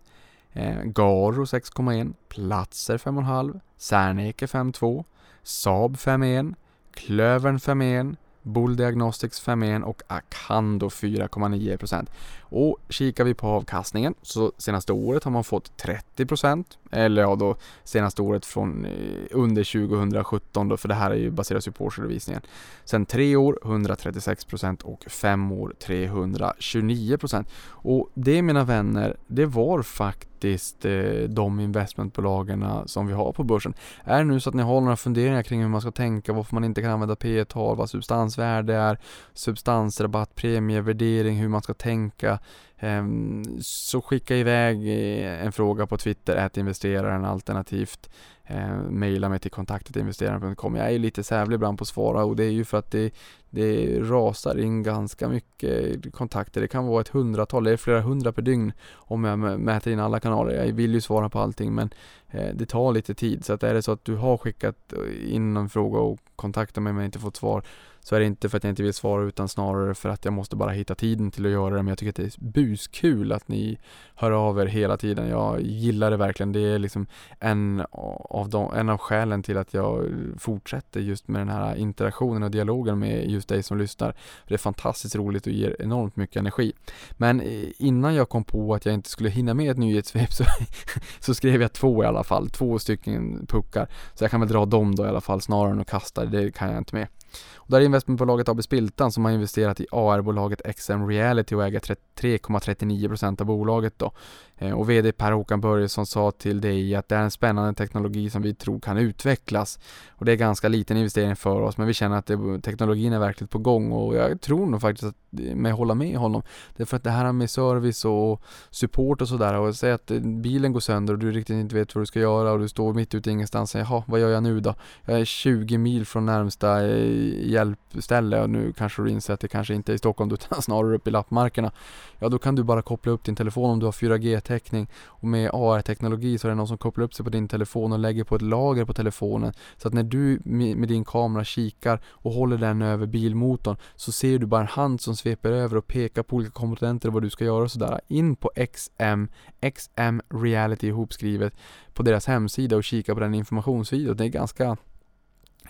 eh, 0.52 0.82
Garo 0.84 1.44
6,1%, 1.44 2.14
Platser 2.28 2.98
5,5%, 2.98 3.60
Serneke 3.76 4.46
5,2%, 4.46 5.04
Saab 5.42 5.96
5,1%, 5.96 6.54
Klövern 6.98 7.58
5,1%, 7.58 8.16
Bull 8.42 8.76
Diagnostics 8.76 9.46
5,1 9.46 9.82
och 9.82 10.02
Acando 10.06 10.88
4,9%. 10.88 12.06
Och 12.50 12.76
kikar 12.88 13.24
vi 13.24 13.34
på 13.34 13.46
avkastningen 13.46 14.14
så 14.22 14.52
senaste 14.58 14.92
året 14.92 15.24
har 15.24 15.30
man 15.30 15.44
fått 15.44 15.82
30% 16.16 16.64
eller 16.90 17.22
ja 17.22 17.36
då 17.36 17.56
senaste 17.84 18.22
året 18.22 18.46
från 18.46 18.84
eh, 18.84 18.92
under 19.30 19.88
2017 19.88 20.68
då 20.68 20.76
för 20.76 20.88
det 20.88 20.94
här 20.94 21.10
är 21.10 21.14
ju 21.14 21.30
baseras 21.30 21.68
ju 21.68 21.72
på 21.72 21.84
årsredovisningen. 21.84 22.42
Sen 22.84 23.06
tre 23.06 23.36
år 23.36 23.58
136% 23.62 24.82
och 24.82 25.04
fem 25.10 25.52
år 25.52 25.74
329%. 25.86 27.44
Och 27.66 28.10
det 28.14 28.42
mina 28.42 28.64
vänner, 28.64 29.16
det 29.26 29.46
var 29.46 29.82
faktiskt 29.82 30.84
eh, 30.84 31.02
de 31.28 31.60
investmentbolagen 31.60 32.66
som 32.86 33.06
vi 33.06 33.12
har 33.12 33.32
på 33.32 33.44
börsen. 33.44 33.74
Är 34.04 34.18
det 34.18 34.24
nu 34.24 34.40
så 34.40 34.48
att 34.48 34.54
ni 34.54 34.62
har 34.62 34.80
några 34.80 34.96
funderingar 34.96 35.42
kring 35.42 35.62
hur 35.62 35.68
man 35.68 35.80
ska 35.80 35.90
tänka, 35.90 36.32
varför 36.32 36.54
man 36.54 36.64
inte 36.64 36.82
kan 36.82 36.90
använda 36.90 37.16
P 37.16 37.44
tal 37.44 37.76
vad 37.76 37.90
substansvärde 37.90 38.74
är, 38.74 38.98
substansrabatt, 39.34 40.34
premievärdering, 40.34 41.36
hur 41.36 41.48
man 41.48 41.62
ska 41.62 41.74
tänka 41.74 42.37
Ehm, 42.80 43.42
så 43.60 44.00
skicka 44.00 44.36
iväg 44.36 44.76
eh, 44.86 45.44
en 45.44 45.52
fråga 45.52 45.86
på 45.86 45.96
Twitter, 45.96 46.36
ät 46.36 46.56
investeraren 46.56 47.24
alternativt 47.24 48.10
ehm, 48.44 48.80
mejla 48.80 49.28
mig 49.28 49.38
till 49.38 49.50
kontaktetinvesteraren.com. 49.50 50.76
Jag 50.76 50.92
är 50.92 50.98
lite 50.98 51.22
sävlig 51.22 51.54
ibland 51.54 51.78
på 51.78 51.82
att 51.82 51.88
svara 51.88 52.24
och 52.24 52.36
det 52.36 52.44
är 52.44 52.50
ju 52.50 52.64
för 52.64 52.78
att 52.78 52.90
det, 52.90 53.14
det 53.50 54.00
rasar 54.00 54.58
in 54.58 54.82
ganska 54.82 55.28
mycket 55.28 56.14
kontakter. 56.14 56.60
Det 56.60 56.68
kan 56.68 56.86
vara 56.86 57.00
ett 57.00 57.08
hundratal, 57.08 57.64
det 57.64 57.72
är 57.72 57.76
flera 57.76 58.00
hundra 58.00 58.32
per 58.32 58.42
dygn 58.42 58.72
om 58.92 59.24
jag 59.24 59.38
mäter 59.60 59.92
in 59.92 60.00
alla 60.00 60.20
kanaler. 60.20 60.64
Jag 60.64 60.72
vill 60.72 60.94
ju 60.94 61.00
svara 61.00 61.28
på 61.28 61.38
allting 61.38 61.74
men 61.74 61.90
eh, 62.28 62.54
det 62.54 62.66
tar 62.66 62.92
lite 62.92 63.14
tid. 63.14 63.44
Så 63.44 63.52
att 63.52 63.62
är 63.62 63.74
det 63.74 63.82
så 63.82 63.92
att 63.92 64.04
du 64.04 64.16
har 64.16 64.36
skickat 64.36 64.92
eh, 64.92 65.34
in 65.34 65.54
någon 65.54 65.68
fråga 65.68 65.98
och 65.98 66.18
kontaktat 66.36 66.82
mig 66.82 66.92
men 66.92 67.04
inte 67.04 67.18
fått 67.18 67.36
svar 67.36 67.62
så 68.00 68.16
är 68.16 68.20
det 68.20 68.26
inte 68.26 68.48
för 68.48 68.56
att 68.56 68.64
jag 68.64 68.70
inte 68.70 68.82
vill 68.82 68.94
svara 68.94 69.22
utan 69.22 69.48
snarare 69.48 69.94
för 69.94 70.08
att 70.08 70.24
jag 70.24 70.34
måste 70.34 70.56
bara 70.56 70.70
hitta 70.70 70.94
tiden 70.94 71.30
till 71.30 71.46
att 71.46 71.52
göra 71.52 71.70
det. 71.76 71.82
Men 71.82 71.88
jag 71.88 71.98
tycker 71.98 72.10
att 72.10 72.16
det 72.16 72.22
är 72.22 72.50
buskul 72.50 73.32
att 73.32 73.48
ni 73.48 73.78
hör 74.14 74.30
av 74.30 74.60
er 74.60 74.66
hela 74.66 74.96
tiden. 74.96 75.28
Jag 75.28 75.60
gillar 75.60 76.10
det 76.10 76.16
verkligen. 76.16 76.52
Det 76.52 76.60
är 76.60 76.78
liksom 76.78 77.06
en 77.40 77.84
av, 77.92 78.48
de, 78.48 78.74
en 78.74 78.88
av 78.88 78.98
skälen 78.98 79.42
till 79.42 79.58
att 79.58 79.74
jag 79.74 80.06
fortsätter 80.38 81.00
just 81.00 81.28
med 81.28 81.40
den 81.40 81.48
här 81.48 81.76
interaktionen 81.76 82.42
och 82.42 82.50
dialogen 82.50 82.98
med 82.98 83.30
just 83.30 83.48
dig 83.48 83.62
som 83.62 83.78
lyssnar. 83.78 84.14
Det 84.48 84.54
är 84.54 84.58
fantastiskt 84.58 85.16
roligt 85.16 85.46
och 85.46 85.52
ger 85.52 85.76
enormt 85.78 86.16
mycket 86.16 86.36
energi. 86.36 86.72
Men 87.12 87.40
eh, 87.40 87.68
innan 87.78 88.14
jag 88.14 88.28
kom 88.28 88.44
på 88.44 88.74
att 88.74 88.86
jag 88.86 88.94
inte 88.94 89.10
skulle 89.10 89.30
hinna 89.30 89.54
med 89.54 89.70
ett 89.70 89.78
nyhetssvep 89.78 90.32
så, 90.32 90.44
så 91.20 91.34
skrev 91.34 91.62
jag 91.62 91.72
två 91.72 92.04
i 92.04 92.06
alla 92.06 92.24
fall. 92.24 92.50
Två 92.50 92.78
stycken 92.78 93.46
puckar. 93.46 93.88
Så 94.14 94.24
jag 94.24 94.30
kan 94.30 94.40
väl 94.40 94.48
dra 94.48 94.66
dem 94.66 94.94
då 94.94 95.04
i 95.04 95.08
alla 95.08 95.20
fall 95.20 95.40
snarare 95.40 95.72
än 95.72 95.80
att 95.80 95.90
kasta 95.90 96.24
det 96.24 96.54
kan 96.54 96.68
jag 96.68 96.78
inte 96.78 96.94
med. 96.94 97.06
Och 97.54 97.70
där 97.70 97.80
är 97.80 97.84
investmentbolaget 97.84 98.48
AB 98.48 98.62
Spiltan 98.62 99.12
som 99.12 99.24
har 99.24 99.32
investerat 99.32 99.80
i 99.80 99.86
AR-bolaget 99.92 100.76
XM 100.76 101.08
Reality 101.08 101.54
och 101.54 101.66
äger 101.66 101.80
3,39% 101.80 103.40
av 103.40 103.46
bolaget 103.46 103.98
då. 103.98 104.12
Eh, 104.58 104.72
och 104.72 104.90
VD 104.90 105.12
Per-Håkan 105.12 105.60
Börjesson 105.60 106.06
sa 106.06 106.30
till 106.30 106.60
dig 106.60 106.94
att 106.94 107.08
det 107.08 107.16
är 107.16 107.22
en 107.22 107.30
spännande 107.30 107.74
teknologi 107.74 108.30
som 108.30 108.42
vi 108.42 108.54
tror 108.54 108.80
kan 108.80 108.98
utvecklas. 108.98 109.78
Och 110.10 110.24
det 110.24 110.32
är 110.32 110.36
ganska 110.36 110.68
liten 110.68 110.96
investering 110.96 111.36
för 111.36 111.60
oss 111.60 111.78
men 111.78 111.86
vi 111.86 111.94
känner 111.94 112.16
att 112.16 112.26
det, 112.26 112.60
teknologin 112.62 113.12
är 113.12 113.18
verkligen 113.18 113.48
på 113.48 113.58
gång 113.58 113.92
och 113.92 114.16
jag 114.16 114.40
tror 114.40 114.66
nog 114.66 114.80
faktiskt 114.80 115.04
att 115.08 115.16
med 115.30 115.72
hålla 115.72 115.94
med 115.94 116.16
honom. 116.16 116.42
Det 116.76 116.82
är 116.82 116.86
för 116.86 116.96
att 116.96 117.04
det 117.04 117.10
här 117.10 117.32
med 117.32 117.50
service 117.50 118.04
och 118.04 118.42
support 118.70 119.22
och 119.22 119.28
sådär 119.28 119.54
och 119.54 119.76
säg 119.76 119.92
att 119.92 120.10
eh, 120.10 120.20
bilen 120.20 120.72
går 120.72 120.80
sönder 120.80 121.12
och 121.14 121.18
du 121.18 121.32
riktigt 121.32 121.56
inte 121.56 121.74
vet 121.74 121.94
vad 121.94 122.02
du 122.02 122.06
ska 122.06 122.20
göra 122.20 122.52
och 122.52 122.58
du 122.58 122.68
står 122.68 122.94
mitt 122.94 123.14
ute 123.14 123.30
i 123.30 123.32
ingenstans 123.32 123.74
och 123.74 123.80
jaha, 123.80 124.02
vad 124.06 124.20
gör 124.20 124.28
jag 124.28 124.42
nu 124.42 124.60
då? 124.60 124.74
Jag 125.04 125.20
är 125.20 125.24
20 125.24 125.78
mil 125.78 126.06
från 126.06 126.26
närmsta 126.26 126.86
eh, 126.86 127.17
hjälpställe 127.18 128.42
och 128.42 128.50
nu 128.50 128.72
kanske 128.72 129.02
du 129.02 129.10
inser 129.10 129.34
att 129.34 129.40
det 129.40 129.48
kanske 129.48 129.74
inte 129.74 129.92
är 129.92 129.94
i 129.94 129.98
Stockholm 129.98 130.30
utan 130.34 130.62
snarare 130.62 130.94
uppe 130.94 131.10
i 131.10 131.12
lappmarkerna. 131.12 131.72
Ja, 132.18 132.28
då 132.28 132.38
kan 132.38 132.54
du 132.54 132.62
bara 132.62 132.82
koppla 132.82 133.12
upp 133.12 133.24
din 133.24 133.36
telefon 133.36 133.70
om 133.70 133.78
du 133.78 133.86
har 133.86 133.92
4G-täckning 133.92 134.88
och 135.04 135.28
med 135.28 135.50
AR-teknologi 135.52 136.38
så 136.38 136.46
är 136.46 136.50
det 136.50 136.54
någon 136.54 136.68
som 136.68 136.78
kopplar 136.78 137.04
upp 137.04 137.14
sig 137.14 137.24
på 137.24 137.30
din 137.30 137.48
telefon 137.48 137.92
och 137.92 137.98
lägger 137.98 138.24
på 138.24 138.36
ett 138.36 138.42
lager 138.42 138.84
på 138.84 138.92
telefonen 138.92 139.52
så 139.76 139.88
att 139.88 139.94
när 139.94 140.02
du 140.02 140.40
med 140.44 140.88
din 140.88 141.04
kamera 141.04 141.44
kikar 141.44 142.00
och 142.06 142.32
håller 142.32 142.56
den 142.56 142.82
över 142.82 143.06
bilmotorn 143.06 143.76
så 143.96 144.12
ser 144.12 144.38
du 144.38 144.46
bara 144.46 144.60
en 144.60 144.66
hand 144.66 145.00
som 145.00 145.16
sveper 145.16 145.50
över 145.52 145.76
och 145.76 145.86
pekar 145.86 146.22
på 146.22 146.36
olika 146.36 146.50
komponenter 146.50 147.08
och 147.08 147.14
vad 147.14 147.22
du 147.22 147.30
ska 147.30 147.44
göra 147.44 147.62
och 147.62 147.70
sådär. 147.70 148.00
In 148.08 148.36
på 148.36 148.50
XM, 148.72 149.26
XM 149.74 150.20
Reality 150.28 150.86
ihopskrivet 150.86 151.54
på 151.94 152.02
deras 152.02 152.26
hemsida 152.26 152.76
och 152.76 152.84
kika 152.84 153.14
på 153.14 153.20
den 153.20 153.34
informationsvideon. 153.34 154.16
Det 154.16 154.24
är 154.24 154.28
ganska 154.28 154.76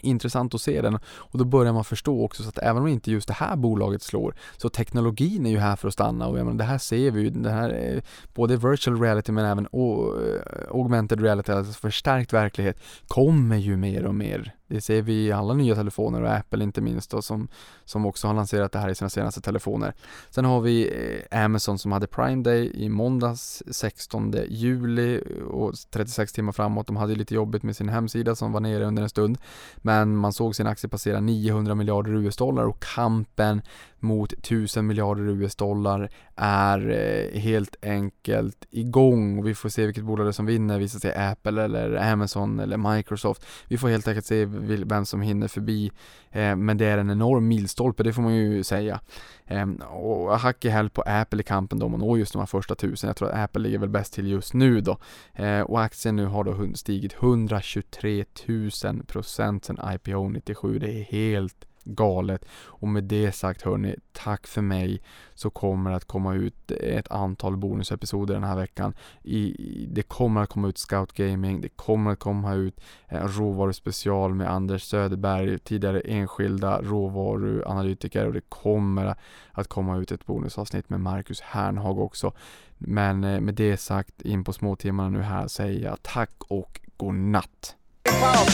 intressant 0.01 0.55
att 0.55 0.61
se 0.61 0.83
den. 0.83 0.99
Och 1.05 1.39
då 1.39 1.45
börjar 1.45 1.73
man 1.73 1.85
förstå 1.85 2.25
också 2.25 2.43
så 2.43 2.49
att 2.49 2.59
även 2.59 2.83
om 2.83 2.89
inte 2.89 3.11
just 3.11 3.29
det 3.29 3.35
här 3.35 3.57
bolaget 3.57 4.03
slår 4.03 4.35
så 4.57 4.69
teknologin 4.69 5.47
är 5.47 5.51
ju 5.51 5.59
här 5.59 5.77
för 5.77 5.89
att 5.89 5.95
stanna. 5.95 6.27
Och 6.27 6.39
jag 6.39 6.45
menar, 6.45 6.59
det 6.59 6.65
här 6.65 6.79
ser 6.79 7.11
vi 7.11 7.21
ju, 7.21 7.31
det 7.31 7.51
här 7.51 7.71
är 7.71 8.03
både 8.35 8.57
virtual 8.57 9.01
reality 9.01 9.33
men 9.33 9.45
även 9.45 9.65
eh, 9.65 10.71
augmented 10.71 11.21
reality, 11.21 11.53
alltså 11.53 11.73
förstärkt 11.73 12.33
verklighet 12.33 12.79
kommer 13.07 13.57
ju 13.57 13.77
mer 13.77 14.05
och 14.07 14.15
mer 14.15 14.55
det 14.69 14.81
ser 14.81 15.03
vi 15.03 15.27
i 15.27 15.33
alla 15.33 15.55
nya 15.55 15.75
telefoner 15.75 16.23
och 16.23 16.33
Apple 16.33 16.65
inte 16.65 16.81
minst 16.81 17.11
då, 17.11 17.23
som, 17.23 17.49
som 17.85 18.07
också 18.07 18.27
har 18.27 18.35
lanserat 18.35 18.73
det 18.73 18.79
här 18.79 18.89
i 18.89 18.95
sina 18.95 19.11
senaste 19.11 19.41
telefoner. 19.41 19.95
Sen 20.31 20.45
har 20.45 20.61
vi 20.61 20.89
eh, 21.31 21.45
Amazon 21.45 21.79
som 21.79 21.93
hade 21.93 22.07
Prime 22.07 22.43
Day 22.43 22.71
i 22.75 22.89
måndags 22.89 23.63
16 23.71 24.35
juli 24.49 25.15
eh, 25.15 25.43
och 25.43 25.75
36 25.91 26.33
timmar 26.33 26.53
framåt. 26.53 26.87
De 26.87 26.97
hade 26.97 27.15
lite 27.15 27.35
jobbigt 27.35 27.63
med 27.63 27.77
sin 27.77 27.89
hemsida 27.89 28.35
som 28.35 28.53
var 28.53 28.61
nere 28.61 28.85
under 28.85 29.03
en 29.03 29.09
stund. 29.09 29.39
Men 29.77 30.17
man 30.17 30.33
såg 30.33 30.57
sin 30.57 30.67
aktie 30.67 30.91
passera 30.91 31.21
900 31.21 31.75
miljarder 31.75 32.15
US-dollar 32.15 32.65
och 32.65 32.83
kampen 32.83 33.63
mot 34.01 34.33
1000 34.33 34.87
miljarder 34.87 35.29
US-dollar 35.29 36.11
är 36.37 36.91
eh, 36.91 37.41
helt 37.41 37.77
enkelt 37.83 38.67
igång 38.71 39.39
och 39.39 39.49
vi 39.49 39.55
får 39.55 39.69
se 39.69 39.87
vilket 39.87 40.05
bolag 40.05 40.27
det 40.27 40.33
som 40.33 40.47
vinner, 40.47 40.79
visar 40.79 40.99
sig 40.99 41.15
Apple 41.15 41.65
eller 41.65 42.13
Amazon 42.13 42.61
eller 42.61 42.77
Microsoft. 42.97 43.47
Vi 43.69 43.79
får 43.79 43.89
helt 43.89 44.09
enkelt 44.09 44.27
se 44.27 44.45
vem 44.59 45.07
som 45.07 45.21
hinner 45.21 45.49
förbi, 45.49 45.91
eh, 46.31 46.57
men 46.57 46.79
det 46.79 46.87
är 46.87 46.99
en 46.99 47.11
enorm 47.11 47.49
milstolpe, 47.49 48.03
det 48.03 48.13
får 48.13 48.23
man 48.23 48.35
ju 48.35 48.65
säga. 48.65 49.01
Ehm, 49.47 49.77
och 49.77 50.39
hack 50.39 50.65
i 50.65 50.69
häl 50.69 50.91
på 50.91 51.03
Apple 51.03 51.41
i 51.41 51.45
kampen 51.45 51.79
då, 51.79 51.89
man 51.89 52.01
når 52.01 52.19
just 52.19 52.33
de 52.33 52.39
här 52.39 52.47
första 52.47 52.75
tusen. 52.75 53.09
Jag 53.09 53.17
tror 53.17 53.29
att 53.29 53.45
Apple 53.45 53.63
ligger 53.63 53.79
väl 53.79 53.89
bäst 53.89 54.13
till 54.13 54.27
just 54.27 54.55
nu 54.55 54.81
då. 54.81 54.99
Eh, 55.35 55.61
och 55.61 55.83
aktien 55.83 56.17
nu 56.17 56.27
har 56.27 56.45
då 56.45 56.75
stigit 56.75 57.15
123 57.15 58.25
000 58.47 59.03
procent 59.07 59.65
sedan 59.65 59.95
IPO 59.95 60.29
97, 60.29 60.79
det 60.79 60.93
är 60.93 61.03
helt 61.03 61.65
galet. 61.89 62.45
Och 62.65 62.89
med 62.89 63.05
det 63.05 63.33
sagt 63.33 63.63
hörni, 63.63 63.97
tack 64.13 64.47
för 64.47 64.63
mig. 64.63 65.03
Så 65.35 65.51
kommer 65.51 65.91
det 65.91 65.97
att 65.97 66.05
komma 66.05 66.35
ut 66.35 66.71
ett 66.71 67.11
antal 67.11 67.57
bonusepisoder 67.57 68.35
den 68.35 68.45
här 68.45 68.57
veckan. 68.57 68.95
I, 69.23 69.87
det 69.91 70.03
kommer 70.03 70.43
att 70.43 70.49
komma 70.49 70.69
ut 70.69 70.79
Scout 70.79 71.13
Gaming, 71.13 71.61
det 71.61 71.69
kommer 71.69 72.11
att 72.11 72.19
komma 72.19 72.55
ut 72.55 72.81
en 73.07 73.29
råvaruspecial 73.29 74.35
med 74.35 74.51
Anders 74.51 74.83
Söderberg, 74.83 75.59
tidigare 75.59 76.01
enskilda 76.01 76.83
råvaruanalytiker 76.83 78.27
och 78.27 78.33
det 78.33 78.49
kommer 78.49 79.15
att 79.53 79.69
komma 79.69 79.99
ut 79.99 80.13
ett 80.13 80.27
bonusavsnitt 80.27 80.89
med 80.89 81.01
Marcus 81.01 81.41
Hernhag 81.41 81.99
också. 81.99 82.33
Men 82.79 83.25
eh, 83.25 83.41
med 83.41 83.55
det 83.55 83.77
sagt, 83.77 84.23
in 84.23 84.45
på 84.45 84.53
småtimmarna 84.53 85.09
nu 85.09 85.21
här 85.21 85.49
säger 85.49 85.85
jag 85.85 86.03
tack 86.03 86.31
och 86.49 86.81
godnatt. 86.97 87.77
Wow, 88.05 88.47